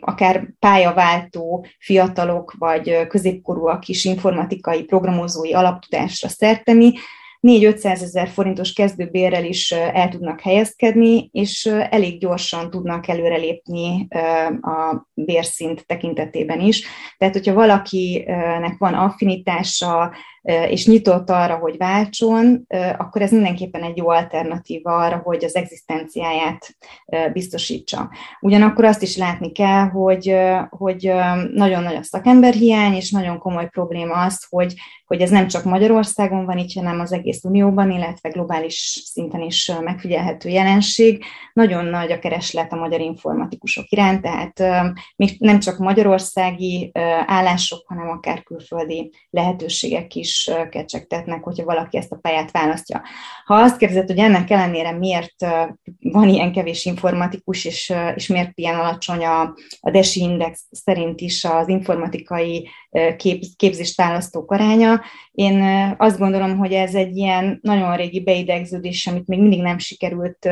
akár 0.00 0.48
pályaváltó 0.58 1.66
fiatalok 1.78 2.54
vagy 2.58 3.06
középkorúak 3.06 3.88
is 3.88 4.04
informatikai 4.04 4.84
programozói 4.84 5.52
alaptudásra 5.52 6.28
szerteni, 6.28 6.92
4-500 7.48 7.84
ezer 7.84 8.28
forintos 8.28 8.72
kezdőbérrel 8.72 9.44
is 9.44 9.70
el 9.72 10.08
tudnak 10.08 10.40
helyezkedni, 10.40 11.28
és 11.32 11.66
elég 11.90 12.18
gyorsan 12.18 12.70
tudnak 12.70 13.08
előrelépni 13.08 14.06
a 14.60 15.06
bérszint 15.14 15.86
tekintetében 15.86 16.60
is. 16.60 16.86
Tehát, 17.18 17.34
hogyha 17.34 17.54
valakinek 17.54 18.74
van 18.78 18.94
affinitása, 18.94 20.12
és 20.42 20.86
nyitott 20.86 21.30
arra, 21.30 21.56
hogy 21.56 21.76
váltson, 21.76 22.66
akkor 22.98 23.22
ez 23.22 23.30
mindenképpen 23.30 23.82
egy 23.82 23.96
jó 23.96 24.08
alternatíva 24.08 24.96
arra, 24.96 25.20
hogy 25.24 25.44
az 25.44 25.56
egzisztenciáját 25.56 26.76
biztosítsa. 27.32 28.10
Ugyanakkor 28.40 28.84
azt 28.84 29.02
is 29.02 29.16
látni 29.16 29.52
kell, 29.52 29.88
hogy, 29.88 30.36
hogy 30.68 31.12
nagyon 31.54 31.82
nagy 31.82 31.94
a 31.94 32.02
szakemberhiány, 32.02 32.94
és 32.94 33.10
nagyon 33.10 33.38
komoly 33.38 33.68
probléma 33.68 34.14
az, 34.14 34.46
hogy, 34.48 34.74
hogy 35.06 35.20
ez 35.20 35.30
nem 35.30 35.48
csak 35.48 35.64
Magyarországon 35.64 36.44
van 36.44 36.58
itt, 36.58 36.72
hanem 36.72 37.00
az 37.00 37.12
egész 37.12 37.44
Unióban, 37.44 37.90
illetve 37.90 38.28
globális 38.28 39.02
szinten 39.12 39.40
is 39.40 39.72
megfigyelhető 39.80 40.48
jelenség. 40.48 41.24
Nagyon 41.52 41.84
nagy 41.84 42.12
a 42.12 42.18
kereslet 42.18 42.72
a 42.72 42.76
magyar 42.76 43.00
informatikusok 43.00 43.84
iránt, 43.88 44.22
tehát 44.22 44.62
még 45.16 45.36
nem 45.38 45.58
csak 45.58 45.78
magyarországi 45.78 46.90
állások, 47.26 47.86
hanem 47.86 48.08
akár 48.08 48.42
külföldi 48.42 49.12
lehetőségek 49.30 50.14
is 50.14 50.31
is 50.32 50.50
kecsegtetnek, 50.70 51.42
hogyha 51.42 51.64
valaki 51.64 51.96
ezt 51.96 52.12
a 52.12 52.18
pályát 52.22 52.50
választja. 52.50 53.02
Ha 53.44 53.54
azt 53.54 53.76
kérdezed, 53.76 54.06
hogy 54.06 54.18
ennek 54.18 54.50
ellenére 54.50 54.92
miért 54.92 55.46
van 56.00 56.28
ilyen 56.28 56.52
kevés 56.52 56.84
informatikus, 56.84 57.64
és, 57.64 57.92
és 58.14 58.26
miért 58.26 58.50
ilyen 58.54 58.78
alacsony 58.78 59.24
a, 59.24 59.40
a 59.80 59.90
DESI 59.90 60.20
index 60.20 60.66
szerint 60.70 61.20
is 61.20 61.44
az 61.44 61.68
informatikai 61.68 62.68
kép, 63.16 63.42
képzést 63.56 63.96
választók 63.96 64.50
aránya, 64.50 65.00
én 65.32 65.62
azt 65.98 66.18
gondolom, 66.18 66.56
hogy 66.56 66.72
ez 66.72 66.94
egy 66.94 67.16
ilyen 67.16 67.58
nagyon 67.62 67.96
régi 67.96 68.22
beidegződés, 68.22 69.06
amit 69.06 69.26
még 69.26 69.40
mindig 69.40 69.62
nem 69.62 69.78
sikerült 69.78 70.48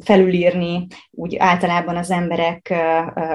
felülírni 0.00 0.86
úgy 1.10 1.36
általában 1.36 1.96
az 1.96 2.10
emberek 2.10 2.74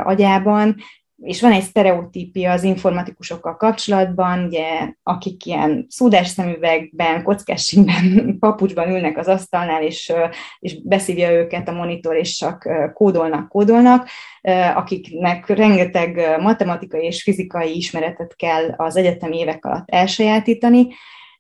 agyában, 0.04 0.76
és 1.24 1.42
van 1.42 1.52
egy 1.52 1.62
sztereotípia 1.62 2.52
az 2.52 2.64
informatikusokkal 2.64 3.56
kapcsolatban, 3.58 4.44
ugye, 4.44 4.94
akik 5.04 5.46
ilyen 5.46 5.86
szúdás 5.90 6.28
szemüvegben, 6.28 7.24
kockásségben, 7.24 8.26
papucsban 8.40 8.90
ülnek 8.90 9.18
az 9.18 9.28
asztalnál, 9.28 9.84
és, 9.84 10.14
és 10.60 10.84
beszívja 10.84 11.32
őket 11.32 11.68
a 11.68 11.74
monitor, 11.74 12.16
és 12.16 12.38
csak 12.38 12.70
kódolnak, 12.94 13.50
kódolnak, 13.50 14.08
akiknek 14.76 15.48
rengeteg 15.48 16.38
matematikai 16.40 17.06
és 17.06 17.24
fizikai 17.24 17.76
ismeretet 17.76 18.36
kell 18.36 18.74
az 18.76 18.96
egyetemi 18.96 19.38
évek 19.38 19.66
alatt 19.66 19.90
elsajátítani, 19.90 20.88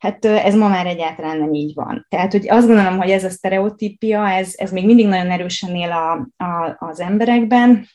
Hát 0.01 0.25
ez 0.25 0.55
ma 0.55 0.67
már 0.67 0.85
egyáltalán 0.85 1.37
nem 1.37 1.53
így 1.53 1.73
van. 1.73 2.05
Tehát, 2.09 2.31
hogy 2.31 2.49
azt 2.49 2.67
gondolom, 2.67 2.97
hogy 2.97 3.09
ez 3.09 3.23
a 3.23 3.29
sztereotípia, 3.29 4.29
ez, 4.29 4.53
ez 4.57 4.71
még 4.71 4.85
mindig 4.85 5.07
nagyon 5.07 5.29
erősen 5.29 5.75
él 5.75 5.91
a, 5.91 6.11
a, 6.43 6.75
az 6.79 6.99
emberekben, 6.99 7.87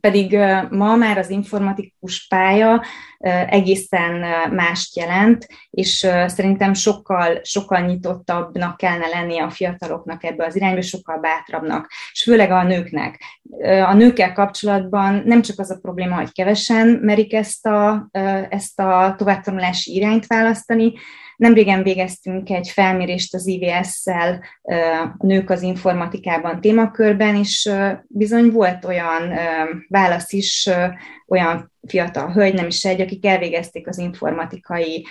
pedig 0.00 0.38
ma 0.70 0.96
már 0.96 1.18
az 1.18 1.30
informatikus 1.30 2.26
pálya 2.26 2.84
egészen 3.48 4.12
mást 4.50 4.96
jelent, 4.96 5.46
és 5.70 6.06
szerintem 6.26 6.74
sokkal, 6.74 7.40
sokkal 7.42 7.80
nyitottabbnak 7.80 8.76
kellene 8.76 9.06
lennie 9.06 9.42
a 9.42 9.50
fiataloknak 9.50 10.24
ebbe 10.24 10.44
az 10.46 10.56
irányba, 10.56 10.82
sokkal 10.82 11.18
bátrabbnak, 11.18 11.90
és 12.12 12.22
főleg 12.22 12.50
a 12.50 12.62
nőknek. 12.62 13.22
A 13.62 13.94
nőkkel 13.94 14.32
kapcsolatban 14.32 15.22
nem 15.24 15.42
csak 15.42 15.58
az 15.58 15.70
a 15.70 15.78
probléma, 15.82 16.16
hogy 16.16 16.32
kevesen 16.32 16.86
merik 16.86 17.32
ezt 17.32 17.66
a, 17.66 18.08
ezt 18.48 18.80
a 18.80 19.14
továbbtanulási 19.18 19.94
irányt 19.94 20.26
választani, 20.26 20.92
Nemrégen 21.36 21.82
végeztünk 21.82 22.50
egy 22.50 22.68
felmérést 22.68 23.34
az 23.34 23.46
IVS-szel 23.46 24.44
nők 25.18 25.50
az 25.50 25.62
informatikában 25.62 26.60
témakörben, 26.60 27.36
és 27.36 27.70
bizony 28.08 28.50
volt 28.50 28.84
olyan 28.84 29.32
válasz 29.88 30.32
is, 30.32 30.70
olyan 31.28 31.72
fiatal 31.86 32.32
hölgy, 32.32 32.54
nem 32.54 32.66
is 32.66 32.84
egy, 32.84 33.00
akik 33.00 33.26
elvégezték 33.26 33.88
az 33.88 33.98
informatikai 33.98 35.06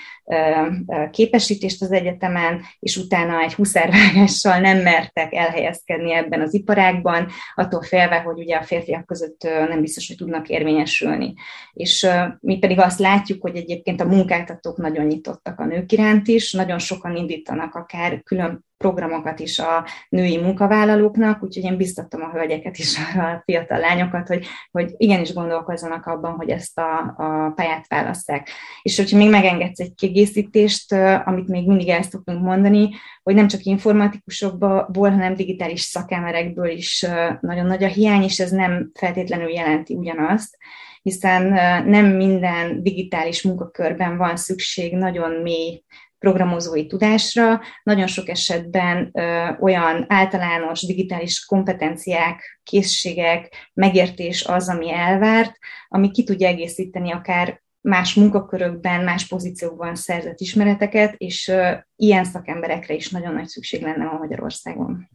képesítést 1.11 1.81
az 1.81 1.91
egyetemen, 1.91 2.61
és 2.79 2.97
utána 2.97 3.39
egy 3.39 3.53
huszárvágással 3.53 4.59
nem 4.59 4.77
mertek 4.77 5.33
elhelyezkedni 5.33 6.13
ebben 6.13 6.41
az 6.41 6.53
iparágban, 6.53 7.27
attól 7.55 7.81
félve, 7.81 8.19
hogy 8.19 8.39
ugye 8.39 8.55
a 8.55 8.63
férfiak 8.63 9.05
között 9.05 9.43
nem 9.43 9.81
biztos, 9.81 10.07
hogy 10.07 10.17
tudnak 10.17 10.49
érvényesülni. 10.49 11.33
És 11.73 12.07
mi 12.39 12.57
pedig 12.57 12.79
azt 12.79 12.99
látjuk, 12.99 13.41
hogy 13.41 13.55
egyébként 13.55 14.01
a 14.01 14.07
munkáltatók 14.07 14.77
nagyon 14.77 15.05
nyitottak 15.05 15.59
a 15.59 15.65
nők 15.65 15.91
iránt 15.91 16.27
is, 16.27 16.51
nagyon 16.51 16.79
sokan 16.79 17.15
indítanak 17.15 17.75
akár 17.75 18.21
külön 18.23 18.65
programokat 18.77 19.39
is 19.39 19.59
a 19.59 19.85
női 20.09 20.37
munkavállalóknak, 20.37 21.43
úgyhogy 21.43 21.63
én 21.63 21.77
biztatom 21.77 22.21
a 22.21 22.31
hölgyeket 22.31 22.77
is, 22.77 22.97
a 23.15 23.41
fiatal 23.45 23.79
lányokat, 23.79 24.27
hogy, 24.27 24.45
hogy 24.71 24.93
igenis 24.97 25.33
gondolkozzanak 25.33 26.05
abban, 26.05 26.33
hogy 26.33 26.49
ezt 26.49 26.79
a, 26.79 26.97
a 27.17 27.51
pályát 27.55 27.87
választák. 27.87 28.49
És 28.81 28.97
hogyha 28.97 29.17
még 29.17 29.29
megengedsz 29.29 29.79
egy 29.79 29.93
kiegészítést, 29.93 30.93
amit 31.25 31.47
még 31.47 31.67
mindig 31.67 31.89
el 31.89 32.01
szoktunk 32.01 32.41
mondani, 32.41 32.89
hogy 33.23 33.35
nem 33.35 33.47
csak 33.47 33.63
informatikusokból, 33.63 35.09
hanem 35.09 35.35
digitális 35.35 35.81
szakemberekből 35.81 36.69
is 36.69 37.05
nagyon 37.39 37.65
nagy 37.65 37.83
a 37.83 37.87
hiány, 37.87 38.23
és 38.23 38.39
ez 38.39 38.51
nem 38.51 38.91
feltétlenül 38.93 39.49
jelenti 39.49 39.93
ugyanazt, 39.93 40.57
hiszen 41.01 41.43
nem 41.89 42.05
minden 42.05 42.83
digitális 42.83 43.43
munkakörben 43.43 44.17
van 44.17 44.35
szükség 44.35 44.95
nagyon 44.95 45.31
mély 45.31 45.83
programozói 46.19 46.87
tudásra. 46.87 47.61
Nagyon 47.83 48.07
sok 48.07 48.29
esetben 48.29 49.09
ö, 49.13 49.49
olyan 49.59 50.05
általános 50.07 50.85
digitális 50.85 51.45
kompetenciák, 51.45 52.59
készségek, 52.63 53.69
megértés 53.73 54.45
az, 54.45 54.69
ami 54.69 54.91
elvárt, 54.93 55.57
ami 55.87 56.11
ki 56.11 56.23
tudja 56.23 56.47
egészíteni 56.47 57.11
akár 57.11 57.63
más 57.81 58.13
munkakörökben, 58.13 59.03
más 59.03 59.27
pozíciókban 59.27 59.95
szerzett 59.95 60.39
ismereteket, 60.39 61.13
és 61.17 61.47
ö, 61.47 61.71
ilyen 61.95 62.23
szakemberekre 62.23 62.93
is 62.93 63.09
nagyon 63.09 63.33
nagy 63.33 63.47
szükség 63.47 63.81
lenne 63.81 64.05
a 64.05 64.17
Magyarországon. 64.17 65.09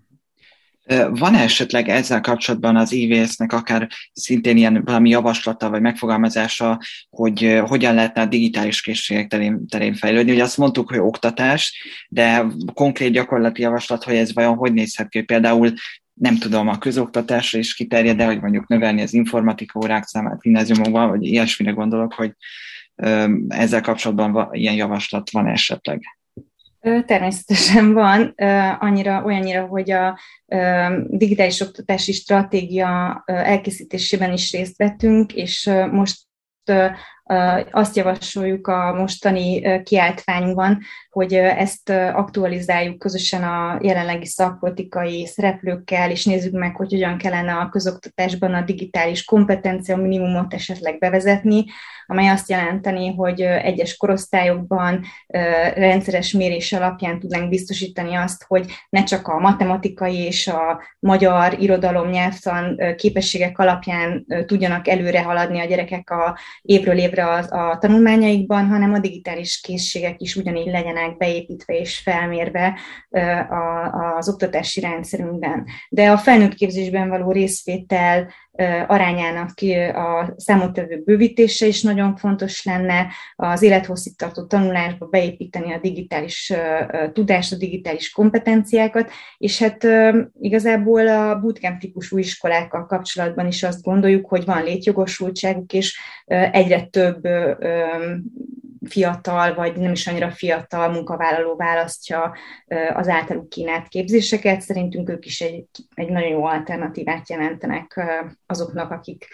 Van 1.11 1.35
esetleg 1.35 1.89
ezzel 1.89 2.21
kapcsolatban 2.21 2.77
az 2.77 2.93
IVS-nek 2.93 3.53
akár 3.53 3.89
szintén 4.13 4.57
ilyen 4.57 4.83
valami 4.85 5.09
javaslata 5.09 5.71
vagy 5.71 5.81
megfogalmazása, 5.81 6.81
hogy 7.11 7.61
hogyan 7.67 7.95
lehetne 7.95 8.23
a 8.23 8.27
digitális 8.27 8.81
készségek 8.81 9.29
terén, 9.29 9.67
terén 9.67 9.95
fejlődni? 9.95 10.33
Ugye 10.33 10.43
azt 10.43 10.57
mondtuk, 10.57 10.89
hogy 10.89 10.99
oktatás, 10.99 11.85
de 12.09 12.47
konkrét 12.75 13.13
gyakorlati 13.13 13.63
javaslat, 13.63 14.05
hogy 14.05 14.15
ez 14.15 14.35
vajon 14.35 14.57
hogy 14.57 14.73
nézhet 14.73 15.09
ki? 15.09 15.23
Például 15.23 15.73
nem 16.15 16.39
tudom, 16.39 16.69
a 16.69 16.79
közoktatásra 16.79 17.59
is 17.59 17.75
kiterjed, 17.75 18.17
de 18.17 18.25
hogy 18.25 18.41
mondjuk 18.41 18.69
növelni 18.69 19.03
az 19.03 19.15
informatika 19.15 19.79
órák 19.79 20.05
számát 20.05 20.41
gimnáziumokban, 20.41 21.09
vagy 21.09 21.25
ilyesmire 21.25 21.71
gondolok, 21.71 22.13
hogy 22.13 22.33
ezzel 23.49 23.81
kapcsolatban 23.81 24.49
ilyen 24.53 24.75
javaslat 24.75 25.31
van 25.31 25.47
esetleg? 25.47 26.03
Természetesen 26.81 27.93
van, 27.93 28.35
annyira, 28.79 29.25
olyannyira, 29.25 29.67
hogy 29.67 29.91
a 29.91 30.19
digitális 31.07 31.61
oktatási 31.61 32.13
stratégia 32.13 33.23
elkészítésében 33.27 34.33
is 34.33 34.53
részt 34.53 34.77
vettünk, 34.77 35.33
és 35.35 35.71
most 35.91 36.19
azt 37.71 37.97
javasoljuk 37.97 38.67
a 38.67 38.95
mostani 38.95 39.83
kiáltványunkban, 39.83 40.79
hogy 41.11 41.35
ezt 41.35 41.91
aktualizáljuk 41.91 42.99
közösen 42.99 43.43
a 43.43 43.79
jelenlegi 43.83 44.27
szakpolitikai 44.27 45.27
szereplőkkel, 45.27 46.11
és 46.11 46.25
nézzük 46.25 46.53
meg, 46.53 46.77
hogy 46.77 46.91
hogyan 46.91 47.19
kellene 47.19 47.53
a 47.53 47.69
közoktatásban 47.69 48.55
a 48.55 48.63
digitális 48.63 49.25
kompetencia 49.25 49.97
minimumot 49.97 50.55
esetleg 50.55 50.99
bevezetni, 50.99 51.65
amely 52.07 52.29
azt 52.29 52.51
jelenteni, 52.51 53.15
hogy 53.15 53.41
egyes 53.41 53.97
korosztályokban 53.97 55.05
rendszeres 55.75 56.33
mérés 56.33 56.73
alapján 56.73 57.21
tudnánk 57.21 57.49
biztosítani 57.49 58.15
azt, 58.15 58.45
hogy 58.49 58.67
ne 58.89 59.05
csak 59.05 59.29
a 59.29 59.39
matematikai 59.39 60.17
és 60.17 60.47
a 60.47 60.83
magyar 60.99 61.61
irodalom 61.61 62.09
nyelvtan 62.09 62.81
képességek 62.97 63.59
alapján 63.59 64.27
tudjanak 64.47 64.89
előre 64.89 65.23
haladni 65.23 65.61
a 65.61 65.65
gyerekek 65.65 66.11
a 66.11 66.39
évről 66.63 66.99
évre 66.99 67.25
a, 67.25 67.69
a 67.71 67.79
tanulmányaikban, 67.79 68.69
hanem 68.69 68.93
a 68.93 68.99
digitális 68.99 69.61
készségek 69.61 70.21
is 70.21 70.37
ugyanígy 70.37 70.71
legyenek 70.71 71.00
beépítve 71.19 71.75
és 71.75 71.99
felmérve 71.99 72.79
az 74.19 74.29
oktatási 74.29 74.81
rendszerünkben. 74.81 75.67
De 75.89 76.11
a 76.11 76.19
felnőtt 76.19 76.55
képzésben 76.55 77.09
való 77.09 77.33
részvétel 77.33 78.33
arányának 78.87 79.51
a 79.95 80.35
számottevő 80.37 81.03
bővítése 81.05 81.67
is 81.67 81.83
nagyon 81.83 82.17
fontos 82.17 82.65
lenne, 82.65 83.07
az 83.37 83.63
élethosszígtartó 83.63 84.47
tanulásba 84.47 85.07
beépíteni 85.07 85.73
a 85.73 85.79
digitális 85.79 86.53
tudást, 87.13 87.53
a 87.53 87.57
digitális 87.57 88.11
kompetenciákat, 88.11 89.11
és 89.39 89.59
hát 89.59 89.87
igazából 90.41 91.09
a 91.09 91.41
bootcamp 91.41 91.81
típusú 91.81 92.19
iskolákkal 92.19 92.87
kapcsolatban 92.87 93.47
is 93.47 93.63
azt 93.63 93.83
gondoljuk, 93.83 94.27
hogy 94.27 94.45
van 94.45 94.63
létjogosultságuk, 94.63 95.73
és 95.73 96.01
egyre 96.53 96.83
több 96.83 97.29
fiatal, 98.89 99.55
vagy 99.55 99.77
nem 99.77 99.93
is 99.93 100.07
annyira 100.07 100.31
fiatal 100.31 100.89
munkavállaló 100.89 101.57
választja 101.57 102.35
az 102.95 103.09
általuk 103.09 103.49
kínált 103.49 103.89
képzéseket. 103.89 104.61
Szerintünk 104.61 105.09
ők 105.09 105.27
is 105.27 105.41
egy, 105.41 105.67
egy 105.95 106.09
nagyon 106.09 106.29
jó 106.29 106.45
alternatívát 106.45 107.29
jelentenek 107.29 108.01
azoknak, 108.47 108.91
akik, 108.91 109.29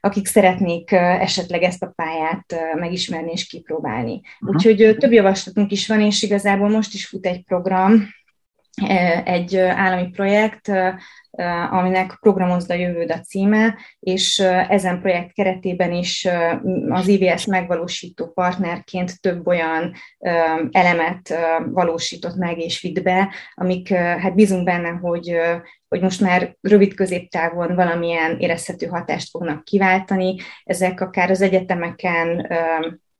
akik 0.00 0.26
szeretnék 0.26 0.92
esetleg 0.92 1.62
ezt 1.62 1.82
a 1.82 1.92
pályát 1.96 2.54
megismerni 2.74 3.30
és 3.32 3.46
kipróbálni. 3.46 4.20
Úgyhogy 4.40 4.96
több 4.98 5.12
javaslatunk 5.12 5.70
is 5.70 5.88
van, 5.88 6.00
és 6.00 6.22
igazából 6.22 6.68
most 6.68 6.94
is 6.94 7.06
fut 7.06 7.26
egy 7.26 7.44
program, 7.44 8.08
egy 9.24 9.56
állami 9.56 10.08
projekt, 10.08 10.70
aminek 11.70 12.16
Programozd 12.20 12.70
a 12.70 12.74
jövőd 12.74 13.10
a 13.10 13.20
címe, 13.20 13.78
és 14.00 14.38
ezen 14.68 15.00
projekt 15.00 15.32
keretében 15.32 15.92
is 15.92 16.28
az 16.88 17.08
IVS 17.08 17.46
megvalósító 17.46 18.26
partnerként 18.26 19.20
több 19.20 19.46
olyan 19.46 19.92
elemet 20.70 21.34
valósított 21.64 22.36
meg 22.36 22.58
és 22.58 22.80
vitt 22.80 23.02
be, 23.02 23.34
amik 23.54 23.94
hát 23.94 24.34
bízunk 24.34 24.64
benne, 24.64 24.88
hogy, 24.88 25.36
hogy 25.88 26.00
most 26.00 26.20
már 26.20 26.56
rövid 26.60 26.94
középtávon 26.94 27.74
valamilyen 27.74 28.38
érezhető 28.38 28.86
hatást 28.86 29.30
fognak 29.30 29.64
kiváltani. 29.64 30.36
Ezek 30.64 31.00
akár 31.00 31.30
az 31.30 31.40
egyetemeken 31.40 32.48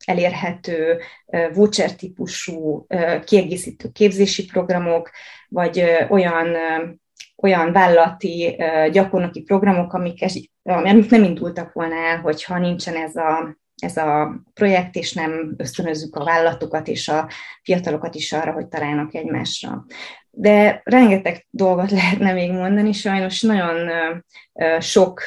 elérhető 0.05 1.01
voucher 1.53 1.95
típusú 1.95 2.87
kiegészítő 3.25 3.89
képzési 3.89 4.47
programok, 4.47 5.11
vagy 5.49 5.85
olyan 6.09 6.57
olyan 7.37 7.73
vállalati 7.73 8.57
gyakornoki 8.91 9.43
programok, 9.43 9.93
amik, 9.93 10.25
amik 10.63 11.11
nem 11.11 11.23
indultak 11.23 11.73
volna 11.73 11.95
el, 11.95 12.21
hogyha 12.21 12.59
nincsen 12.59 12.97
ez 12.97 13.17
a, 13.17 13.57
ez 13.77 13.97
a 13.97 14.41
projekt, 14.55 14.95
és 14.95 15.13
nem 15.13 15.55
ösztönözzük 15.57 16.17
a 16.17 16.25
vállalatokat 16.25 16.89
és 16.89 17.09
a 17.09 17.29
fiatalokat 17.63 18.15
is 18.15 18.33
arra, 18.33 18.53
hogy 18.53 18.69
találnak 18.69 19.15
egymásra. 19.15 19.85
De 20.31 20.81
rengeteg 20.85 21.47
dolgot 21.51 21.91
lehetne 22.01 22.33
még 22.33 22.53
mondani, 22.53 22.93
sajnos 22.93 23.41
nagyon 23.41 23.91
sok 24.81 25.23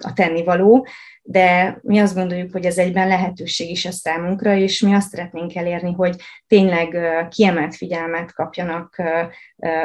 a 0.00 0.12
tennivaló, 0.14 0.86
de 1.26 1.78
mi 1.82 1.98
azt 1.98 2.14
gondoljuk, 2.14 2.52
hogy 2.52 2.64
ez 2.64 2.78
egyben 2.78 3.08
lehetőség 3.08 3.70
is 3.70 3.84
a 3.84 3.90
számunkra, 3.90 4.56
és 4.56 4.80
mi 4.80 4.94
azt 4.94 5.10
szeretnénk 5.10 5.54
elérni, 5.54 5.92
hogy 5.92 6.16
tényleg 6.46 6.98
kiemelt 7.28 7.76
figyelmet 7.76 8.32
kapjanak 8.32 9.02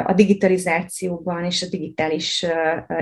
a 0.04 0.12
digitalizációban 0.12 1.44
és 1.44 1.62
a 1.62 1.68
digitális 1.68 2.46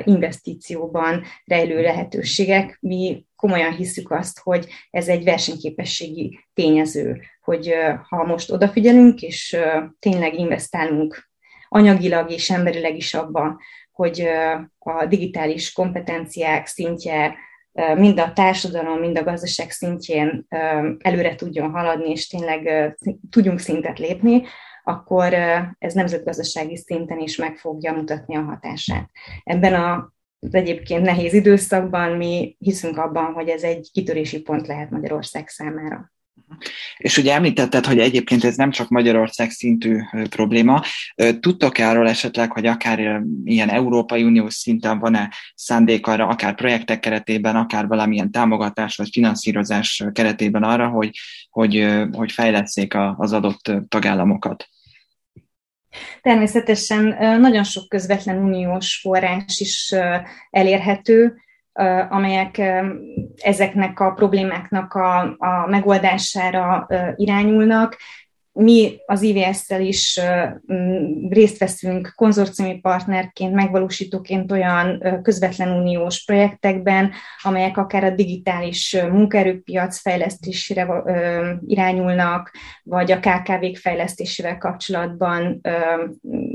investícióban 0.04 1.22
rejlő 1.44 1.82
lehetőségek. 1.82 2.78
Mi 2.80 3.26
komolyan 3.38 3.72
hiszük 3.72 4.10
azt, 4.10 4.40
hogy 4.40 4.66
ez 4.90 5.08
egy 5.08 5.24
versenyképességi 5.24 6.40
tényező, 6.54 7.20
hogy 7.40 7.74
ha 8.08 8.24
most 8.24 8.50
odafigyelünk, 8.50 9.22
és 9.22 9.56
tényleg 9.98 10.34
investálunk 10.34 11.30
anyagilag 11.68 12.30
és 12.30 12.50
emberileg 12.50 12.96
is 12.96 13.14
abban, 13.14 13.58
hogy 13.92 14.28
a 14.78 15.06
digitális 15.06 15.72
kompetenciák 15.72 16.66
szintje 16.66 17.34
mind 17.94 18.18
a 18.18 18.32
társadalom, 18.32 18.98
mind 18.98 19.18
a 19.18 19.24
gazdaság 19.24 19.70
szintjén 19.70 20.46
előre 20.98 21.34
tudjon 21.34 21.70
haladni, 21.70 22.10
és 22.10 22.26
tényleg 22.26 22.94
tudjunk 23.30 23.58
szintet 23.58 23.98
lépni, 23.98 24.42
akkor 24.84 25.34
ez 25.78 25.94
nemzetgazdasági 25.94 26.76
szinten 26.76 27.18
is 27.18 27.36
meg 27.36 27.56
fogja 27.56 27.92
mutatni 27.92 28.36
a 28.36 28.42
hatását. 28.42 29.10
Ebben 29.44 29.74
a 29.74 30.12
egyébként 30.50 31.02
nehéz 31.02 31.32
időszakban 31.32 32.16
mi 32.16 32.56
hiszünk 32.58 32.96
abban, 32.96 33.32
hogy 33.32 33.48
ez 33.48 33.62
egy 33.62 33.88
kitörési 33.92 34.40
pont 34.40 34.66
lehet 34.66 34.90
Magyarország 34.90 35.48
számára. 35.48 36.12
És 36.96 37.16
ugye 37.16 37.34
említetted, 37.34 37.86
hogy 37.86 37.98
egyébként 37.98 38.44
ez 38.44 38.56
nem 38.56 38.70
csak 38.70 38.88
Magyarország 38.88 39.50
szintű 39.50 39.98
probléma. 40.30 40.82
Tudtok 41.40 41.78
-e 41.78 41.88
arról 41.88 42.08
esetleg, 42.08 42.52
hogy 42.52 42.66
akár 42.66 43.22
ilyen 43.44 43.68
Európai 43.68 44.22
Uniós 44.22 44.54
szinten 44.54 44.98
van-e 44.98 45.32
szándék 45.54 46.06
arra, 46.06 46.26
akár 46.26 46.54
projektek 46.54 47.00
keretében, 47.00 47.56
akár 47.56 47.86
valamilyen 47.86 48.30
támogatás 48.30 48.96
vagy 48.96 49.08
finanszírozás 49.12 50.04
keretében 50.12 50.62
arra, 50.62 50.88
hogy, 50.88 51.18
hogy, 51.50 51.86
hogy 52.12 52.32
fejleszék 52.32 52.94
az 53.16 53.32
adott 53.32 53.72
tagállamokat? 53.88 54.68
Természetesen 56.20 57.16
nagyon 57.40 57.64
sok 57.64 57.88
közvetlen 57.88 58.38
uniós 58.38 59.00
forrás 59.02 59.60
is 59.60 59.94
elérhető, 60.50 61.36
amelyek 62.08 62.62
ezeknek 63.36 64.00
a 64.00 64.10
problémáknak 64.12 64.94
a, 64.94 65.20
a 65.38 65.66
megoldására 65.66 66.86
irányulnak. 67.16 67.96
Mi 68.60 68.96
az 69.06 69.22
IVS-szel 69.22 69.80
is 69.80 70.20
részt 71.28 71.58
veszünk 71.58 72.12
konzorciumi 72.16 72.80
partnerként, 72.80 73.54
megvalósítóként 73.54 74.52
olyan 74.52 75.02
közvetlen 75.22 75.80
uniós 75.80 76.24
projektekben, 76.24 77.12
amelyek 77.42 77.76
akár 77.76 78.04
a 78.04 78.10
digitális 78.10 78.96
munkaerőpiac 79.10 79.98
fejlesztésére 79.98 81.02
irányulnak, 81.66 82.50
vagy 82.82 83.12
a 83.12 83.20
KKV-k 83.20 83.76
fejlesztésével 83.76 84.58
kapcsolatban 84.58 85.60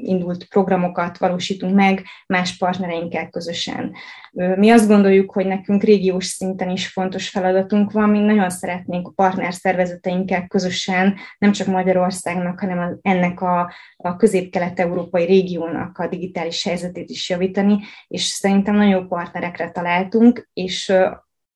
indult 0.04 0.46
programokat 0.46 1.18
valósítunk 1.18 1.76
meg 1.76 2.04
más 2.28 2.58
partnereinkkel 2.58 3.30
közösen. 3.30 3.92
Mi 4.32 4.70
azt 4.70 4.88
gondoljuk, 4.88 5.32
hogy 5.32 5.46
nekünk 5.46 5.84
régiós 5.84 6.26
szinten 6.26 6.70
is 6.70 6.88
fontos 6.88 7.30
feladatunk 7.30 7.92
van, 7.92 8.10
mi 8.10 8.20
nagyon 8.20 8.50
szeretnénk 8.50 9.08
a 9.08 9.12
partnerszervezeteinkkel 9.16 10.48
közösen, 10.48 11.16
nem 11.38 11.52
csak 11.52 11.68
Magyarországnak, 11.68 12.60
hanem 12.60 13.00
ennek 13.02 13.42
a, 13.42 13.74
a 13.98 14.16
közép-kelet-európai 14.16 15.26
régiónak 15.26 15.98
a 15.98 16.08
digitális 16.08 16.64
helyzetét 16.64 17.10
is 17.10 17.30
javítani, 17.30 17.80
és 18.08 18.24
szerintem 18.24 18.76
nagyon 18.76 18.92
jó 18.92 19.06
partnerekre 19.06 19.72
találtunk, 19.72 20.50
és 20.54 20.94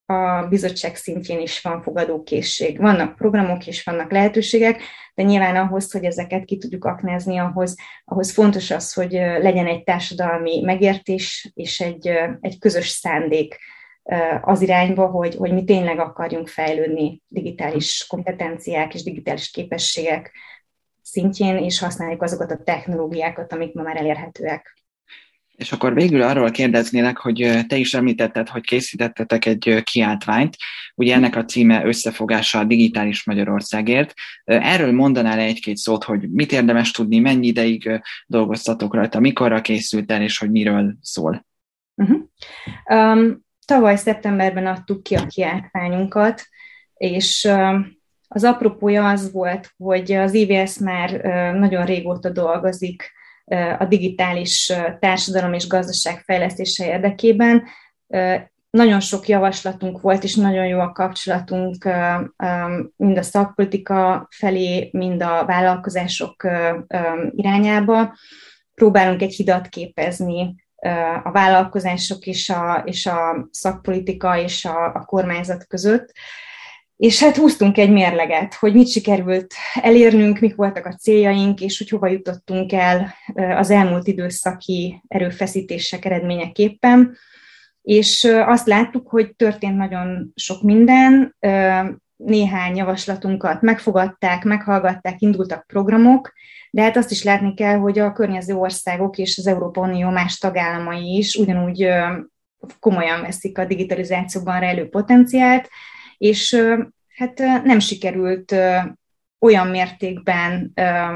a 0.09 0.47
bizottság 0.49 0.95
szintjén 0.95 1.39
is 1.39 1.61
van 1.61 1.81
fogadókészség. 1.81 2.79
Vannak 2.79 3.15
programok 3.15 3.67
és 3.67 3.83
vannak 3.83 4.11
lehetőségek, 4.11 4.81
de 5.13 5.23
nyilván 5.23 5.55
ahhoz, 5.55 5.91
hogy 5.91 6.03
ezeket 6.03 6.45
ki 6.45 6.57
tudjuk 6.57 6.85
aknázni, 6.85 7.37
ahhoz, 7.37 7.75
ahhoz 8.05 8.31
fontos 8.31 8.71
az, 8.71 8.93
hogy 8.93 9.11
legyen 9.11 9.67
egy 9.67 9.83
társadalmi 9.83 10.61
megértés 10.61 11.51
és 11.53 11.79
egy, 11.79 12.07
egy 12.41 12.59
közös 12.59 12.87
szándék 12.87 13.57
az 14.41 14.61
irányba, 14.61 15.05
hogy, 15.05 15.35
hogy 15.35 15.53
mi 15.53 15.63
tényleg 15.63 15.99
akarjunk 15.99 16.47
fejlődni 16.47 17.21
digitális 17.27 18.05
kompetenciák 18.09 18.93
és 18.93 19.03
digitális 19.03 19.51
képességek 19.51 20.31
szintjén, 21.01 21.57
és 21.57 21.79
használjuk 21.79 22.21
azokat 22.21 22.51
a 22.51 22.63
technológiákat, 22.63 23.53
amik 23.53 23.73
ma 23.73 23.81
már 23.81 23.97
elérhetőek. 23.97 24.76
És 25.57 25.71
akkor 25.71 25.93
végül 25.93 26.21
arról 26.21 26.51
kérdeznélek, 26.51 27.17
hogy 27.17 27.65
te 27.67 27.75
is 27.75 27.93
említetted, 27.93 28.49
hogy 28.49 28.63
készítettetek 28.63 29.45
egy 29.45 29.81
kiáltványt, 29.83 30.55
ugye 30.95 31.15
ennek 31.15 31.35
a 31.35 31.45
címe 31.45 31.85
összefogása 31.85 32.59
a 32.59 32.63
digitális 32.63 33.25
Magyarországért. 33.25 34.13
Erről 34.43 34.91
mondanál 34.91 35.39
egy-két 35.39 35.77
szót, 35.77 36.03
hogy 36.03 36.29
mit 36.31 36.51
érdemes 36.51 36.91
tudni, 36.91 37.19
mennyi 37.19 37.47
ideig 37.47 38.01
dolgoztatok 38.25 38.93
rajta, 38.93 39.19
mikorra 39.19 39.61
készült 39.61 40.11
el, 40.11 40.21
és 40.21 40.37
hogy 40.37 40.51
miről 40.51 40.95
szól? 41.01 41.45
Uh-huh. 41.95 42.21
Um, 42.89 43.45
tavaly 43.65 43.95
szeptemberben 43.95 44.67
adtuk 44.67 45.03
ki 45.03 45.15
a 45.15 45.25
kiáltványunkat, 45.25 46.47
És 46.93 47.49
az 48.27 48.43
apropója 48.43 49.09
az 49.09 49.31
volt, 49.31 49.73
hogy 49.77 50.11
az 50.11 50.33
IVS 50.33 50.77
már 50.77 51.11
nagyon 51.53 51.85
régóta 51.85 52.29
dolgozik 52.29 53.15
a 53.77 53.85
digitális 53.85 54.73
társadalom 54.99 55.53
és 55.53 55.67
gazdaság 55.67 56.21
fejlesztése 56.25 56.85
érdekében. 56.85 57.63
Nagyon 58.69 58.99
sok 58.99 59.27
javaslatunk 59.27 60.01
volt, 60.01 60.23
és 60.23 60.35
nagyon 60.35 60.65
jó 60.65 60.79
a 60.79 60.91
kapcsolatunk 60.91 61.89
mind 62.95 63.17
a 63.17 63.21
szakpolitika 63.21 64.27
felé, 64.29 64.89
mind 64.91 65.23
a 65.23 65.45
vállalkozások 65.45 66.47
irányába. 67.35 68.15
Próbálunk 68.73 69.21
egy 69.21 69.33
hidat 69.33 69.67
képezni 69.67 70.55
a 71.23 71.31
vállalkozások 71.31 72.25
és 72.25 72.49
a, 72.49 72.81
és 72.85 73.05
a 73.05 73.47
szakpolitika 73.51 74.37
és 74.37 74.65
a, 74.65 74.85
a 74.85 75.05
kormányzat 75.05 75.67
között. 75.67 76.11
És 76.97 77.23
hát 77.23 77.37
húztunk 77.37 77.77
egy 77.77 77.91
mérleget, 77.91 78.53
hogy 78.53 78.73
mit 78.73 78.89
sikerült 78.89 79.53
elérnünk, 79.81 80.39
mik 80.39 80.55
voltak 80.55 80.85
a 80.85 80.95
céljaink, 80.95 81.61
és 81.61 81.77
hogy 81.77 81.89
hova 81.89 82.07
jutottunk 82.07 82.71
el 82.71 83.13
az 83.35 83.69
elmúlt 83.69 84.07
időszaki 84.07 85.03
erőfeszítések 85.07 86.05
eredményeképpen. 86.05 87.17
És 87.81 88.27
azt 88.45 88.67
láttuk, 88.67 89.09
hogy 89.09 89.35
történt 89.35 89.77
nagyon 89.77 90.31
sok 90.35 90.61
minden, 90.61 91.35
néhány 92.15 92.75
javaslatunkat 92.75 93.61
megfogadták, 93.61 94.43
meghallgatták, 94.43 95.21
indultak 95.21 95.67
programok, 95.67 96.33
de 96.71 96.81
hát 96.81 96.97
azt 96.97 97.11
is 97.11 97.23
látni 97.23 97.53
kell, 97.53 97.77
hogy 97.77 97.99
a 97.99 98.11
környező 98.11 98.55
országok 98.55 99.17
és 99.17 99.37
az 99.37 99.47
Európa 99.47 99.81
Unió 99.81 100.09
más 100.09 100.37
tagállamai 100.37 101.17
is 101.17 101.35
ugyanúgy 101.35 101.87
komolyan 102.79 103.21
veszik 103.21 103.57
a 103.57 103.65
digitalizációban 103.65 104.59
rejlő 104.59 104.89
potenciált, 104.89 105.69
és 106.17 106.63
hát 107.15 107.37
nem 107.63 107.79
sikerült 107.79 108.55
olyan 109.39 109.67
mértékben 109.67 110.71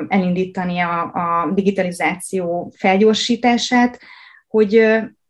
elindítani 0.07 0.79
a, 0.79 1.01
a 1.01 1.51
digitalizáció 1.53 2.73
felgyorsítását, 2.77 3.99
hogy, 4.47 4.85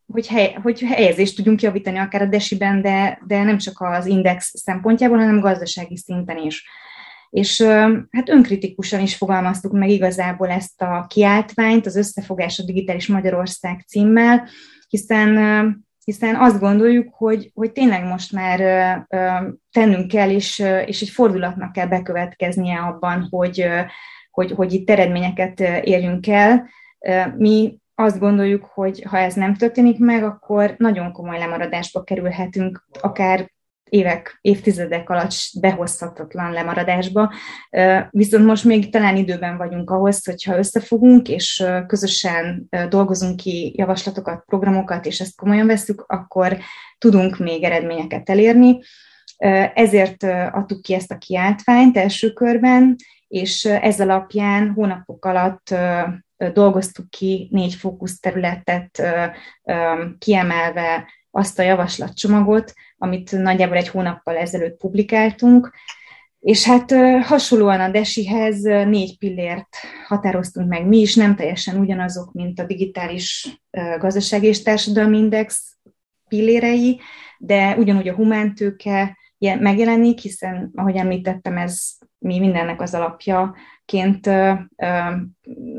hogy, 0.05 0.27
hely, 0.27 0.57
hogy 0.61 0.81
helyezést 0.81 1.35
tudjunk 1.35 1.61
javítani 1.61 1.97
akár 1.97 2.21
a 2.21 2.25
desiben, 2.25 2.81
de, 2.81 3.21
de 3.27 3.43
nem 3.43 3.57
csak 3.57 3.81
az 3.81 4.05
index 4.05 4.53
szempontjából, 4.55 5.17
hanem 5.17 5.39
gazdasági 5.39 5.97
szinten 5.97 6.37
is. 6.37 6.65
És 7.29 7.61
hát 8.11 8.29
önkritikusan 8.29 8.99
is 8.99 9.15
fogalmaztuk 9.15 9.71
meg 9.71 9.89
igazából 9.89 10.49
ezt 10.49 10.81
a 10.81 11.05
kiáltványt, 11.09 11.85
az 11.85 11.95
Összefogás 11.95 12.59
a 12.59 12.63
Digitális 12.63 13.07
Magyarország 13.07 13.83
címmel, 13.87 14.47
hiszen 14.89 15.85
hiszen 16.03 16.35
azt 16.35 16.59
gondoljuk, 16.59 17.13
hogy, 17.13 17.51
hogy 17.53 17.71
tényleg 17.71 18.03
most 18.03 18.31
már 18.31 18.59
tennünk 19.71 20.07
kell, 20.07 20.29
és, 20.29 20.59
és 20.85 21.01
egy 21.01 21.09
fordulatnak 21.09 21.71
kell 21.71 21.87
bekövetkeznie 21.87 22.77
abban, 22.79 23.27
hogy, 23.29 23.67
hogy, 24.31 24.51
hogy 24.51 24.73
itt 24.73 24.89
eredményeket 24.89 25.59
érjünk 25.83 26.27
el. 26.27 26.69
Mi 27.37 27.79
azt 27.95 28.19
gondoljuk, 28.19 28.65
hogy 28.65 29.05
ha 29.09 29.17
ez 29.17 29.33
nem 29.33 29.55
történik 29.55 29.99
meg, 29.99 30.23
akkor 30.23 30.75
nagyon 30.77 31.11
komoly 31.11 31.37
lemaradásba 31.37 32.03
kerülhetünk, 32.03 32.85
akár 33.01 33.51
évek, 33.91 34.37
évtizedek 34.41 35.09
alatt 35.09 35.33
behozhatatlan 35.59 36.51
lemaradásba. 36.51 37.33
Viszont 38.09 38.45
most 38.45 38.63
még 38.63 38.91
talán 38.91 39.15
időben 39.15 39.57
vagyunk 39.57 39.89
ahhoz, 39.89 40.25
hogyha 40.25 40.57
összefogunk, 40.57 41.29
és 41.29 41.63
közösen 41.87 42.67
dolgozunk 42.89 43.35
ki 43.35 43.73
javaslatokat, 43.77 44.43
programokat, 44.45 45.05
és 45.05 45.19
ezt 45.19 45.35
komolyan 45.35 45.67
veszük, 45.67 46.03
akkor 46.07 46.57
tudunk 46.97 47.37
még 47.37 47.63
eredményeket 47.63 48.29
elérni. 48.29 48.79
Ezért 49.73 50.23
adtuk 50.51 50.81
ki 50.81 50.93
ezt 50.93 51.11
a 51.11 51.17
kiáltványt 51.17 51.97
első 51.97 52.33
körben, 52.33 52.95
és 53.27 53.65
ez 53.65 53.99
alapján 53.99 54.71
hónapok 54.75 55.25
alatt 55.25 55.75
dolgoztuk 56.53 57.09
ki 57.09 57.47
négy 57.51 57.73
fókuszterületet 57.73 59.01
kiemelve 60.17 61.07
azt 61.31 61.59
a 61.59 61.63
javaslatcsomagot, 61.63 62.73
amit 63.01 63.31
nagyjából 63.31 63.77
egy 63.77 63.87
hónappal 63.87 64.37
ezelőtt 64.37 64.77
publikáltunk, 64.77 65.71
és 66.39 66.65
hát 66.65 66.91
hasonlóan 67.23 67.79
a 67.79 67.89
DESI-hez 67.89 68.61
négy 68.61 69.17
pillért 69.17 69.67
határoztunk 70.07 70.67
meg 70.67 70.87
mi 70.87 70.97
is, 70.97 71.15
nem 71.15 71.35
teljesen 71.35 71.77
ugyanazok, 71.79 72.33
mint 72.33 72.59
a 72.59 72.65
digitális 72.65 73.59
gazdasági 73.99 74.47
és 74.47 74.61
társadalmi 74.61 75.17
index 75.17 75.77
pillérei, 76.27 76.99
de 77.37 77.75
ugyanúgy 77.77 78.07
a 78.07 78.15
humántőke 78.15 79.17
megjelenik, 79.37 80.19
hiszen, 80.19 80.71
ahogy 80.75 80.95
említettem, 80.95 81.57
ez 81.57 81.91
mi 82.17 82.39
mindennek 82.39 82.81
az 82.81 82.93
alapjaként 82.93 84.25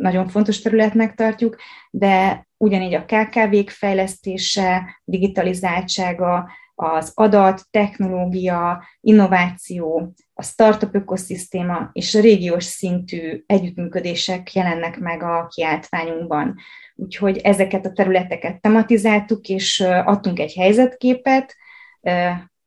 nagyon 0.00 0.28
fontos 0.28 0.60
területnek 0.60 1.14
tartjuk, 1.14 1.56
de 1.90 2.46
ugyanígy 2.56 2.94
a 2.94 3.04
KKV-k 3.04 3.70
fejlesztése, 3.70 5.00
digitalizáltsága, 5.04 6.50
az 6.82 7.12
adat, 7.14 7.62
technológia, 7.70 8.84
innováció, 9.00 10.14
a 10.34 10.42
startup 10.42 10.94
ökoszisztéma 10.94 11.90
és 11.92 12.14
a 12.14 12.20
régiós 12.20 12.64
szintű 12.64 13.42
együttműködések 13.46 14.52
jelennek 14.54 14.98
meg 14.98 15.22
a 15.22 15.46
kiáltványunkban. 15.46 16.56
Úgyhogy 16.94 17.38
ezeket 17.38 17.86
a 17.86 17.92
területeket 17.92 18.60
tematizáltuk, 18.60 19.48
és 19.48 19.80
adtunk 20.04 20.38
egy 20.38 20.52
helyzetképet, 20.52 21.56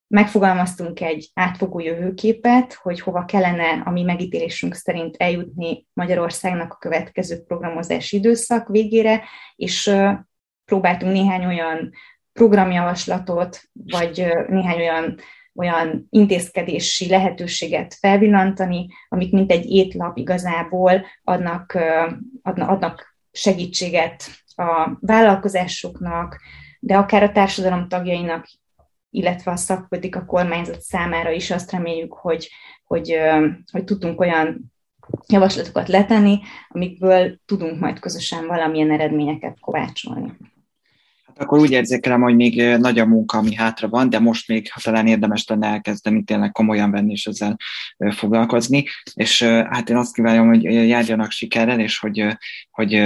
megfogalmaztunk 0.08 1.02
egy 1.02 1.30
átfogó 1.34 1.80
jövőképet, 1.80 2.74
hogy 2.74 3.00
hova 3.00 3.26
kellene 3.26 3.82
a 3.86 3.92
mi 3.92 4.04
megítélésünk 4.04 4.74
szerint 4.74 5.16
eljutni 5.18 5.88
Magyarországnak 5.94 6.74
a 6.74 6.78
következő 6.78 7.44
programozási 7.44 8.18
időszak 8.18 8.68
végére, 8.68 9.24
és 9.56 9.92
próbáltunk 10.66 11.12
néhány 11.12 11.46
olyan 11.46 11.92
programjavaslatot, 12.36 13.62
vagy 13.74 14.28
néhány 14.48 14.78
olyan, 14.78 15.18
olyan 15.56 16.08
intézkedési 16.10 17.10
lehetőséget 17.10 17.94
felvillantani, 17.94 18.88
amik 19.10 19.32
mint 19.32 19.52
egy 19.52 19.66
étlap 19.66 20.18
igazából 20.18 21.06
adnak, 21.24 21.78
adnak, 22.44 23.18
segítséget 23.32 24.24
a 24.56 24.98
vállalkozásoknak, 25.00 26.42
de 26.80 26.98
akár 26.98 27.24
a 27.24 27.32
társadalom 27.32 27.88
tagjainak 27.88 28.48
illetve 29.16 29.52
a 29.52 29.56
szakpolitika 29.56 30.26
kormányzat 30.26 30.82
számára 30.82 31.32
is 31.32 31.52
azt 31.52 31.72
reméljük, 31.72 32.14
hogy, 32.14 32.50
hogy, 32.84 33.18
hogy 33.72 33.84
tudtunk 33.84 34.20
olyan 34.20 34.74
javaslatokat 35.28 35.88
letenni, 35.88 36.40
amikből 36.68 37.40
tudunk 37.46 37.80
majd 37.80 38.00
közösen 38.00 38.48
valamilyen 38.48 38.92
eredményeket 38.92 39.60
kovácsolni. 39.60 40.38
Hát 41.36 41.44
akkor 41.44 41.60
úgy 41.60 41.72
érzékelem, 41.72 42.22
hogy 42.22 42.36
még 42.36 42.62
nagy 42.78 43.00
a 43.00 43.06
munka, 43.06 43.38
ami 43.38 43.56
hátra 43.56 43.88
van, 43.88 44.10
de 44.10 44.20
most 44.20 44.48
még 44.48 44.72
talán 44.84 45.08
érdemes 45.08 45.48
lenne 45.48 45.68
elkezdeni 45.68 46.24
tényleg 46.24 46.52
komolyan 46.52 46.92
venni 46.92 47.12
és 47.12 47.26
ezzel 47.26 47.58
foglalkozni. 48.10 48.86
És 49.14 49.44
hát 49.44 49.90
én 49.90 49.96
azt 49.96 50.14
kívánom, 50.14 50.48
hogy 50.48 50.64
járjanak 50.64 51.32
sikerrel, 51.32 51.80
és 51.80 52.00
hogy, 52.00 52.26
hogy, 52.72 53.02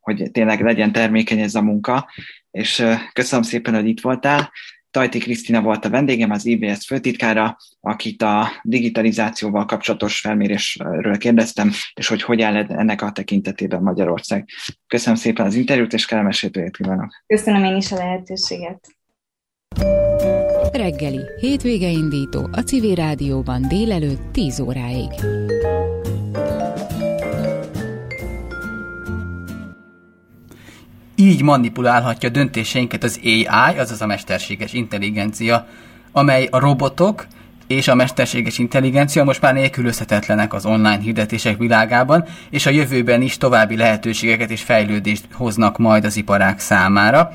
hogy 0.00 0.30
tényleg 0.32 0.60
legyen 0.62 0.92
termékeny 0.92 1.40
ez 1.40 1.54
a 1.54 1.62
munka. 1.62 2.10
És 2.50 2.84
köszönöm 3.12 3.44
szépen, 3.44 3.74
hogy 3.74 3.86
itt 3.86 4.00
voltál. 4.00 4.50
Tajti 4.90 5.18
Krisztina 5.18 5.60
volt 5.60 5.84
a 5.84 5.90
vendégem, 5.90 6.30
az 6.30 6.46
IBS 6.46 6.86
főtitkára, 6.86 7.56
akit 7.80 8.22
a 8.22 8.48
digitalizációval 8.62 9.64
kapcsolatos 9.64 10.20
felmérésről 10.20 11.18
kérdeztem, 11.18 11.70
és 11.94 12.08
hogy 12.08 12.22
hogy 12.22 12.42
áll 12.42 12.56
ennek 12.56 13.02
a 13.02 13.12
tekintetében 13.12 13.82
Magyarország. 13.82 14.48
Köszönöm 14.86 15.18
szépen 15.18 15.46
az 15.46 15.54
interjút, 15.54 15.92
és 15.92 16.06
kellemes 16.06 16.40
hétvégét 16.40 16.76
kívánok. 16.76 17.22
Köszönöm 17.26 17.64
én 17.64 17.76
is 17.76 17.92
a 17.92 17.96
lehetőséget. 17.96 18.98
Reggeli, 20.72 21.20
hétvége 21.40 21.88
indító 21.88 22.48
a 22.52 22.60
Civil 22.60 22.94
Rádióban 22.94 23.68
délelőtt 23.68 24.32
10 24.32 24.60
óráig. 24.60 25.10
Így 31.30 31.42
manipulálhatja 31.42 32.28
döntéseinket 32.28 33.04
az 33.04 33.20
AI, 33.24 33.78
azaz 33.78 34.02
a 34.02 34.06
mesterséges 34.06 34.72
intelligencia, 34.72 35.66
amely 36.12 36.48
a 36.50 36.58
robotok 36.58 37.26
és 37.66 37.88
a 37.88 37.94
mesterséges 37.94 38.58
intelligencia 38.58 39.24
most 39.24 39.40
már 39.40 39.54
nélkülözhetetlenek 39.54 40.54
az 40.54 40.66
online 40.66 40.98
hirdetések 40.98 41.58
világában, 41.58 42.24
és 42.50 42.66
a 42.66 42.70
jövőben 42.70 43.22
is 43.22 43.36
további 43.36 43.76
lehetőségeket 43.76 44.50
és 44.50 44.62
fejlődést 44.62 45.24
hoznak 45.32 45.78
majd 45.78 46.04
az 46.04 46.16
iparák 46.16 46.58
számára. 46.58 47.32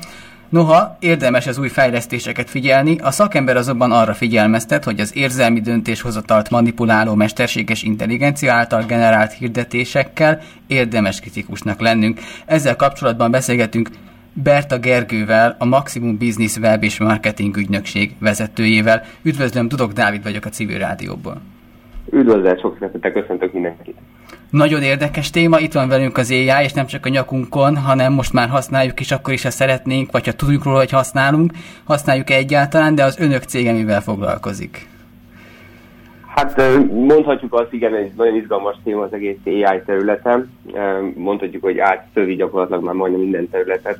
Noha 0.48 0.96
érdemes 1.00 1.46
az 1.46 1.58
új 1.58 1.68
fejlesztéseket 1.68 2.50
figyelni, 2.50 2.98
a 2.98 3.10
szakember 3.10 3.56
azonban 3.56 3.92
arra 3.92 4.14
figyelmeztet, 4.14 4.84
hogy 4.84 5.00
az 5.00 5.16
érzelmi 5.16 5.60
döntéshozatalt 5.60 6.50
manipuláló 6.50 7.14
mesterséges 7.14 7.82
intelligencia 7.82 8.52
által 8.52 8.82
generált 8.82 9.32
hirdetésekkel 9.32 10.40
érdemes 10.66 11.20
kritikusnak 11.20 11.80
lennünk. 11.80 12.20
Ezzel 12.46 12.76
kapcsolatban 12.76 13.30
beszélgetünk 13.30 13.88
Berta 14.32 14.78
Gergővel, 14.78 15.56
a 15.58 15.64
Maximum 15.64 16.18
Business 16.18 16.56
Web 16.56 16.82
és 16.82 16.98
Marketing 16.98 17.56
ügynökség 17.56 18.14
vezetőjével. 18.18 19.02
Üdvözlöm, 19.22 19.68
Dudok 19.68 19.92
Dávid 19.92 20.22
vagyok 20.22 20.44
a 20.44 20.48
Civil 20.48 20.78
Rádióból. 20.78 21.40
Üdvözlet, 22.10 22.60
sok 22.60 22.76
szeretettel 22.78 23.12
köszöntök 23.12 23.52
mindenkit. 23.52 23.96
Nagyon 24.50 24.82
érdekes 24.82 25.30
téma, 25.30 25.58
itt 25.58 25.72
van 25.72 25.88
velünk 25.88 26.16
az 26.16 26.30
AI, 26.30 26.64
és 26.64 26.72
nem 26.72 26.86
csak 26.86 27.06
a 27.06 27.08
nyakunkon, 27.08 27.76
hanem 27.76 28.12
most 28.12 28.32
már 28.32 28.48
használjuk 28.48 29.00
is, 29.00 29.10
akkor 29.10 29.32
is, 29.32 29.42
ha 29.42 29.50
szeretnénk, 29.50 30.12
vagy 30.12 30.26
ha 30.26 30.32
tudjuk 30.32 30.64
róla, 30.64 30.78
hogy 30.78 30.90
használunk, 30.90 31.52
használjuk 31.84 32.30
egyáltalán, 32.30 32.94
de 32.94 33.04
az 33.04 33.18
önök 33.18 33.42
cége 33.42 33.72
mivel 33.72 34.00
foglalkozik? 34.00 34.88
Hát 36.26 36.62
mondhatjuk 36.90 37.54
azt, 37.54 37.72
igen, 37.72 37.94
egy 37.94 38.12
nagyon 38.16 38.36
izgalmas 38.36 38.76
téma 38.84 39.02
az 39.02 39.12
egész 39.12 39.36
AI 39.44 39.82
területen. 39.86 40.50
Mondhatjuk, 41.14 41.62
hogy 41.62 41.78
átszövi 41.78 42.34
gyakorlatilag 42.34 42.84
már 42.84 42.94
majdnem 42.94 43.20
minden 43.20 43.48
területet, 43.50 43.98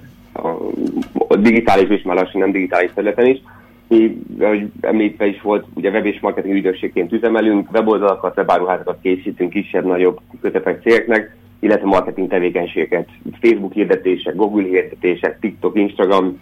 a 1.28 1.36
digitális 1.36 1.88
és 1.88 2.02
már 2.02 2.16
lassan 2.16 2.40
nem 2.40 2.52
digitális 2.52 2.90
területen 2.94 3.26
is. 3.26 3.42
Mi, 3.88 4.22
ahogy 4.40 4.70
említve 4.80 5.26
is 5.26 5.40
volt, 5.40 5.66
ugye 5.74 5.90
web 5.90 6.06
és 6.06 6.20
marketing 6.20 6.54
ügynökségként 6.54 7.12
üzemelünk, 7.12 7.72
weboldalakat, 7.72 8.36
webáruházakat 8.36 8.98
készítünk 9.02 9.50
kisebb-nagyobb 9.50 10.20
közepes 10.40 10.76
cégeknek, 10.82 11.36
illetve 11.60 11.86
marketing 11.86 12.28
tevékenységeket, 12.28 13.08
Facebook 13.40 13.72
hirdetések, 13.72 14.34
Google 14.34 14.62
hirdetések, 14.62 15.38
TikTok, 15.40 15.78
Instagram, 15.78 16.40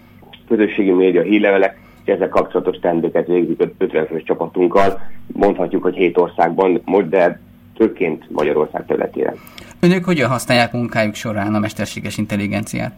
közösségi 0.49 0.91
média, 0.91 1.23
hírlevelek, 1.23 1.77
és 2.05 2.13
ezzel 2.13 2.29
kapcsolatos 2.29 2.77
tendőket 2.77 3.27
végzik 3.27 3.63
50 3.79 4.07
fős 4.07 4.23
csapatunkkal. 4.23 5.01
Mondhatjuk, 5.27 5.83
hogy 5.83 5.95
hét 5.95 6.19
országban, 6.19 6.81
most, 6.85 7.09
de 7.09 7.41
főként 7.77 8.31
Magyarország 8.31 8.87
területére. 8.87 9.35
Önök 9.81 10.05
hogyan 10.05 10.31
használják 10.31 10.73
munkájuk 10.73 11.15
során 11.15 11.55
a 11.55 11.59
mesterséges 11.59 12.19
intelligenciát? 12.19 12.95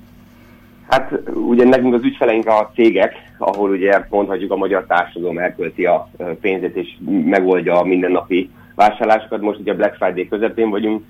Hát 0.89 1.12
ugye 1.34 1.64
nekünk 1.64 1.95
az 1.95 2.03
ügyfeleink 2.03 2.47
a 2.47 2.70
cégek, 2.74 3.14
ahol 3.39 3.70
ugye 3.70 4.01
mondhatjuk 4.11 4.51
a 4.51 4.57
magyar 4.57 4.84
társadalom 4.87 5.39
elkölti 5.39 5.84
a 5.84 6.11
pénzét 6.41 6.76
és 6.76 6.89
megoldja 7.24 7.78
a 7.78 7.84
mindennapi 7.84 8.51
vásárlásokat. 8.74 9.41
Most 9.41 9.59
ugye 9.59 9.74
Black 9.74 9.95
Friday 9.95 10.28
közepén 10.28 10.70
vagyunk, 10.70 11.03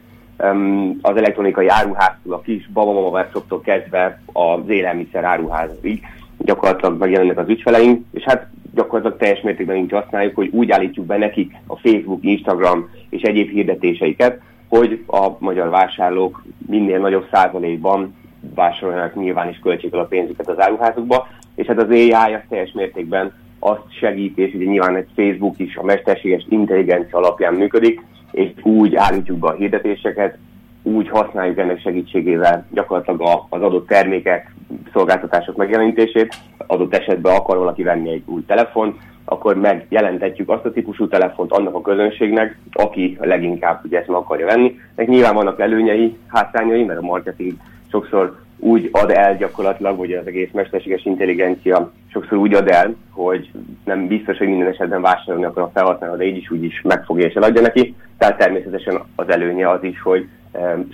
az 1.03 1.17
elektronikai 1.17 1.69
áruháztól, 1.69 2.33
a 2.33 2.41
kis 2.41 2.69
babamama 2.73 3.09
webshoptól 3.09 3.61
kezdve 3.61 4.21
az 4.33 4.69
élelmiszer 4.69 5.25
áruházig 5.25 6.03
gyakorlatilag 6.39 6.99
megjelennek 6.99 7.39
az 7.39 7.49
ügyfeleink, 7.49 8.05
és 8.13 8.23
hát 8.23 8.47
gyakorlatilag 8.75 9.19
teljes 9.19 9.41
mértékben 9.41 9.77
úgy 9.77 9.93
használjuk, 9.93 10.35
hogy 10.35 10.49
úgy 10.53 10.71
állítjuk 10.71 11.07
be 11.07 11.17
nekik 11.17 11.55
a 11.67 11.77
Facebook, 11.77 12.25
Instagram 12.25 12.89
és 13.11 13.23
egyéb 13.23 13.51
hirdetéseiket, 13.51 14.41
hogy 14.69 15.05
a 15.07 15.29
magyar 15.39 15.69
vásárlók 15.69 16.45
minél 16.67 16.99
nagyobb 16.99 17.27
százalékban 17.33 18.15
vásároljanak 18.55 19.15
nyilván 19.15 19.49
is 19.49 19.59
költsék 19.59 19.95
a 19.95 20.05
pénzüket 20.05 20.49
az 20.49 20.61
áruházukba, 20.61 21.29
és 21.55 21.67
hát 21.67 21.83
az 21.83 21.89
AI 21.89 22.13
az 22.13 22.41
teljes 22.49 22.73
mértékben 22.73 23.33
azt 23.59 23.93
segít, 23.99 24.39
és 24.39 24.55
ugye 24.55 24.65
nyilván 24.65 24.97
egy 24.97 25.09
Facebook 25.15 25.59
is 25.59 25.77
a 25.77 25.85
mesterséges 25.85 26.47
intelligencia 26.49 27.19
alapján 27.19 27.55
működik, 27.55 28.01
és 28.33 28.51
úgy 28.63 28.95
állítjuk 28.95 29.39
be 29.39 29.49
a 29.49 29.55
hirdetéseket, 29.55 30.39
úgy 30.83 31.09
használjuk 31.09 31.59
ennek 31.59 31.81
segítségével 31.81 32.67
gyakorlatilag 32.71 33.45
az 33.49 33.63
adott 33.63 33.87
termékek, 33.87 34.55
szolgáltatások 34.93 35.57
megjelenítését, 35.57 36.35
adott 36.67 36.95
esetben 36.95 37.35
akar 37.35 37.59
valaki 37.59 37.83
venni 37.83 38.11
egy 38.11 38.23
új 38.27 38.45
telefon, 38.47 38.99
akkor 39.25 39.57
megjelentetjük 39.57 40.49
azt 40.49 40.65
a 40.65 40.73
típusú 40.73 41.09
telefont 41.09 41.53
annak 41.53 41.75
a 41.75 41.81
közönségnek, 41.81 42.59
aki 42.73 43.17
leginkább 43.21 43.81
ugye 43.85 43.99
ezt 43.99 44.09
meg 44.09 44.17
akarja 44.17 44.47
venni. 44.47 44.79
Nek 44.97 45.09
nyilván 45.09 45.35
vannak 45.35 45.61
előnyei, 45.61 46.17
hátrányai, 46.27 46.85
mert 46.85 46.99
a 46.99 47.03
marketing 47.03 47.53
sokszor 47.91 48.37
úgy 48.59 48.89
ad 48.93 49.11
el 49.11 49.37
gyakorlatilag, 49.37 49.99
hogy 49.99 50.13
az 50.13 50.27
egész 50.27 50.49
mesterséges 50.53 51.05
intelligencia 51.05 51.93
sokszor 52.13 52.39
úgy 52.39 52.55
ad 52.55 52.69
el, 52.69 52.95
hogy 53.11 53.51
nem 53.85 54.07
biztos, 54.07 54.39
hogy 54.39 54.49
minden 54.49 54.69
esetben 54.69 55.01
vásárolni 55.01 55.45
akar 55.45 55.63
a 55.63 55.71
felhasználó, 55.75 56.17
de 56.17 56.25
így 56.25 56.37
is 56.37 56.51
úgy 56.51 56.65
is 56.65 56.83
megfogja 56.83 57.27
és 57.27 57.35
eladja 57.35 57.61
neki. 57.61 57.95
Tehát 58.19 58.39
természetesen 58.39 59.03
az 59.17 59.29
előnye 59.29 59.71
az 59.71 59.83
is, 59.83 60.01
hogy 60.01 60.29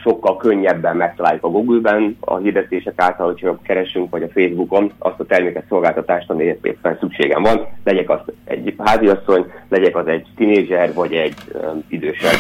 sokkal 0.03 0.37
könnyebben 0.37 0.97
megtaláljuk 0.97 1.45
a 1.45 1.49
Google-ben 1.49 2.17
a 2.21 2.37
hirdetések 2.37 2.93
által, 2.97 3.27
hogyha 3.27 3.59
keresünk, 3.63 4.11
vagy 4.11 4.23
a 4.23 4.29
Facebookon 4.29 4.93
azt 4.99 5.21
a 5.21 5.25
terméket, 5.25 5.65
szolgáltatást, 5.69 6.31
amire 6.31 6.57
éppen 6.63 6.97
szükségem 7.01 7.43
van. 7.43 7.67
Legyek 7.85 8.11
az 8.11 8.21
egy 8.45 8.75
háziasszony, 8.79 9.47
legyek 9.69 9.97
az 9.97 10.07
egy 10.07 10.27
tinédzser, 10.37 10.95
vagy 10.95 11.13
egy 11.13 11.35
um, 11.55 11.85
idősebb 11.89 12.39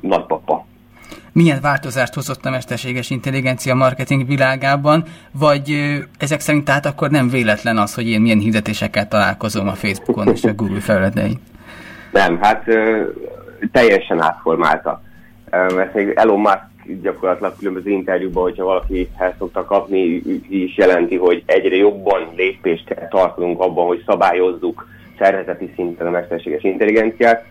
nagypapa. 0.00 0.66
Milyen 1.32 1.58
változást 1.62 2.14
hozott 2.14 2.44
a 2.44 2.50
mesterséges 2.50 3.10
intelligencia 3.10 3.74
marketing 3.74 4.26
világában, 4.26 5.04
vagy 5.32 5.94
ezek 6.18 6.40
szerint 6.40 6.64
tehát 6.64 6.86
akkor 6.86 7.10
nem 7.10 7.28
véletlen 7.28 7.78
az, 7.78 7.94
hogy 7.94 8.08
én 8.08 8.20
milyen 8.20 8.38
hirdetésekkel 8.38 9.08
találkozom 9.08 9.68
a 9.68 9.74
Facebookon 9.74 10.28
és 10.28 10.44
a 10.44 10.52
Google 10.52 10.80
felületein? 10.80 11.40
Nem, 12.12 12.38
hát 12.40 12.64
teljesen 13.72 14.22
átformálta 14.22 15.02
ezt 15.50 15.94
még 15.94 16.12
Elon 16.14 16.40
Musk 16.40 16.68
gyakorlatilag 17.02 17.56
különböző 17.58 17.90
interjúban, 17.90 18.42
hogyha 18.42 18.64
valaki 18.64 19.08
el 19.18 19.34
szokta 19.38 19.64
kapni, 19.64 20.22
is 20.48 20.76
jelenti, 20.76 21.16
hogy 21.16 21.42
egyre 21.46 21.76
jobban 21.76 22.28
lépést 22.36 22.84
kell 22.84 23.08
tartanunk 23.08 23.60
abban, 23.60 23.86
hogy 23.86 24.02
szabályozzuk 24.06 24.88
szervezeti 25.18 25.72
szinten 25.74 26.06
a 26.06 26.10
mesterséges 26.10 26.62
intelligenciát, 26.62 27.44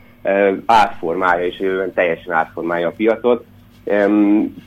átformálja, 0.66 1.46
és 1.46 1.60
jövőben 1.60 1.94
teljesen 1.94 2.34
átformálja 2.34 2.88
a 2.88 2.94
piacot. 2.98 3.46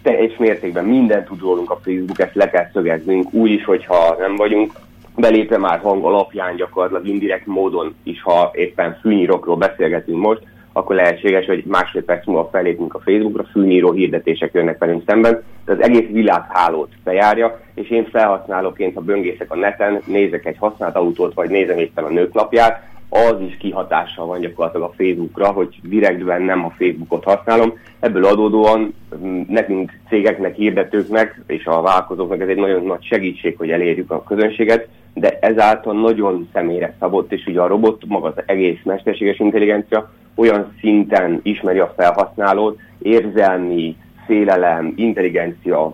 Teljes 0.02 0.36
mértékben 0.38 0.84
mindent 0.84 1.26
tud 1.26 1.40
rólunk 1.40 1.70
a 1.70 1.80
Facebook, 1.84 2.20
ezt 2.20 2.34
le 2.34 2.50
kell 2.50 2.68
szögeznünk, 2.72 3.32
úgy 3.32 3.50
is, 3.50 3.64
hogyha 3.64 4.16
nem 4.18 4.36
vagyunk 4.36 4.72
belépve 5.16 5.58
már 5.58 5.78
hang 5.78 6.04
alapján 6.04 6.56
gyakorlatilag 6.56 7.06
indirekt 7.06 7.46
módon 7.46 7.94
is, 8.02 8.22
ha 8.22 8.50
éppen 8.54 8.98
fűnyírokról 9.00 9.56
beszélgetünk 9.56 10.18
most, 10.18 10.42
akkor 10.72 10.96
lehetséges, 10.96 11.46
hogy 11.46 11.64
másfél 11.66 12.04
perc 12.04 12.26
múlva 12.26 12.48
felépünk 12.52 12.94
a 12.94 13.00
Facebookra, 13.00 13.44
fűnyíró 13.44 13.92
hirdetések 13.92 14.52
jönnek 14.52 14.78
velünk 14.78 15.02
szemben, 15.06 15.42
de 15.64 15.72
az 15.72 15.82
egész 15.82 16.08
világhálót 16.10 16.92
bejárja, 17.04 17.60
és 17.74 17.90
én 17.90 18.08
felhasználóként, 18.10 18.94
ha 18.94 19.00
böngészek 19.00 19.50
a 19.52 19.56
neten, 19.56 20.00
nézek 20.06 20.46
egy 20.46 20.56
használt 20.58 20.96
autót, 20.96 21.34
vagy 21.34 21.50
nézem 21.50 21.78
éppen 21.78 22.04
a 22.04 22.08
nőklapját, 22.08 22.90
az 23.14 23.40
is 23.40 23.56
kihatással 23.56 24.26
van 24.26 24.40
gyakorlatilag 24.40 24.88
a 24.88 24.94
Facebookra, 24.96 25.50
hogy 25.50 25.80
direktben 25.82 26.42
nem 26.42 26.64
a 26.64 26.74
Facebookot 26.78 27.24
használom. 27.24 27.78
Ebből 28.00 28.24
adódóan 28.24 28.94
mm, 29.16 29.40
nekünk 29.48 29.92
cégeknek, 30.08 30.54
hirdetőknek 30.54 31.42
és 31.46 31.64
a 31.64 31.80
vállalkozóknak 31.80 32.40
ez 32.40 32.48
egy 32.48 32.56
nagyon 32.56 32.84
nagy 32.84 33.04
segítség, 33.04 33.56
hogy 33.56 33.70
elérjük 33.70 34.10
a 34.10 34.22
közönséget, 34.22 34.88
de 35.14 35.38
ezáltal 35.40 36.00
nagyon 36.00 36.48
személyre 36.52 36.96
szabott, 37.00 37.32
és 37.32 37.46
ugye 37.46 37.60
a 37.60 37.66
robot, 37.66 38.02
maga 38.06 38.26
az 38.26 38.42
egész 38.46 38.80
mesterséges 38.84 39.38
intelligencia 39.38 40.10
olyan 40.34 40.74
szinten 40.80 41.40
ismeri 41.42 41.78
a 41.78 41.92
felhasználót, 41.96 42.78
érzelmi, 42.98 43.96
félelem, 44.26 44.92
intelligencia, 44.96 45.92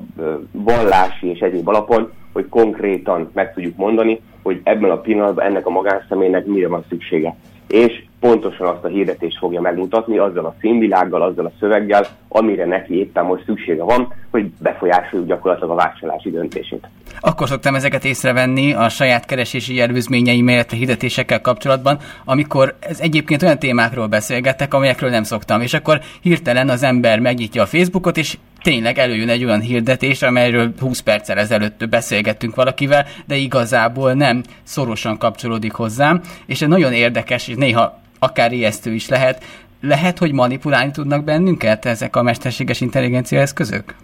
vallási 0.51 1.27
és 1.27 1.41
egyéb 1.41 1.69
alapon, 1.69 2.13
hogy 2.33 2.49
konkrétan 2.49 3.31
meg 3.33 3.55
tudjuk 3.55 3.77
mondani, 3.77 4.21
hogy 4.43 4.61
ebben 4.63 4.91
a 4.91 5.01
pillanatban 5.01 5.45
ennek 5.45 5.67
a 5.67 5.71
magánszemélynek 5.71 6.47
mire 6.47 6.69
van 6.69 6.85
szüksége. 6.89 7.37
És 7.69 8.03
pontosan 8.21 8.67
azt 8.67 8.85
a 8.85 8.89
hirdetést 8.89 9.39
fogja 9.39 9.61
megmutatni 9.61 10.19
azzal 10.19 10.45
a 10.45 10.55
színvilággal, 10.61 11.23
azzal 11.23 11.47
a 11.47 11.53
szöveggel, 11.61 12.07
amire 12.29 12.67
neki 12.67 12.99
éppen 12.99 13.25
most 13.25 13.45
szüksége 13.45 13.83
van, 13.83 14.13
hogy 14.31 14.51
befolyásoljuk 14.61 15.29
gyakorlatilag 15.29 15.71
a 15.71 15.75
vásárlási 15.75 16.31
döntését. 16.31 16.89
Akkor 17.21 17.49
szoktam 17.49 17.75
ezeket 17.75 18.05
észrevenni 18.05 18.73
a 18.73 18.89
saját 18.89 19.25
keresési 19.25 19.75
jelvőzményeim, 19.75 20.49
illetve 20.49 20.77
hirdetésekkel 20.77 21.41
kapcsolatban, 21.41 21.99
amikor 22.25 22.77
ez 22.81 23.01
egyébként 23.01 23.43
olyan 23.43 23.59
témákról 23.59 24.07
beszélgettek, 24.07 24.75
amelyekről 24.75 25.11
nem 25.11 25.23
szoktam, 25.23 25.61
és 25.61 25.75
akkor 25.75 26.01
hirtelen 26.21 26.69
az 26.69 26.83
ember 26.83 27.19
megnyitja 27.19 27.63
a 27.63 27.67
Facebookot, 27.67 28.17
és 28.17 28.39
tényleg 28.63 28.99
előjön 28.99 29.29
egy 29.29 29.45
olyan 29.45 29.61
hirdetés, 29.61 30.23
amelyről 30.23 30.73
20 30.81 31.01
perccel 31.01 31.39
ezelőtt 31.39 31.89
beszélgettünk 31.89 32.55
valakivel, 32.55 33.07
de 33.27 33.37
igazából 33.37 34.13
nem 34.13 34.43
szorosan 34.63 35.19
kapcsolódik 35.19 35.73
hozzám, 35.73 36.21
és 36.47 36.63
ez 36.63 36.69
nagyon 36.69 36.93
érdekes, 36.93 37.49
és 37.49 37.55
néha 37.55 38.01
akár 38.19 38.53
ijesztő 38.53 38.93
is 38.93 39.09
lehet. 39.09 39.45
Lehet, 39.81 40.19
hogy 40.19 40.33
manipulálni 40.33 40.91
tudnak 40.91 41.25
bennünket 41.25 41.85
ezek 41.85 42.17
a 42.17 42.23
mesterséges 42.23 42.81
intelligencia 42.81 43.41
eszközök? 43.41 43.95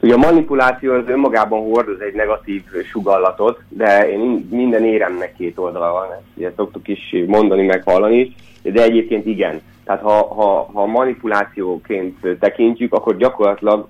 Ugye 0.00 0.14
a 0.14 0.18
manipuláció 0.18 0.92
az 0.92 1.08
önmagában 1.08 1.60
hordoz 1.60 2.00
egy 2.00 2.14
negatív 2.14 2.62
sugallatot, 2.90 3.60
de 3.68 4.10
én 4.10 4.48
minden 4.50 4.84
éremnek 4.84 5.34
két 5.36 5.58
oldala 5.58 5.92
van, 5.92 6.06
ezt 6.12 6.22
ugye 6.34 6.52
szoktuk 6.56 6.88
is 6.88 7.14
mondani, 7.26 7.62
meg 7.62 7.82
hallani 7.84 8.34
de 8.72 8.82
egyébként 8.82 9.26
igen. 9.26 9.60
Tehát 9.84 10.02
ha, 10.02 10.34
ha, 10.34 10.70
ha 10.72 10.86
manipulációként 10.86 12.18
tekintjük, 12.40 12.94
akkor 12.94 13.16
gyakorlatilag 13.16 13.88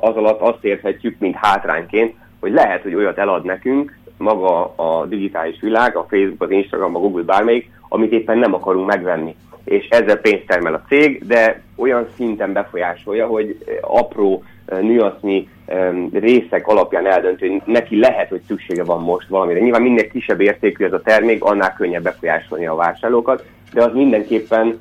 az 0.00 0.16
alatt 0.16 0.40
azt 0.40 0.64
érthetjük, 0.64 1.18
mint 1.18 1.36
hátrányként, 1.36 2.14
hogy 2.40 2.52
lehet, 2.52 2.82
hogy 2.82 2.94
olyat 2.94 3.18
elad 3.18 3.44
nekünk 3.44 3.98
maga 4.16 4.74
a 4.76 5.06
digitális 5.06 5.60
világ, 5.60 5.96
a 5.96 6.06
Facebook, 6.08 6.42
az 6.42 6.50
Instagram, 6.50 6.96
a 6.96 6.98
Google, 6.98 7.22
bármelyik, 7.22 7.70
amit 7.88 8.12
éppen 8.12 8.38
nem 8.38 8.54
akarunk 8.54 8.86
megvenni. 8.86 9.36
és 9.64 9.88
ezzel 9.88 10.16
pénzt 10.16 10.46
termel 10.46 10.74
a 10.74 10.82
cég, 10.88 11.26
de 11.26 11.62
olyan 11.76 12.08
szinten 12.16 12.52
befolyásolja, 12.52 13.26
hogy 13.26 13.58
apró 13.80 14.42
nüansznyi 14.80 15.48
részek 16.12 16.66
alapján 16.66 17.06
eldöntő, 17.06 17.48
hogy 17.48 17.62
neki 17.64 17.98
lehet, 17.98 18.28
hogy 18.28 18.40
szüksége 18.46 18.84
van 18.84 19.02
most 19.02 19.28
valamire. 19.28 19.60
Nyilván 19.60 19.82
minél 19.82 20.08
kisebb 20.08 20.40
értékű 20.40 20.84
ez 20.84 20.92
a 20.92 21.02
termék, 21.02 21.44
annál 21.44 21.74
könnyebb 21.74 22.02
befolyásolni 22.02 22.66
a 22.66 22.74
vásárlókat, 22.74 23.44
de 23.72 23.82
az 23.82 23.92
mindenképpen 23.92 24.80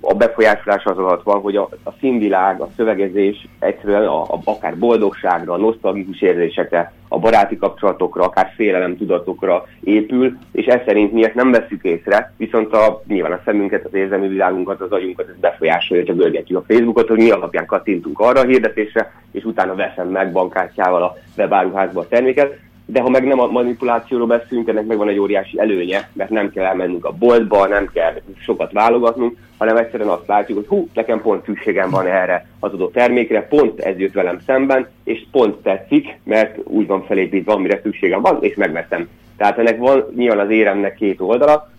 a 0.00 0.14
befolyásolás 0.14 0.84
az 0.84 0.98
alatt 0.98 1.22
van, 1.22 1.40
hogy 1.40 1.56
a, 1.56 1.68
a 1.84 1.90
színvilág, 2.00 2.60
a 2.60 2.68
szövegezés 2.76 3.48
egyszerűen 3.58 4.06
a, 4.06 4.22
a, 4.22 4.40
akár 4.44 4.78
boldogságra, 4.78 5.52
a 5.52 5.56
nosztalgikus 5.56 6.20
érzésekre, 6.20 6.92
a 7.08 7.18
baráti 7.18 7.56
kapcsolatokra, 7.56 8.24
akár 8.24 8.52
félelem 8.56 8.96
tudatokra 8.96 9.66
épül, 9.80 10.38
és 10.52 10.66
ez 10.66 10.80
szerint 10.86 11.12
mi 11.12 11.24
ezt 11.24 11.34
nem 11.34 11.50
veszük 11.50 11.84
észre, 11.84 12.32
viszont 12.36 12.72
a, 12.72 13.02
nyilván 13.06 13.32
a 13.32 13.40
szemünket, 13.44 13.84
az 13.84 13.94
érzelmi 13.94 14.28
világunkat, 14.28 14.80
az 14.80 14.92
agyunkat 14.92 15.28
ez 15.28 15.40
befolyásolja, 15.40 16.02
hogyha 16.02 16.22
görgetjük 16.22 16.58
a 16.58 16.64
Facebookot, 16.66 17.08
hogy 17.08 17.18
mi 17.18 17.30
alapján 17.30 17.66
kattintunk 17.66 18.18
arra 18.18 18.40
a 18.40 18.46
hirdetésre, 18.46 19.12
és 19.32 19.44
utána 19.44 19.74
veszem 19.74 20.08
meg 20.08 20.32
bankkártyával 20.32 21.02
a 21.02 21.16
webáruházba 21.36 22.00
a 22.00 22.08
terméket 22.08 22.58
de 22.92 23.00
ha 23.00 23.08
meg 23.08 23.26
nem 23.26 23.40
a 23.40 23.46
manipulációról 23.46 24.26
beszélünk, 24.26 24.68
ennek 24.68 24.86
meg 24.86 24.96
van 24.96 25.08
egy 25.08 25.18
óriási 25.18 25.58
előnye, 25.58 26.08
mert 26.12 26.30
nem 26.30 26.50
kell 26.50 26.64
elmennünk 26.64 27.04
a 27.04 27.12
boltba, 27.12 27.66
nem 27.66 27.90
kell 27.92 28.14
sokat 28.38 28.72
válogatnunk, 28.72 29.36
hanem 29.58 29.76
egyszerűen 29.76 30.08
azt 30.08 30.26
látjuk, 30.26 30.58
hogy 30.58 30.66
hú, 30.66 30.88
nekem 30.94 31.20
pont 31.20 31.44
szükségem 31.44 31.90
van 31.90 32.06
erre 32.06 32.46
az 32.60 32.72
adott 32.72 32.92
termékre, 32.92 33.46
pont 33.46 33.80
ez 33.80 33.98
jött 33.98 34.12
velem 34.12 34.40
szemben, 34.46 34.88
és 35.04 35.26
pont 35.30 35.56
tetszik, 35.56 36.18
mert 36.24 36.58
úgy 36.64 36.86
van 36.86 37.04
felépítve, 37.04 37.52
amire 37.52 37.80
szükségem 37.82 38.20
van, 38.20 38.38
és 38.40 38.54
megveszem. 38.54 39.08
Tehát 39.36 39.58
ennek 39.58 39.78
van 39.78 40.04
nyilván 40.16 40.38
az 40.46 40.50
éremnek 40.50 40.94
két 40.94 41.20
oldala, 41.20 41.70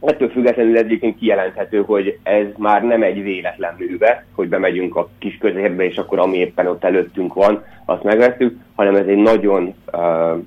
Ettől 0.00 0.28
függetlenül 0.28 0.76
egyébként 0.76 1.18
kijelenthető, 1.18 1.82
hogy 1.82 2.18
ez 2.22 2.46
már 2.56 2.82
nem 2.82 3.02
egy 3.02 3.22
véletlen 3.22 3.74
műve, 3.78 4.26
hogy 4.34 4.48
bemegyünk 4.48 4.96
a 4.96 5.08
kis 5.18 5.38
közérbe, 5.38 5.84
és 5.84 5.96
akkor 5.96 6.18
ami 6.18 6.36
éppen 6.36 6.66
ott 6.66 6.84
előttünk 6.84 7.34
van, 7.34 7.64
azt 7.84 8.02
megveszünk, 8.02 8.56
hanem 8.74 8.94
ez 8.94 9.06
egy 9.06 9.16
nagyon 9.16 9.74
uh, 9.92 10.38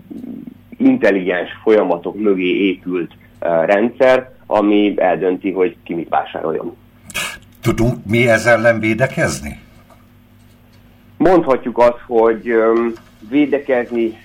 intelligens 0.78 1.50
folyamatok 1.64 2.20
mögé 2.20 2.68
épült 2.68 3.12
uh, 3.42 3.66
rendszer, 3.66 4.32
ami 4.46 4.94
eldönti, 4.98 5.52
hogy 5.52 5.76
ki 5.84 5.94
mit 5.94 6.10
vásároljon. 6.10 6.76
Tudunk 7.62 7.96
mi 8.10 8.28
ezzel 8.28 8.58
ellen 8.58 8.80
védekezni? 8.80 9.60
Mondhatjuk 11.18 11.78
azt, 11.78 12.00
hogy 12.08 12.52
um, 12.52 12.94
védekezni, 13.30 14.18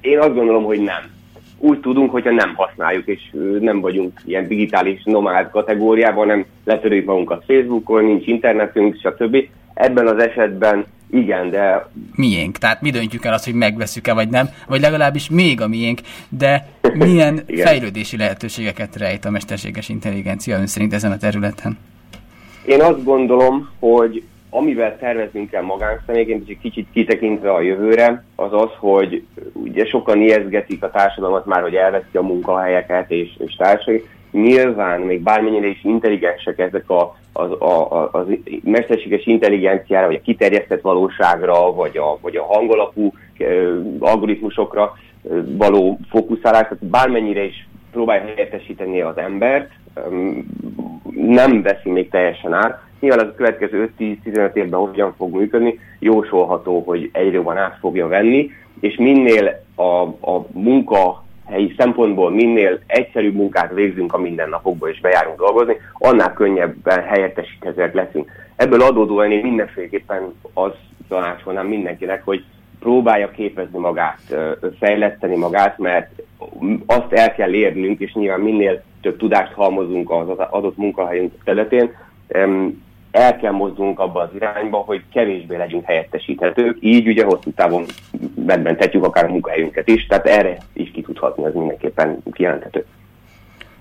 én 0.00 0.18
azt 0.18 0.34
gondolom, 0.34 0.64
hogy 0.64 0.80
nem 0.80 1.15
úgy 1.58 1.80
tudunk, 1.80 2.10
hogyha 2.10 2.30
nem 2.30 2.54
használjuk, 2.54 3.06
és 3.06 3.20
nem 3.60 3.80
vagyunk 3.80 4.20
ilyen 4.24 4.48
digitális 4.48 5.02
nomád 5.04 5.50
kategóriában, 5.50 6.26
nem 6.26 6.44
letörjük 6.64 7.06
magunkat 7.06 7.44
Facebookon, 7.46 8.04
nincs 8.04 8.26
internetünk, 8.26 8.96
stb. 8.96 9.36
Ebben 9.74 10.06
az 10.06 10.18
esetben 10.18 10.84
igen, 11.10 11.50
de... 11.50 11.88
Miénk. 12.14 12.58
Tehát 12.58 12.80
mi 12.80 12.90
döntjük 12.90 13.24
el 13.24 13.32
azt, 13.32 13.44
hogy 13.44 13.54
megveszük-e 13.54 14.14
vagy 14.14 14.28
nem, 14.28 14.48
vagy 14.68 14.80
legalábbis 14.80 15.30
még 15.30 15.60
a 15.60 15.68
miénk, 15.68 16.00
de 16.28 16.68
milyen 16.94 17.40
fejlődési 17.64 18.16
lehetőségeket 18.16 18.96
rejt 18.96 19.24
a 19.24 19.30
mesterséges 19.30 19.88
intelligencia 19.88 20.58
ön 20.58 20.66
szerint 20.66 20.92
ezen 20.92 21.12
a 21.12 21.16
területen? 21.16 21.78
Én 22.64 22.82
azt 22.82 23.04
gondolom, 23.04 23.68
hogy 23.78 24.22
amivel 24.50 24.98
tervezünk 24.98 25.52
el 25.52 25.62
magánszemélyként, 25.62 26.42
és 26.48 26.54
egy 26.54 26.60
kicsit 26.60 26.86
kitekintve 26.92 27.52
a 27.52 27.60
jövőre, 27.60 28.24
az 28.34 28.52
az, 28.52 28.70
hogy 28.78 29.22
ugye 29.52 29.84
sokan 29.84 30.20
ijeszgetik 30.20 30.82
a 30.82 30.90
társadalmat 30.90 31.46
már, 31.46 31.62
hogy 31.62 31.74
elveszi 31.74 32.16
a 32.16 32.22
munkahelyeket 32.22 33.10
és, 33.10 33.36
és 33.38 33.54
társai. 33.54 34.04
Nyilván 34.30 35.00
még 35.00 35.22
bármennyire 35.22 35.66
is 35.66 35.84
intelligensek 35.84 36.58
ezek 36.58 36.90
a, 36.90 37.16
az, 37.32 37.50
a, 37.50 37.92
a, 37.92 38.08
az 38.12 38.26
mesterséges 38.62 39.26
intelligenciára, 39.26 40.06
vagy 40.06 40.16
a 40.16 40.24
kiterjesztett 40.24 40.80
valóságra, 40.80 41.72
vagy 41.72 41.96
a, 41.96 42.18
vagy 42.20 42.36
a 42.36 42.44
hangolapú 42.44 43.12
algoritmusokra 43.98 44.92
való 45.56 45.98
fókuszálás, 46.08 46.62
tehát 46.62 46.84
bármennyire 46.84 47.44
is 47.44 47.68
próbálja 47.92 48.24
helyettesíteni 48.24 49.00
az 49.00 49.16
embert, 49.18 49.70
nem 51.14 51.62
veszi 51.62 51.90
még 51.90 52.08
teljesen 52.10 52.52
át, 52.52 52.85
Nyilván 53.06 53.26
az 53.26 53.32
a 53.32 53.36
következő 53.36 53.90
5-10-15 53.98 54.54
évben 54.54 54.80
hogyan 54.80 55.14
fog 55.16 55.34
működni, 55.34 55.78
jósolható, 55.98 56.82
hogy 56.86 57.10
egyre 57.12 57.32
jobban 57.32 57.56
át 57.56 57.76
fogja 57.80 58.06
venni, 58.06 58.50
és 58.80 58.96
minél 58.96 59.62
a, 59.74 60.02
a 60.30 60.46
munka 60.52 61.24
helyi 61.48 61.74
szempontból 61.78 62.30
minél 62.30 62.80
egyszerűbb 62.86 63.34
munkát 63.34 63.72
végzünk 63.72 64.12
a 64.14 64.18
mindennapokban, 64.18 64.90
és 64.90 65.00
bejárunk 65.00 65.38
dolgozni, 65.38 65.76
annál 65.92 66.32
könnyebben 66.32 67.02
helyettesíthetőek 67.02 67.94
leszünk. 67.94 68.30
Ebből 68.56 68.80
adódóan 68.80 69.30
én 69.32 69.42
mindenféleképpen 69.42 70.34
az 70.54 70.72
tanácsolnám 71.08 71.66
mindenkinek, 71.66 72.24
hogy 72.24 72.44
próbálja 72.78 73.30
képezni 73.30 73.78
magát, 73.78 74.20
fejleszteni 74.78 75.36
magát, 75.36 75.78
mert 75.78 76.22
azt 76.86 77.12
el 77.12 77.34
kell 77.34 77.52
érnünk, 77.52 78.00
és 78.00 78.12
nyilván 78.12 78.40
minél 78.40 78.82
több 79.00 79.16
tudást 79.16 79.52
halmozunk 79.52 80.10
az 80.10 80.28
adott 80.38 80.76
munkahelyünk 80.76 81.32
területén, 81.44 81.90
el 83.16 83.36
kell 83.36 83.52
mozdulnunk 83.52 84.00
abba 84.00 84.20
az 84.20 84.28
irányba, 84.34 84.76
hogy 84.76 85.02
kevésbé 85.12 85.56
legyünk 85.56 85.84
helyettesíthetők, 85.84 86.76
így 86.80 87.08
ugye 87.08 87.24
hosszú 87.24 87.50
távon 87.50 87.84
megmenthetjük 88.46 89.04
akár 89.04 89.24
a 89.24 89.28
munkahelyünket 89.28 89.88
is, 89.88 90.06
tehát 90.06 90.26
erre 90.26 90.56
is 90.72 90.90
ki 90.90 91.02
tudhatni, 91.02 91.44
az 91.44 91.54
mindenképpen 91.54 92.18
kijelenthető. 92.32 92.84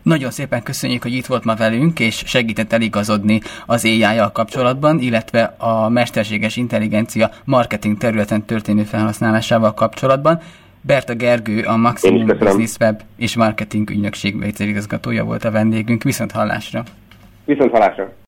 Nagyon 0.02 0.32
szépen 0.32 0.64
köszönjük, 0.64 1.02
hogy 1.02 1.14
itt 1.14 1.26
volt 1.26 1.44
ma 1.44 1.56
velünk, 1.56 2.00
és 2.00 2.24
segített 2.26 2.74
eligazodni 2.74 3.40
az 3.66 3.86
ai 3.86 4.18
kapcsolatban, 4.34 5.00
illetve 5.00 5.56
a 5.58 5.90
mesterséges 5.90 6.58
intelligencia 6.58 7.30
marketing 7.44 7.98
területen 7.98 8.46
történő 8.46 8.84
felhasználásával 8.84 9.74
kapcsolatban. 9.74 10.40
Berta 10.82 11.16
Gergő, 11.16 11.64
a 11.64 11.76
Maximum 11.76 12.26
Business 12.26 12.76
Web 12.80 13.02
és 13.18 13.36
Marketing 13.36 13.90
ügynökség 13.90 14.40
vezérigazgatója 14.40 15.24
volt 15.24 15.44
a 15.44 15.52
vendégünk. 15.52 16.04
Viszont 16.04 16.32
hallásra! 16.32 16.84
Viszont 17.46 17.72
hallásra! 17.72 18.14